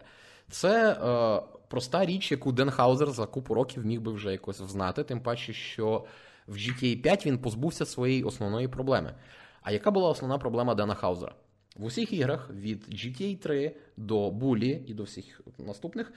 [0.49, 5.03] Це е, проста річ, яку Ден Хаузер за купу років міг би вже якось взнати,
[5.03, 6.03] тим паче, що
[6.49, 9.15] в GTA 5 він позбувся своєї основної проблеми.
[9.61, 11.35] А яка була основна проблема Дена Хаузера?
[11.75, 16.13] В усіх іграх від GTA 3 до Булі і до всіх наступних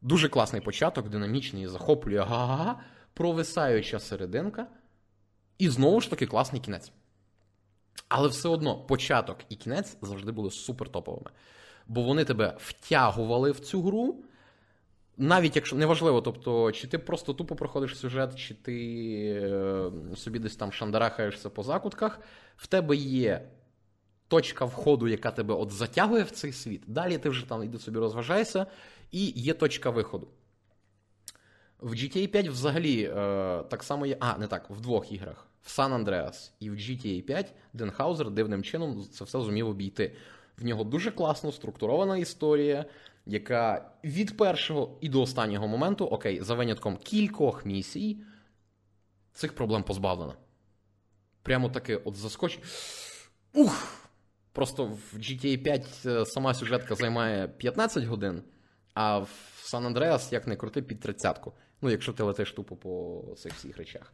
[0.00, 2.80] дуже класний початок, динамічний, захоплює га-га-га,
[3.14, 4.66] провисаюча серединка,
[5.58, 6.92] і знову ж таки класний кінець.
[8.08, 11.30] Але все одно початок і кінець завжди були супер топовими.
[11.86, 14.24] Бо вони тебе втягували в цю гру,
[15.18, 18.74] навіть якщо неважливо, тобто, чи ти просто тупо проходиш сюжет, чи ти
[19.42, 22.20] е, собі десь там шандарахаєшся по закутках,
[22.56, 23.48] в тебе є
[24.28, 26.82] точка входу, яка тебе от затягує в цей світ.
[26.86, 28.66] Далі ти вже там іди собі розважаєшся,
[29.10, 30.28] і є точка виходу.
[31.80, 33.12] В GTA 5 взагалі е,
[33.68, 34.16] так само є.
[34.20, 35.46] А, не так, в двох іграх.
[35.62, 40.16] В San Andreas і в GTA 5 Денхаузер дивним чином це все зумів обійти.
[40.58, 42.84] В нього дуже класно структурована історія
[43.28, 48.20] яка від першого і до останнього моменту, окей, за винятком кількох місій,
[49.32, 50.34] цих проблем позбавлена.
[51.42, 52.58] Прямо таки от заскоч.
[53.54, 53.94] Ух!
[54.52, 58.42] Просто в GTA 5 е, сама сюжетка займає 15 годин,
[58.94, 59.30] а в
[59.64, 61.46] San Andreas, як не крути, під 30
[61.82, 64.12] Ну, якщо ти летиш тупо по цих всіх речах.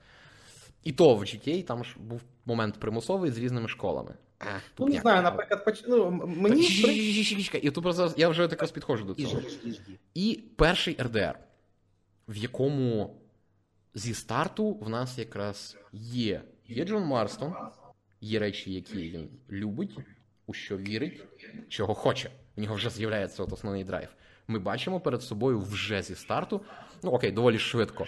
[0.85, 4.15] І то в GTA там ж був момент примусовий з різними школами.
[4.79, 5.85] Ну, не знаю, наприклад, поч...
[5.89, 6.63] ну, мені.
[7.63, 9.41] І тут зараз- я вже якраз підходжу до цього.
[10.15, 11.39] І перший РДР,
[12.29, 13.17] в якому
[13.95, 16.43] зі старту в нас якраз є.
[16.69, 17.55] Є Джон Марстон,
[18.21, 19.99] є речі, які він любить,
[20.47, 21.25] у що вірить,
[21.69, 22.31] чого хоче.
[22.57, 24.09] У нього вже з'являється от основний драйв.
[24.49, 26.61] Ми бачимо перед собою вже зі старту,
[27.03, 28.07] ну окей, доволі швидко.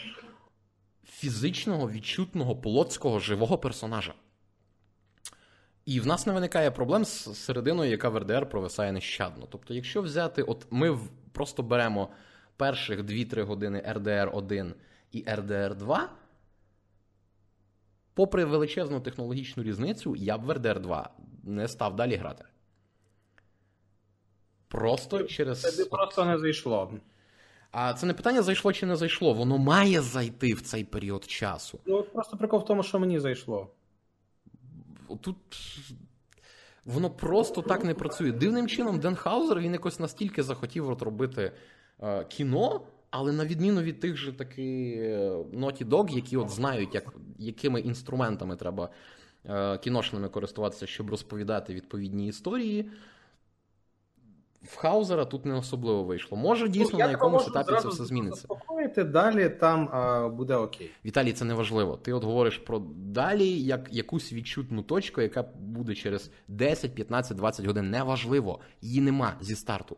[1.17, 4.15] Фізичного, відчутного, плотського, живого персонажа.
[5.85, 9.47] І в нас не виникає проблем з серединою, яка в РДР провисає нещадно.
[9.51, 10.99] Тобто, якщо взяти, от ми
[11.33, 12.09] просто беремо
[12.57, 14.75] перших 2-3 години RDR 1
[15.13, 16.11] і RDR 2,
[18.15, 21.11] попри величезну технологічну різницю, я б в RDR 2
[21.43, 22.45] не став далі грати.
[24.69, 25.63] Просто через.
[25.63, 26.93] Тобі просто не зайшло.
[27.79, 29.35] А це не питання зайшло чи не зайшло.
[29.35, 31.79] Воно має зайти в цей період часу.
[31.87, 33.71] Ну, просто прикол в тому, що мені зайшло.
[35.21, 35.37] Тут
[36.85, 38.33] воно просто так не працює.
[38.33, 41.53] Дивним чином, Ден Хаузер він якось настільки захотів от робити
[42.03, 42.81] е, кіно,
[43.11, 47.81] але на відміну від тих же таки е, Naughty Dog, які от знають, як, якими
[47.81, 48.89] інструментами треба
[49.45, 52.91] е, кіношними користуватися, щоб розповідати відповідні історії.
[54.69, 56.39] В Хаузера тут не особливо вийшло.
[56.39, 58.41] Може, дійсно, Ну, на якомусь етапі це все зміниться.
[58.41, 60.91] Заспокоїти, далі там а, буде окей.
[61.05, 61.97] Віталій, це не важливо.
[61.97, 67.67] Ти от говориш про далі як якусь відчутну точку, яка буде через 10, 15, 20
[67.67, 67.91] годин.
[67.91, 69.97] Неважливо, її нема зі старту.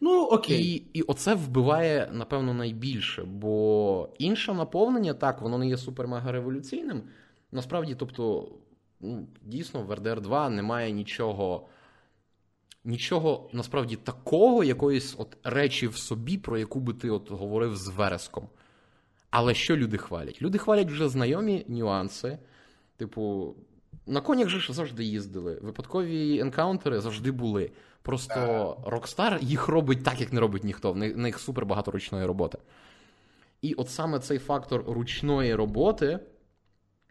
[0.00, 0.62] Ну, окей.
[0.62, 7.02] І, і оце вбиває, напевно, найбільше, бо інше наповнення, так, воно не є супер-мега революційним.
[7.52, 8.48] Насправді, тобто,
[9.00, 11.68] ну, дійсно, в RDR 2 немає нічого.
[12.84, 17.88] Нічого насправді такого, якоїсь от речі в собі, про яку би ти от говорив з
[17.88, 18.48] вереском.
[19.30, 20.42] Але що люди хвалять?
[20.42, 22.38] Люди хвалять вже знайомі нюанси.
[22.96, 23.54] Типу,
[24.06, 25.58] на конях же ж завжди їздили.
[25.62, 27.70] Випадкові енкаунтери завжди були.
[28.02, 30.92] Просто Rockstar їх робить так, як не робить ніхто.
[30.92, 32.58] В них, супер багато ручної роботи.
[33.62, 36.18] І от саме цей фактор ручної роботи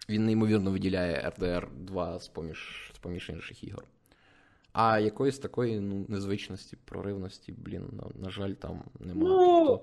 [0.09, 3.83] він неймовірно виділяє RDR 2 з-поміж, з-поміж інших ігор.
[4.81, 9.35] А якоїсь такої ну, незвичності, проривності, блін, на, на жаль, там немає.
[9.35, 9.81] Ну,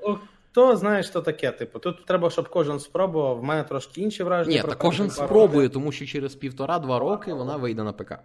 [0.53, 1.51] Тобто- знає, то що таке.
[1.51, 3.39] Типу, тут треба, щоб кожен спробував.
[3.39, 4.57] В мене трошки інші враження.
[4.57, 5.75] Ні, та кожен спробує, роки.
[5.75, 8.19] тому що через півтора-два роки вона вийде на ПК.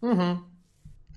[0.00, 0.38] Угу.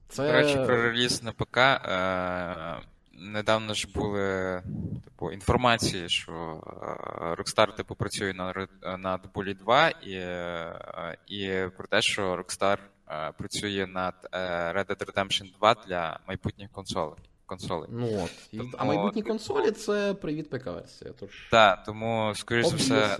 [0.08, 0.28] Це...
[0.28, 1.58] До речі, про реліз на ПК.
[1.58, 2.91] Е-
[3.22, 4.62] недавно ж були
[5.06, 11.50] типу, інформації, що е, Rockstar типу, працює на, Red- над Bully 2, і, е, і
[11.78, 12.78] про те, що Rockstar
[13.10, 14.38] е, працює над е,
[14.74, 17.16] Red Dead Redemption 2 для майбутніх консолей.
[17.46, 17.90] консолей.
[17.92, 18.32] Ну от.
[18.60, 21.12] Тому- А майбутні консолі це привіт ПК-версія.
[21.20, 23.18] Тож, Так, тому, скоріш за все,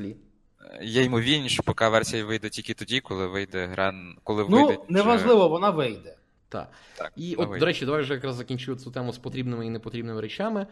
[0.82, 4.84] є ймовірність, що ПК версія вийде тільки тоді, коли вийде гра, коли Ну, вийде.
[4.90, 6.16] неважливо, вона вийде.
[6.52, 6.70] Так.
[6.98, 9.70] Так, І вона от, до речі, давай вже якраз закінчую цю тему з потрібними і
[9.70, 10.68] непотрібними речами.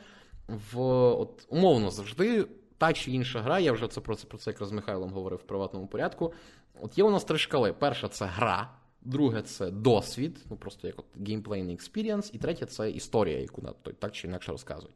[0.47, 2.47] В, от, умовно, завжди
[2.77, 5.39] та чи інша гра, я вже це про це про це якраз з Михайлом говорив
[5.39, 6.33] в приватному порядку.
[6.81, 7.73] От є у нас три шкали.
[7.73, 12.91] Перша це гра, друге це досвід, ну просто як от геймплейний experience, і третє це
[12.91, 14.95] історія, яку на той так чи інакше розказують.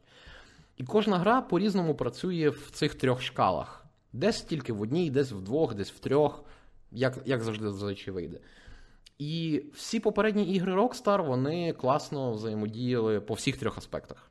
[0.76, 3.86] І кожна гра по-різному працює в цих трьох шкалах.
[4.12, 6.44] Десь тільки в одній, десь в двох, десь в трьох,
[6.92, 8.40] як, як завжди зазвичай вийде.
[9.18, 14.30] І всі попередні ігри Rockstar вони класно взаємодіяли по всіх трьох аспектах.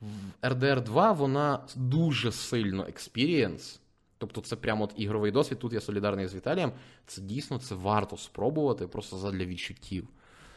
[0.00, 0.06] В
[0.42, 3.80] RDR 2 вона дуже сильно experience.
[4.18, 5.58] Тобто, це прямо от ігровий досвід.
[5.58, 6.72] Тут я солідарний з Віталієм.
[7.06, 10.08] Це дійсно це варто спробувати просто задля відчуттів.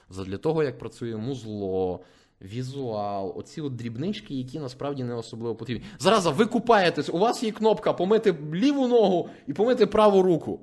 [0.09, 1.99] Задля того, як працює музло,
[2.41, 5.85] візуал, оці от дрібнички, які насправді не особливо потрібні.
[5.99, 10.59] Зараз ви купаєтесь, у вас є кнопка помити ліву ногу і помити праву руку.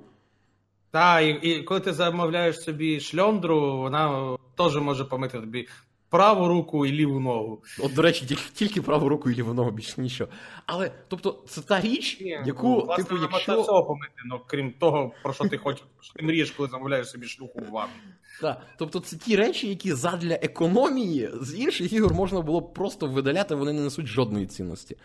[0.91, 5.67] Так, і, і коли ти замовляєш собі шльондру, вона теж може помити тобі
[6.09, 7.63] праву руку і ліву ногу.
[7.79, 10.29] От, до речі, тільки, тільки праву руку і ліву ногу, більше нічого.
[10.65, 13.61] Але, тобто, це та річ, яку, ну, власне, типу, якщо.
[13.61, 17.27] всього помити, ну, крім того, про що ти хочеш, що ти мрієш, коли замовляєш собі
[17.27, 17.93] шлюху в ванну.
[18.41, 23.07] Так, тобто це ті речі, які задля економії з інших ігор можна було б просто
[23.07, 24.97] видаляти, вони не несуть жодної цінності.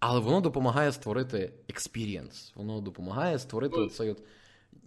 [0.00, 2.52] Але воно допомагає створити experience.
[2.56, 4.22] Воно допомагає створити Ну, оцей от.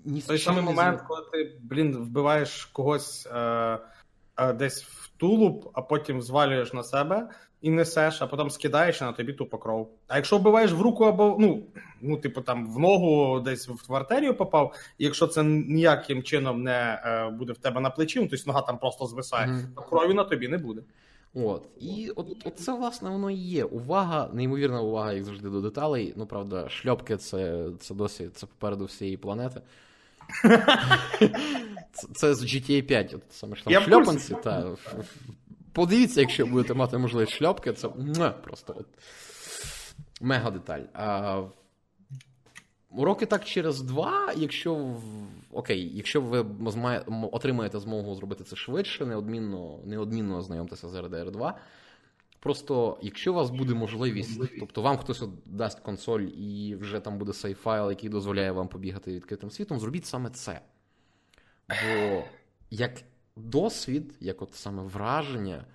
[0.06, 3.80] Ні Той самий момент, коли ти, блін, вбиваєш когось е,
[4.38, 7.30] е, десь в тулуб, а потім звалюєш на себе
[7.62, 9.90] і несеш, а потім скидаєш на тобі тупо кров.
[10.08, 11.64] А якщо вбиваєш в руку або ну,
[12.02, 17.02] ну, типу там в ногу десь в артерію попав, і якщо це ніяким чином не
[17.06, 19.74] е, буде в тебе на плечі, ну, тобто нога там просто звисає, Мгм.
[19.76, 20.82] то крові на тобі не буде.
[21.36, 21.70] От.
[21.80, 23.64] І от, от це, власне, воно і є.
[23.64, 26.14] Увага, неймовірна увага, як завжди, до деталей.
[26.18, 29.62] Ну, правда, шльопки це, це досі це попереду всієї планети.
[31.94, 34.36] Це, це з GTA 5, от саме ж там Я шльопанці.
[34.44, 34.76] Та,
[35.74, 37.90] подивіться, якщо будете мати можливість шльопки, це
[38.44, 38.86] просто от,
[40.22, 40.82] мега деталь.
[40.94, 41.42] А,
[42.98, 44.96] Роки так через два, якщо
[45.52, 46.46] окей, якщо ви
[47.32, 51.58] отримаєте змогу зробити це швидше, неодмінно, неодмінно ознайомтеся з RDR 2.
[52.40, 57.32] Просто якщо у вас буде можливість, тобто вам хтось дасть консоль і вже там буде
[57.32, 60.62] сейф-файл, який дозволяє вам побігати відкритим світом, зробіть саме це.
[61.70, 62.24] Бо
[62.72, 62.92] як
[63.36, 65.66] досвід, як от саме враження,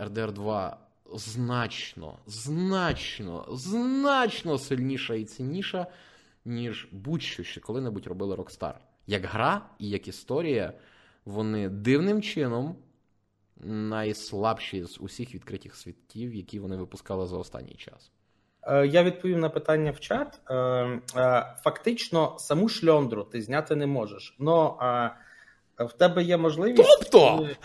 [0.00, 5.86] RDR 2 значно, значно, значно сильніша і цінніша,
[6.44, 8.74] ніж будь-що, що коли-небудь робили Rockstar.
[9.06, 10.72] Як гра і як історія,
[11.24, 12.76] вони дивним чином
[13.64, 18.12] найслабші з усіх відкритих світів, які вони випускали за останній час.
[18.62, 20.40] Е, Я відповів на питання в чат.
[20.50, 21.00] Е, е,
[21.62, 24.36] Фактично, саму шльондру ти зняти не можеш.
[24.38, 24.78] Но
[25.78, 26.98] в тебе є можливість.
[27.00, 27.48] Тобто?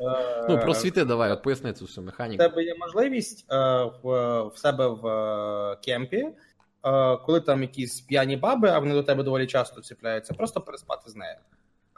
[0.00, 3.56] Е, Ну, просвіти, давай, от поясни цю всю В тебе є можливість е,
[4.02, 9.02] в, в себе в е, кемпі, е, коли там якісь п'яні баби, а вони до
[9.02, 11.36] тебе доволі часто ціпляються, просто переспати з нею.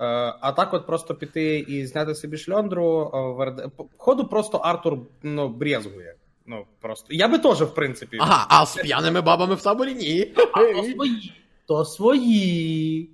[0.01, 3.11] Е, а так, от просто піти і зняти собі шльондру.
[3.15, 3.77] е, в РД...
[3.77, 6.15] по- Ходу просто Артур ну, брезгує.
[6.47, 7.07] Ну, просто.
[7.15, 8.19] Я би теж, в принципі.
[8.21, 10.35] Ага, а з п'яними бабами в таборі ні.
[10.53, 11.33] А то свої.
[11.67, 13.11] То свої.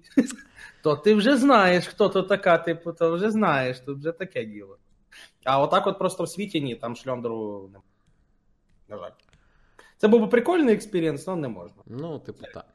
[0.82, 4.78] То ти вже знаєш, хто то така, типу, то вже знаєш, тут вже таке діло.
[5.44, 7.78] А отак от просто в світі ні, там шльондру не
[8.88, 9.10] на жаль.
[9.96, 11.82] Це був би прикольний experience, але не можна.
[11.86, 12.66] Ну, типу, так.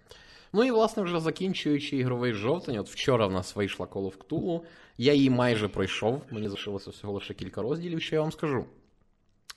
[0.53, 4.61] Ну і власне вже закінчуючи ігровий жовтень, от вчора в нас вийшла Call of Cthulhu,
[4.97, 8.65] я її майже пройшов, мені залишилося всього лише кілька розділів, що я вам скажу.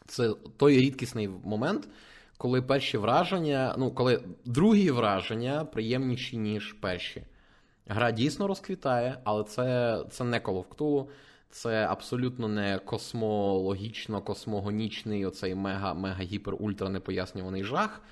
[0.06, 1.89] Це той рідкісний момент,
[2.39, 7.23] коли перші враження, ну, коли другі враження приємніші, ніж перші.
[7.88, 11.06] Гра дійсно розквітає, але це, це не Call of Cthulhu,
[11.50, 18.02] це абсолютно не космологічно, космогонічний, оцей мега, мега гіпер ультра непояснюваний жах.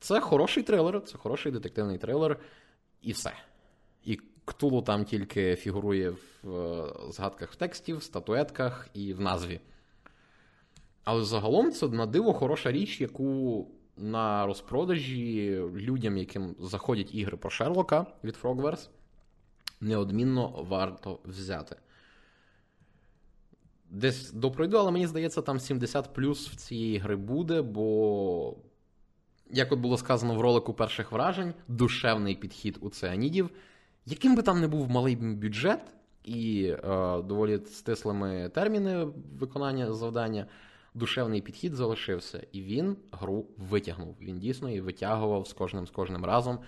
[0.00, 2.38] Це хороший трилер, це хороший детективний трилер,
[3.02, 3.32] і все.
[4.04, 9.60] І Ктулу там тільки фігурує в е, згадках в тексті, в статуетках і в назві.
[11.04, 17.50] Але загалом це на диво хороша річ, яку на розпродажі людям, яким заходять ігри про
[17.50, 18.88] Шерлока від Frogwares,
[19.80, 21.76] неодмінно варто взяти.
[23.90, 28.56] Десь допройду, але мені здається, там 70 плюс в цієї гри буде, бо,
[29.50, 33.50] як от було сказано в ролику перших вражень, душевний підхід у цианідів.
[34.06, 35.80] Яким би там не був малий бюджет
[36.24, 36.78] і е,
[37.22, 39.06] доволі стислими терміни
[39.38, 40.46] виконання завдання,
[40.94, 44.16] душевний підхід залишився, і він гру витягнув.
[44.20, 46.58] Він дійсно її витягував з кожним з кожним разом.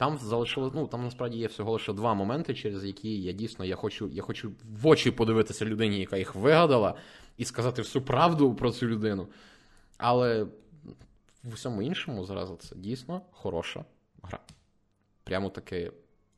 [0.00, 3.76] Там залишилось, ну там насправді є всього лише два моменти, через які я дійсно я
[3.76, 6.94] хочу, я хочу в очі подивитися людині, яка їх вигадала,
[7.36, 9.28] і сказати всю правду про цю людину.
[9.96, 10.46] Але
[11.42, 13.84] в усьому іншому зараз це дійсно хороша
[14.22, 14.38] гра.
[15.24, 15.92] Прямо таки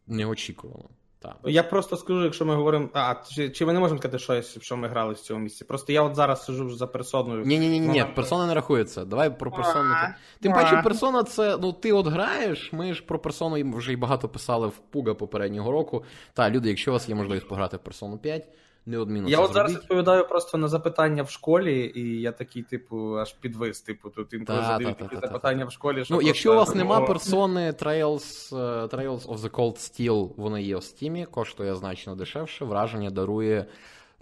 [0.06, 0.88] неочікувано.
[1.22, 1.36] Так.
[1.44, 2.88] Я просто скажу, якщо ми говоримо.
[2.92, 5.64] А, чи, чи ми не можемо сказати щось, що ми грали в цьому місці?
[5.64, 7.44] Просто я от зараз сижу вже за персоною.
[7.44, 9.04] Ні, ні, ні, ні, персона не рахується.
[9.04, 9.94] Давай про персону.
[10.40, 14.28] Тим паче, персона це, ну, ти от граєш, ми ж про персону вже й багато
[14.28, 16.04] писали в Пуга попереднього року.
[16.32, 18.48] Та, люди, якщо у вас є можливість пограти в персону 5,
[18.86, 23.18] неодмінно Я це от зараз відповідаю просто на запитання в школі, і я такий, типу,
[23.18, 23.80] аж підвис.
[23.80, 26.04] Типу, тут інколи Та, задають та, такі та, та, запитання в школі.
[26.04, 30.62] що Ну, якщо у вас нема персони Trails, е, Trails of the Cold Steel, вони
[30.62, 33.66] є в Steam, коштує значно дешевше, враження дарує.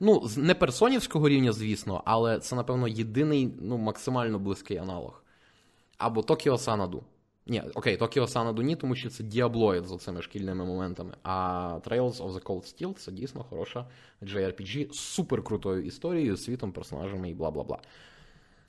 [0.01, 5.23] Ну, не персонівського рівня, звісно, але це, напевно, єдиний, ну, максимально близький аналог.
[5.99, 7.01] Або Tokyo Xanadu.
[7.51, 11.15] Ні, окей, Tokyo Xanadu ні, тому що це діаблоїд з оцими шкільними моментами.
[11.23, 11.33] А
[11.85, 13.87] Trails of the Cold Steel це дійсно хороша
[14.23, 17.79] JRPG з супер крутою історією, світом, персонажами і бла бла бла.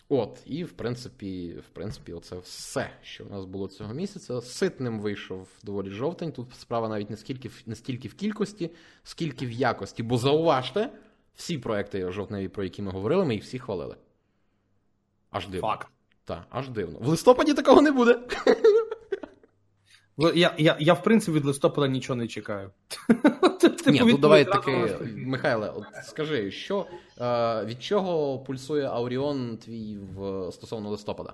[0.10, 4.42] От, і в принципі, в принципі, оце все, що в нас було цього місяця.
[4.42, 6.32] Ситним вийшов доволі жовтень.
[6.32, 8.70] Тут справа навіть не скільки не стільки в кількості,
[9.04, 10.04] скільки в якості.
[10.04, 10.90] Бо зауважте,
[11.36, 13.96] всі проекти жовтневі, про які ми говорили, ми їх всі хвалили.
[15.32, 15.68] Аж дивно.
[15.68, 15.88] Факт.
[16.26, 17.00] Так, аж дивно.
[17.00, 18.20] В листопаді такого не буде.
[20.18, 22.72] Ви- Я, я, я, в принципі, від листопада нічого не чекаю.
[23.88, 26.86] Ні, ну давай таки, Михайле, от скажи, що
[27.22, 31.34] е, від чого пульсує Ауріон твій в стосовно листопада?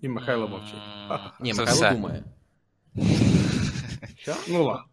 [0.00, 0.74] І Михайло мовчить.
[1.40, 2.24] Ні, Михайло думає.
[4.16, 4.34] Що?
[4.48, 4.84] Ну ладно.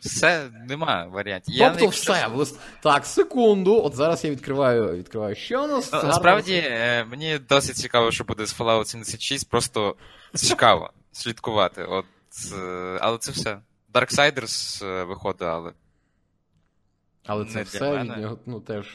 [0.00, 1.54] Все, нема варіантів.
[1.58, 2.26] Тобто не- все.
[2.28, 3.82] в лист- Так, секунду.
[3.84, 5.34] От зараз я відкриваю, відкриваю.
[5.34, 5.92] Що у нас?
[5.92, 9.96] Ну, Насправді, е, мені досить цікаво, що буде з Fallout 76, просто
[10.34, 11.84] цікаво слідкувати.
[11.84, 12.04] От,
[12.52, 13.58] е, але це все.
[13.94, 15.72] Darksiders е, виходить, але.
[17.26, 18.86] Але це не все від нього, ну, теж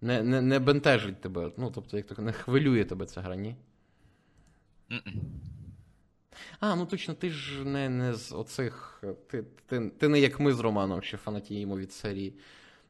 [0.00, 1.50] не, не, не бентежить тебе.
[1.56, 3.56] Ну, тобто, як то не хвилює тебе ця гра, ні?
[4.92, 5.14] м-м.
[6.60, 9.02] А, ну точно, ти ж не, не з оцих.
[9.26, 12.34] Ти, ти, ти не як ми з Романом, що фанатіємо від серії.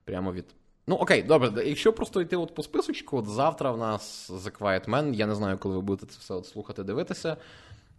[0.04, 0.44] Прямо від.
[0.86, 4.88] Ну, окей, добре, якщо просто йти от по списочку, от завтра в нас The Quiet
[4.88, 7.36] Man, я не знаю, коли ви будете це все от слухати, дивитися.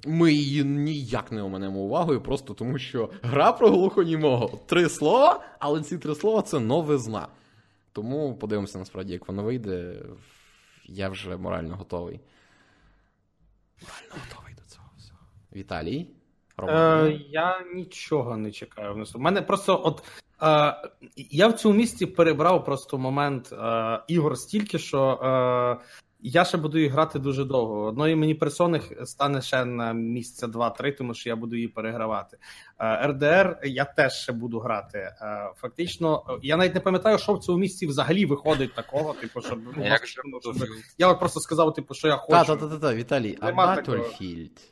[0.06, 4.60] Ми її ніяк не оминемо увагою, просто тому що гра про глухонімого.
[4.66, 7.28] Три слова, але ці три слова це новизна.
[7.94, 9.96] Тому подивимося насправді, як воно вийде.
[10.86, 12.20] Я вже морально готовий.
[13.82, 14.51] Морально готовий.
[15.56, 16.08] Віталій.
[16.58, 17.08] Роман.
[17.08, 19.18] Е, я нічого не чекаю внизу.
[19.18, 20.04] У мене просто от.
[20.44, 20.74] Е,
[21.16, 25.86] я в цьому місяці перебрав просто момент е, ігор стільки, що е,
[26.24, 27.84] я ще буду їх грати дуже довго.
[27.84, 32.38] Одної мені персони стане ще на місяця 2-3, тому що я буду її перегравати.
[32.80, 34.98] Е, РДР я теж ще буду грати.
[34.98, 39.14] Е, фактично, я навіть не пам'ятаю, що в цьому місяці взагалі виходить такого.
[39.14, 39.84] Типу, щоб ну,
[40.54, 40.68] же
[40.98, 42.32] я от просто сказав, типу, що я хочу.
[42.32, 43.52] Та, та, та, та, та, Віталій, а.
[43.52, 44.72] Battlefield?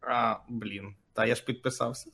[0.00, 2.10] А, блін, та я ж підписався.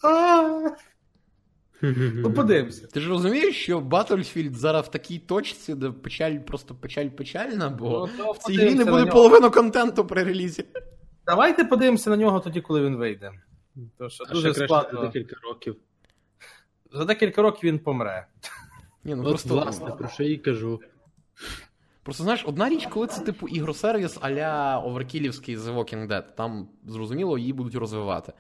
[1.83, 2.87] Ну, подивимося.
[2.87, 8.09] Ти ж розумієш, що Battlefield зараз в такій точці, де печаль просто печаль печальна, бо
[8.19, 10.65] Ну, в цій грі не буде половину контенту при релізі.
[11.27, 13.33] Давайте подивимося на нього тоді, коли він вийде.
[13.99, 15.01] Тому що А дуже ще складно.
[15.01, 15.77] за декілька років.
[16.93, 18.27] За декілька років він помре.
[19.05, 20.81] Ні, ну От, просто, власне, про що я і кажу.
[22.07, 27.39] Просто знаєш, одна річ, коли це типу ігросервіс а-ля Оверкілівський The Walking Dead, там зрозуміло,
[27.39, 28.33] її будуть розвивати.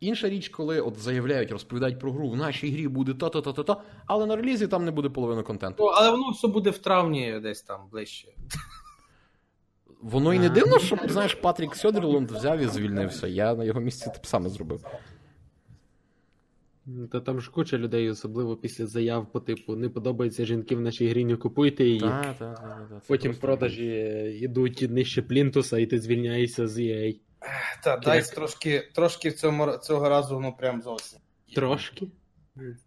[0.00, 3.80] Інша річ, коли от заявляють, розповідають про гру, в нашій грі буде то-то, то-то, то
[4.06, 5.84] але на релізі там не буде половини контенту.
[5.84, 8.28] Ну, але воно все буде в травні десь там ближче.
[10.02, 13.26] Воно і не дивно, що знаєш, Патрік Сьодерлунд взяв і звільнився.
[13.26, 14.84] Я на його місці б саме зробив.
[17.12, 21.08] Та там ж куча людей, особливо після заяв по типу не подобаються жінки в нашій
[21.08, 22.00] грі, не купуйте її.
[22.00, 23.86] Та, та, та, та, це Потім просто- продажі
[24.42, 27.20] йдуть нижче плінтуса, і ти звільняєшся з EA.
[27.84, 31.18] Та дайс трошки, трошки в цьому цього разу, ну прям зовсім.
[31.54, 32.08] Трошки.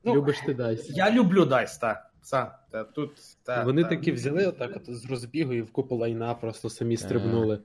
[0.03, 0.89] Ну, Любиш ти дайс.
[0.89, 2.11] Я люблю дайс, так.
[2.31, 3.11] Та, та, тут,
[3.43, 3.89] та, Вони та.
[3.89, 7.59] такі взяли отак от з розбігу і в купу лайна просто самі стрибнули.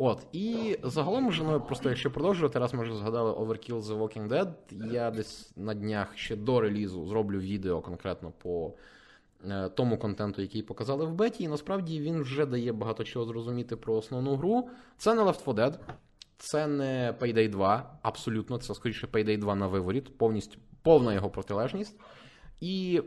[0.00, 4.28] От, і загалом вже, ну, просто якщо продовжувати, раз ми вже згадали Overkill The Walking
[4.28, 4.52] Dead,
[4.92, 8.72] я десь на днях ще до релізу зроблю відео конкретно по
[9.44, 13.76] е, тому контенту, який показали в беті, і насправді він вже дає багато чого зрозуміти
[13.76, 14.68] про основну гру.
[14.96, 15.78] Це не Left 4 Dead,
[16.36, 22.00] це не Payday 2, абсолютно, це скоріше Payday 2 на виворіт, повністю повна його протилежність.
[22.60, 23.02] І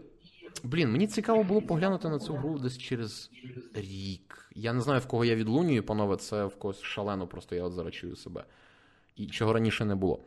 [0.64, 3.32] Блін, мені цікаво було поглянути на цю гру десь через
[3.74, 4.50] рік.
[4.56, 7.74] Я не знаю, в кого я відлунюю, панове, це в когось шалено, просто я от
[7.74, 8.46] зараз чую себе.
[9.16, 10.24] І чого раніше не було.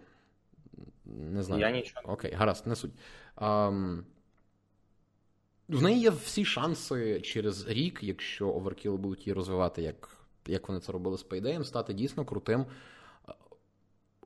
[1.05, 1.61] Не знаю.
[1.61, 2.13] Я нічого.
[2.13, 2.93] Окей, гаразд, не суть.
[3.35, 4.05] Ам...
[5.69, 10.81] В неї є всі шанси через рік, якщо Overkill будуть її розвивати, як, як вони
[10.81, 12.67] це робили з Payday, стати дійсно крутим.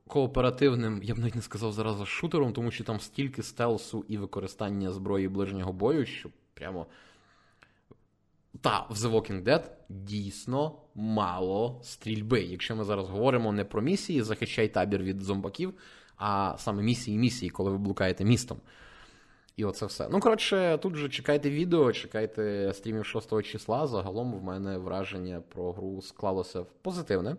[0.09, 4.91] Кооперативним, я б навіть не сказав зараз шутером, тому що там стільки стелсу і використання
[4.91, 6.85] зброї ближнього бою, що прямо.
[8.61, 12.41] Та, в The Walking Dead дійсно мало стрільби.
[12.41, 15.73] Якщо ми зараз говоримо не про місії, захищай табір від зомбаків,
[16.17, 18.57] а саме місії місії, коли ви блукаєте містом.
[19.55, 20.07] І оце все.
[20.11, 23.87] Ну, коротше, тут же чекайте відео, чекайте стрімів 6 числа.
[23.87, 27.35] Загалом в мене враження про гру склалося позитивне.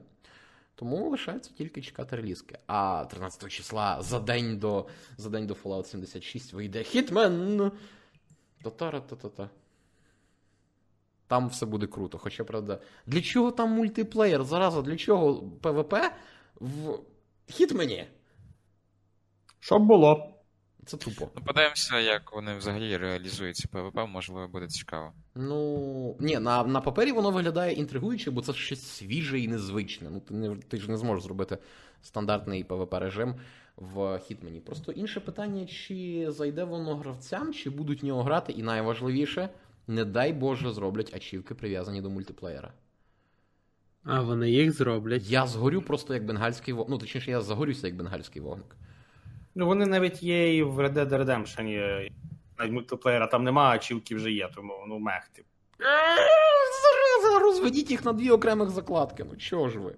[0.81, 2.59] Тому лишається тільки чекати релізки.
[2.67, 4.87] А 13 числа за день до
[5.17, 7.71] за день до Fallout 76 вийде Hitman.
[8.65, 9.51] Та-та-ра-та-та-та.
[11.27, 12.19] Там все буде круто.
[12.19, 14.45] Хоча, правда, для чого там мультиплеєр?
[14.45, 15.95] Зараза, для чого ПВП
[16.55, 16.99] в
[17.49, 18.07] Хітмені?
[19.59, 20.30] Щоб було.
[20.91, 21.29] Це тупо.
[21.37, 25.13] Ну, подивимося, як вони взагалі реалізують ці ПВП, можливо, буде цікаво.
[25.35, 30.11] Ну, ні, на, на папері воно виглядає інтригуюче, бо це щось свіже і незвичне.
[30.11, 31.59] Ну, ти, не, ти ж не зможеш зробити
[32.03, 33.35] стандартний ПВП режим
[33.77, 34.61] в Хітмені.
[34.61, 39.49] Просто інше питання, чи зайде воно гравцям, чи будуть в нього грати, і найважливіше,
[39.87, 42.73] не дай Боже, зроблять ачівки, прив'язані до мультиплеєра.
[44.05, 45.31] А вони їх зроблять.
[45.31, 46.91] Я згорю просто як бенгальський вогник.
[46.91, 48.77] Ну, точніше, я загорюся як бенгальський вогник.
[49.55, 52.11] Ну, вони навіть є і в Red Dead Redemption, є.
[52.59, 55.49] навіть мультиплеєра там нема, а чівки вже є, тому ну мех, типу.
[56.83, 59.25] Зараза, розведіть їх на дві окремих закладки.
[59.25, 59.95] Ну чого ж ви?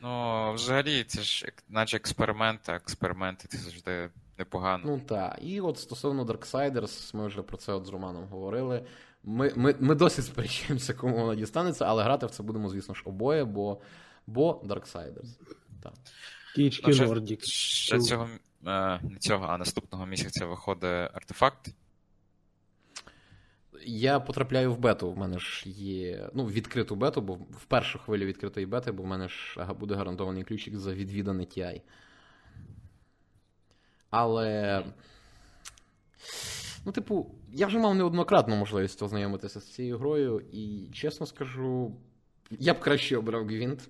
[0.00, 4.82] Ну, взагалі, це ж наче експеримент, а експерименти це завжди непогано.
[4.86, 5.38] Ну так.
[5.42, 8.84] І от стосовно Darksiders, ми вже про це от з Романом говорили.
[9.24, 13.02] Ми, ми, ми досі сперечаємося, кому вона дістанеться, але грати в це будемо, звісно ж,
[13.04, 13.80] обоє, бо,
[14.26, 15.38] бо Darksiders.
[15.82, 15.92] Так.
[16.54, 17.44] Кічки Ну, ще- Нордік.
[17.44, 18.28] Ще цього,
[18.60, 21.74] не цього, а наступного місяця виходить артефакт.
[23.86, 25.12] Я потрапляю в бету.
[25.12, 29.06] В мене ж є ну, відкриту бету, бо в першу хвилю відкритої бети, бо в
[29.06, 31.80] мене ж буде гарантований ключик за відвідане TI.
[34.10, 34.84] Але.
[36.84, 41.96] Ну, типу, я вже мав неоднократно можливість ознайомитися з цією грою, і чесно скажу,
[42.50, 43.88] я б краще обрав Гвінт.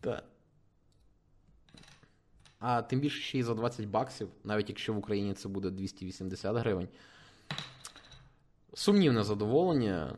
[0.00, 0.22] Та.
[2.64, 6.56] А тим більше ще й за 20 баксів, навіть якщо в Україні це буде 280
[6.56, 6.88] гривень.
[8.74, 10.16] Сумнівне задоволення.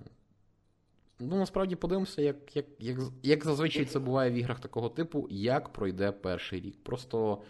[1.20, 5.68] Ну, насправді подивимося, як, як, як, як зазвичай це буває в іграх такого типу, як
[5.68, 6.76] пройде перший рік.
[6.82, 7.42] Просто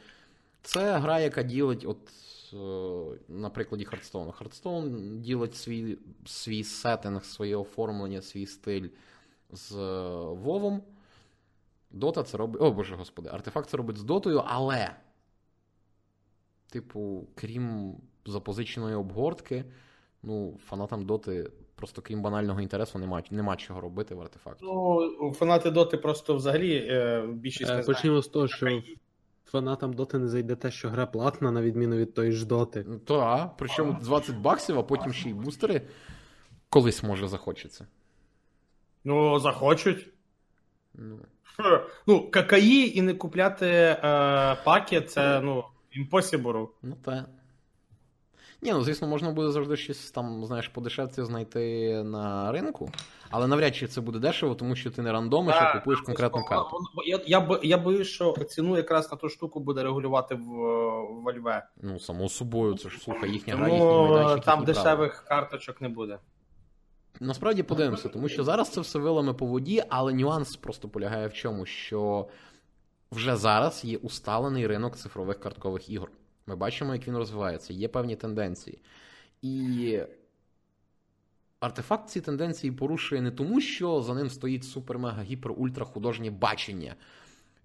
[0.62, 1.98] це гра, яка ділить, от,
[2.52, 4.46] е, на прикладі Hearthstone а.
[4.46, 8.88] Hearthstone ділить свій, свій сеттинг, своє оформлення, свій стиль
[9.52, 10.82] з е, Вовом.
[11.94, 12.62] Дота це робить.
[12.62, 14.90] О, боже господи, артефакт це робить з дотою, але,
[16.70, 17.96] типу, крім
[18.26, 19.64] запозиченої обгортки,
[20.22, 24.64] ну, фанатам доти просто крім банального інтересу нема, нема чого робити в артефакті.
[24.64, 27.82] Ну, фанати доти просто взагалі е, більшість не Е.
[27.82, 28.82] Почнімо з того, що
[29.44, 32.84] фанатам доти не зайде те, що гра платна, на відміну від тої ж доти.
[32.88, 35.82] Ну, Так, причому 20 баксів, а потім ще й бустери
[36.68, 37.86] колись може захочеться.
[39.04, 40.08] Ну, захочуть.
[40.94, 41.18] Ну.
[42.06, 43.98] Ну, какаї і не купляти е,
[44.64, 45.64] паки, це, ну,
[45.96, 46.68] impossible.
[46.82, 47.26] ну та.
[48.62, 52.90] Ні, ну звісно, можна буде завжди щось там, знаєш, подешевці знайти на ринку,
[53.30, 56.78] але навряд чи це буде дешево, тому що ти не рандомиш, а купуєш конкретну карту.
[57.06, 60.40] Я, я, я боюсь, що ціну якраз на ту штуку буде регулювати в,
[61.24, 61.66] в Льве.
[61.82, 64.44] Ну, само собою, це ж слухай, їхня гра, їхній Тому майданчик.
[64.44, 64.96] там їхні правила.
[64.96, 66.18] дешевих карточок не буде.
[67.20, 71.32] Насправді подивимося, тому що зараз це все вилами по воді, але нюанс просто полягає в
[71.32, 72.28] чому, що
[73.12, 76.10] вже зараз є усталений ринок цифрових карткових ігор.
[76.46, 78.78] Ми бачимо, як він розвивається, є певні тенденції.
[79.42, 79.98] І
[81.60, 86.94] артефакт ці тенденції порушує не тому, що за ним стоїть супер-мега-гіпер-ультра художнє бачення.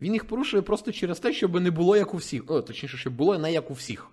[0.02, 2.44] Він їх порушує просто через те, щоб не було як у всіх.
[2.48, 4.10] О, точніше, щоб було не як у всіх.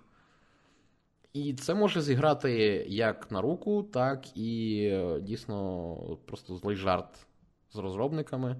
[1.37, 2.51] І це може зіграти
[2.87, 5.95] як на руку, так і е, дійсно
[6.25, 7.27] просто злий жарт
[7.73, 8.55] з розробниками.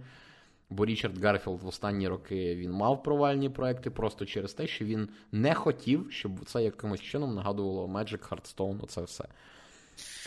[0.70, 5.10] Бо Річард Гарфілд в останні роки він мав провальні проекти просто через те, що він
[5.32, 9.26] не хотів, щоб це якимось чином нагадувало Magic, Hearthstone, оце все.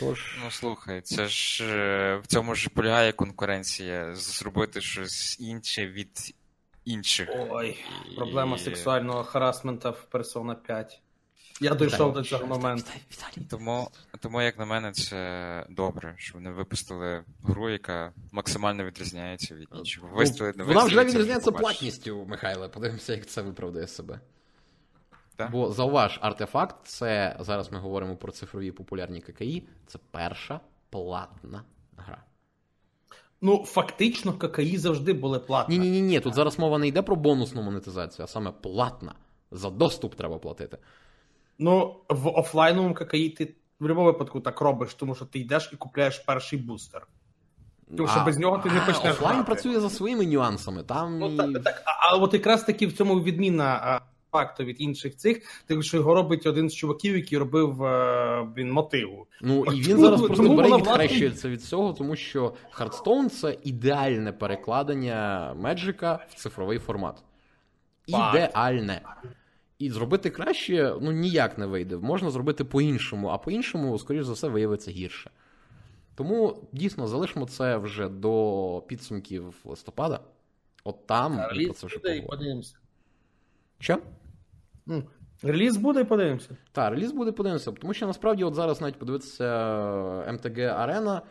[0.01, 4.15] Тож, Ну слухай, це ж е, в цьому ж полягає конкуренція.
[4.15, 6.35] Зробити щось інше від
[6.85, 7.29] інших.
[7.51, 7.77] Ой,
[8.13, 11.03] І- проблема сексуального харасмента в Persona 5.
[11.61, 12.91] Я дійшов до цього моменту.
[13.51, 19.69] Тому, тому, як на мене, це добре, що вони випустили гру, яка максимально відрізняється від
[19.75, 20.03] інших.
[20.13, 22.69] Виставили, не Ну, вона вже відрізняється платністю, Михайле.
[22.69, 24.21] Подивимося, як це виправдає себе.
[25.37, 25.51] Так.
[25.51, 29.69] Бо зауваж, артефакт це зараз ми говоримо про цифрові популярні ККІ.
[29.87, 30.61] Це перша
[30.91, 31.65] платна
[31.97, 32.23] гра.
[33.41, 35.79] Ну, фактично, ККІ завжди були платні.
[35.79, 36.21] Ні, ні, ні, ні.
[36.21, 39.15] Тут зараз мова не йде про бонусну монетизацію, а саме платна.
[39.51, 40.79] За доступ треба платити.
[41.63, 43.49] Ну, в офлайновому ККІ ти в
[43.81, 47.07] будь-якому випадку так робиш, тому що ти йдеш і купляєш перший бустер.
[47.97, 49.47] Тому що без нього ти не а, почнеш Офлайн грати.
[49.47, 50.83] працює за своїми нюансами.
[50.83, 54.01] Там Ну, так, так, а, а от якраз таки в цьому відміна
[54.33, 58.73] факту від інших цих, тому що його робить один з чуваків, який робив е, він
[58.73, 59.27] мотиву.
[59.43, 64.33] Ну і він зараз просто бере і відхрещується від цього, тому що Hearthstone це ідеальне
[64.33, 67.23] перекладення Меджика в цифровий формат.
[68.07, 69.03] Ідеальне.
[69.81, 71.97] І зробити краще ну ніяк не вийде.
[71.97, 75.31] Можна зробити по-іншому, а по-іншому, скоріш за все, виявиться гірше.
[76.15, 80.21] Тому дійсно залишимо це вже до підсумків листопада.
[80.85, 82.29] От там ми про це вже і поговоримо.
[82.29, 82.77] подивимося.
[83.79, 83.99] Що?
[84.87, 85.05] Ну,
[85.43, 86.57] Реліз буде і подивимося.
[86.73, 89.45] Так, реліз буде подивимося, тому що насправді от зараз навіть подивитися
[90.33, 91.23] МТГ Арена,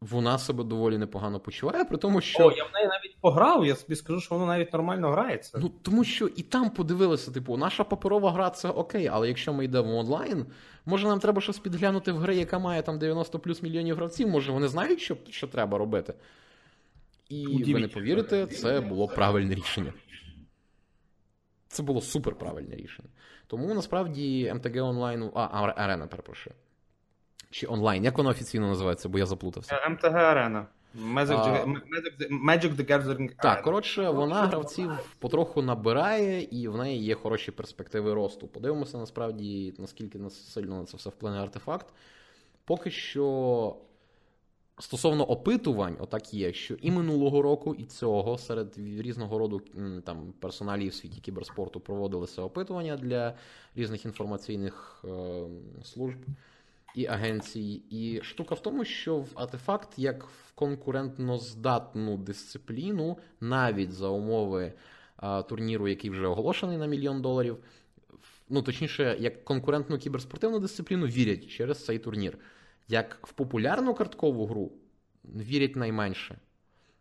[0.00, 2.46] вона себе доволі непогано почуває, при тому, що.
[2.46, 5.58] О, я в неї навіть пограв, я собі скажу, що воно навіть нормально грається.
[5.62, 9.64] Ну, тому що і там подивилися, типу, наша паперова гра це окей, але якщо ми
[9.64, 10.46] йдемо онлайн,
[10.86, 14.52] може нам треба щось підглянути в гри, яка має там 90 плюс мільйонів гравців, може
[14.52, 16.14] вони знають, що, що треба робити.
[17.28, 19.92] І ви не повірите, це було правильне рішення.
[21.68, 23.08] Це було супер правильне рішення.
[23.46, 25.30] Тому насправді МТГ онлайн.
[25.34, 26.56] А, а, Арена, перепрошую.
[27.50, 29.74] Чи онлайн, як воно офіційно називається, бо я заплутався.
[29.76, 30.66] Е, МТГ Арена.
[30.96, 33.30] Magic, the- Magic, the- Gathering.
[33.42, 38.46] Так, коротше, вона гравців потроху набирає, і в неї є хороші перспективи росту.
[38.48, 41.86] Подивимося насправді, наскільки нас сильно на це все вплине артефакт.
[42.64, 43.76] Поки що.
[44.80, 49.62] Стосовно опитувань, отак є, що і минулого року, і цього серед різного роду
[50.04, 53.34] там персоналів в світі кіберспорту проводилися опитування для
[53.76, 55.08] різних інформаційних е,
[55.84, 56.18] служб
[56.94, 57.82] і агенцій.
[57.90, 64.72] І штука в тому, що в артефакт як в конкурентно здатну дисципліну, навіть за умови
[65.16, 67.58] а, турніру, який вже оголошений на мільйон доларів,
[68.48, 72.38] ну точніше, як конкурентну кіберспортивну дисципліну вірять через цей турнір.
[72.88, 74.72] Як в популярну карткову гру
[75.24, 76.38] вірять найменше.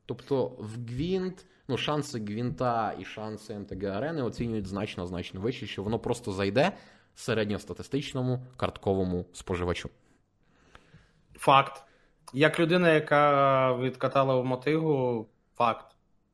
[0.06, 5.84] Тобто в Гвінт, ну, шанси Гвінта і шанси MTG Арени оцінюють значно значно вище, що
[5.84, 6.72] воно просто зайде
[7.18, 9.90] середньостатистичному картковому споживачу.
[11.36, 11.84] Факт.
[12.34, 15.86] Як людина, яка відкатала в мотигу, факт.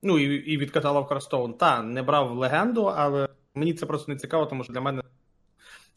[0.02, 1.54] Ну і, і відкатала в Hearthstone.
[1.54, 5.04] Та, не брав легенду, але мені це просто не цікаво, тому що для мене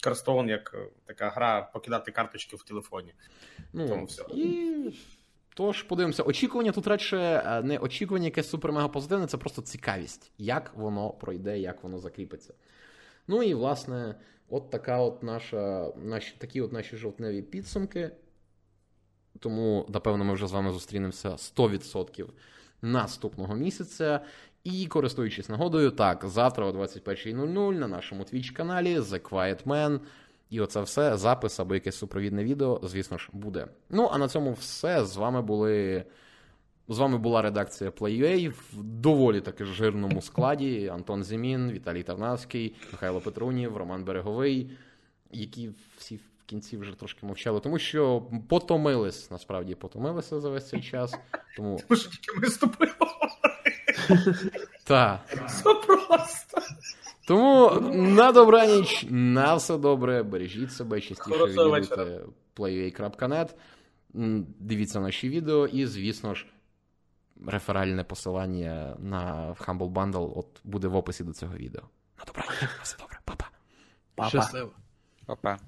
[0.03, 3.15] Карстоун як е, така гра покидати карточки в телефоні.
[3.73, 4.25] Ну, Тому все.
[4.35, 4.75] І
[5.55, 6.23] тож подивимося.
[6.23, 11.59] Очікування тут радше е, не очікування якесь супер-мега позитивне, це просто цікавість, як воно пройде,
[11.59, 12.55] як воно закріпиться.
[13.29, 14.15] Ну і власне,
[14.49, 18.11] от така от наша, наші, такі от наші жовтневі підсумки.
[19.39, 22.27] Тому, напевно, ми вже з вами зустрінемося 100%
[22.83, 24.21] наступного місяця.
[24.65, 30.01] І користуючись нагодою, так, завтра о 21.00 на нашому Twitch каналі The Quiet Man.
[30.51, 33.67] І оце все, запис або якесь супровідне відео, звісно ж, буде.
[33.91, 35.05] Ну, а на цьому все.
[35.05, 36.05] З вами були.
[36.89, 40.89] З вами була редакція Play.ua в доволі таки жирному складі.
[40.89, 44.71] Антон Зімін, Віталій Тарнавський, Михайло Петрунів, Роман Береговий,
[45.33, 50.83] які всі в кінці вже трошки мовчали, тому що потомились, насправді потомилися за весь цей
[50.83, 51.15] час.
[51.57, 52.93] Тому що тільки ми з тобою
[54.85, 55.23] та.
[55.47, 56.63] все просто.
[57.27, 62.21] Тому на добраніч, на все добре, бережіть себе, частіше відвідуйте
[62.57, 63.49] play.ua.net,
[64.61, 66.47] дивіться наші відео і, звісно ж,
[67.47, 71.83] реферальне посилання на Humble Bundle от буде в описі до цього відео.
[72.19, 73.49] На добра, на все добре, па-па.
[74.15, 74.29] Папа.
[74.29, 74.71] Щасливо.
[75.27, 75.59] Опа.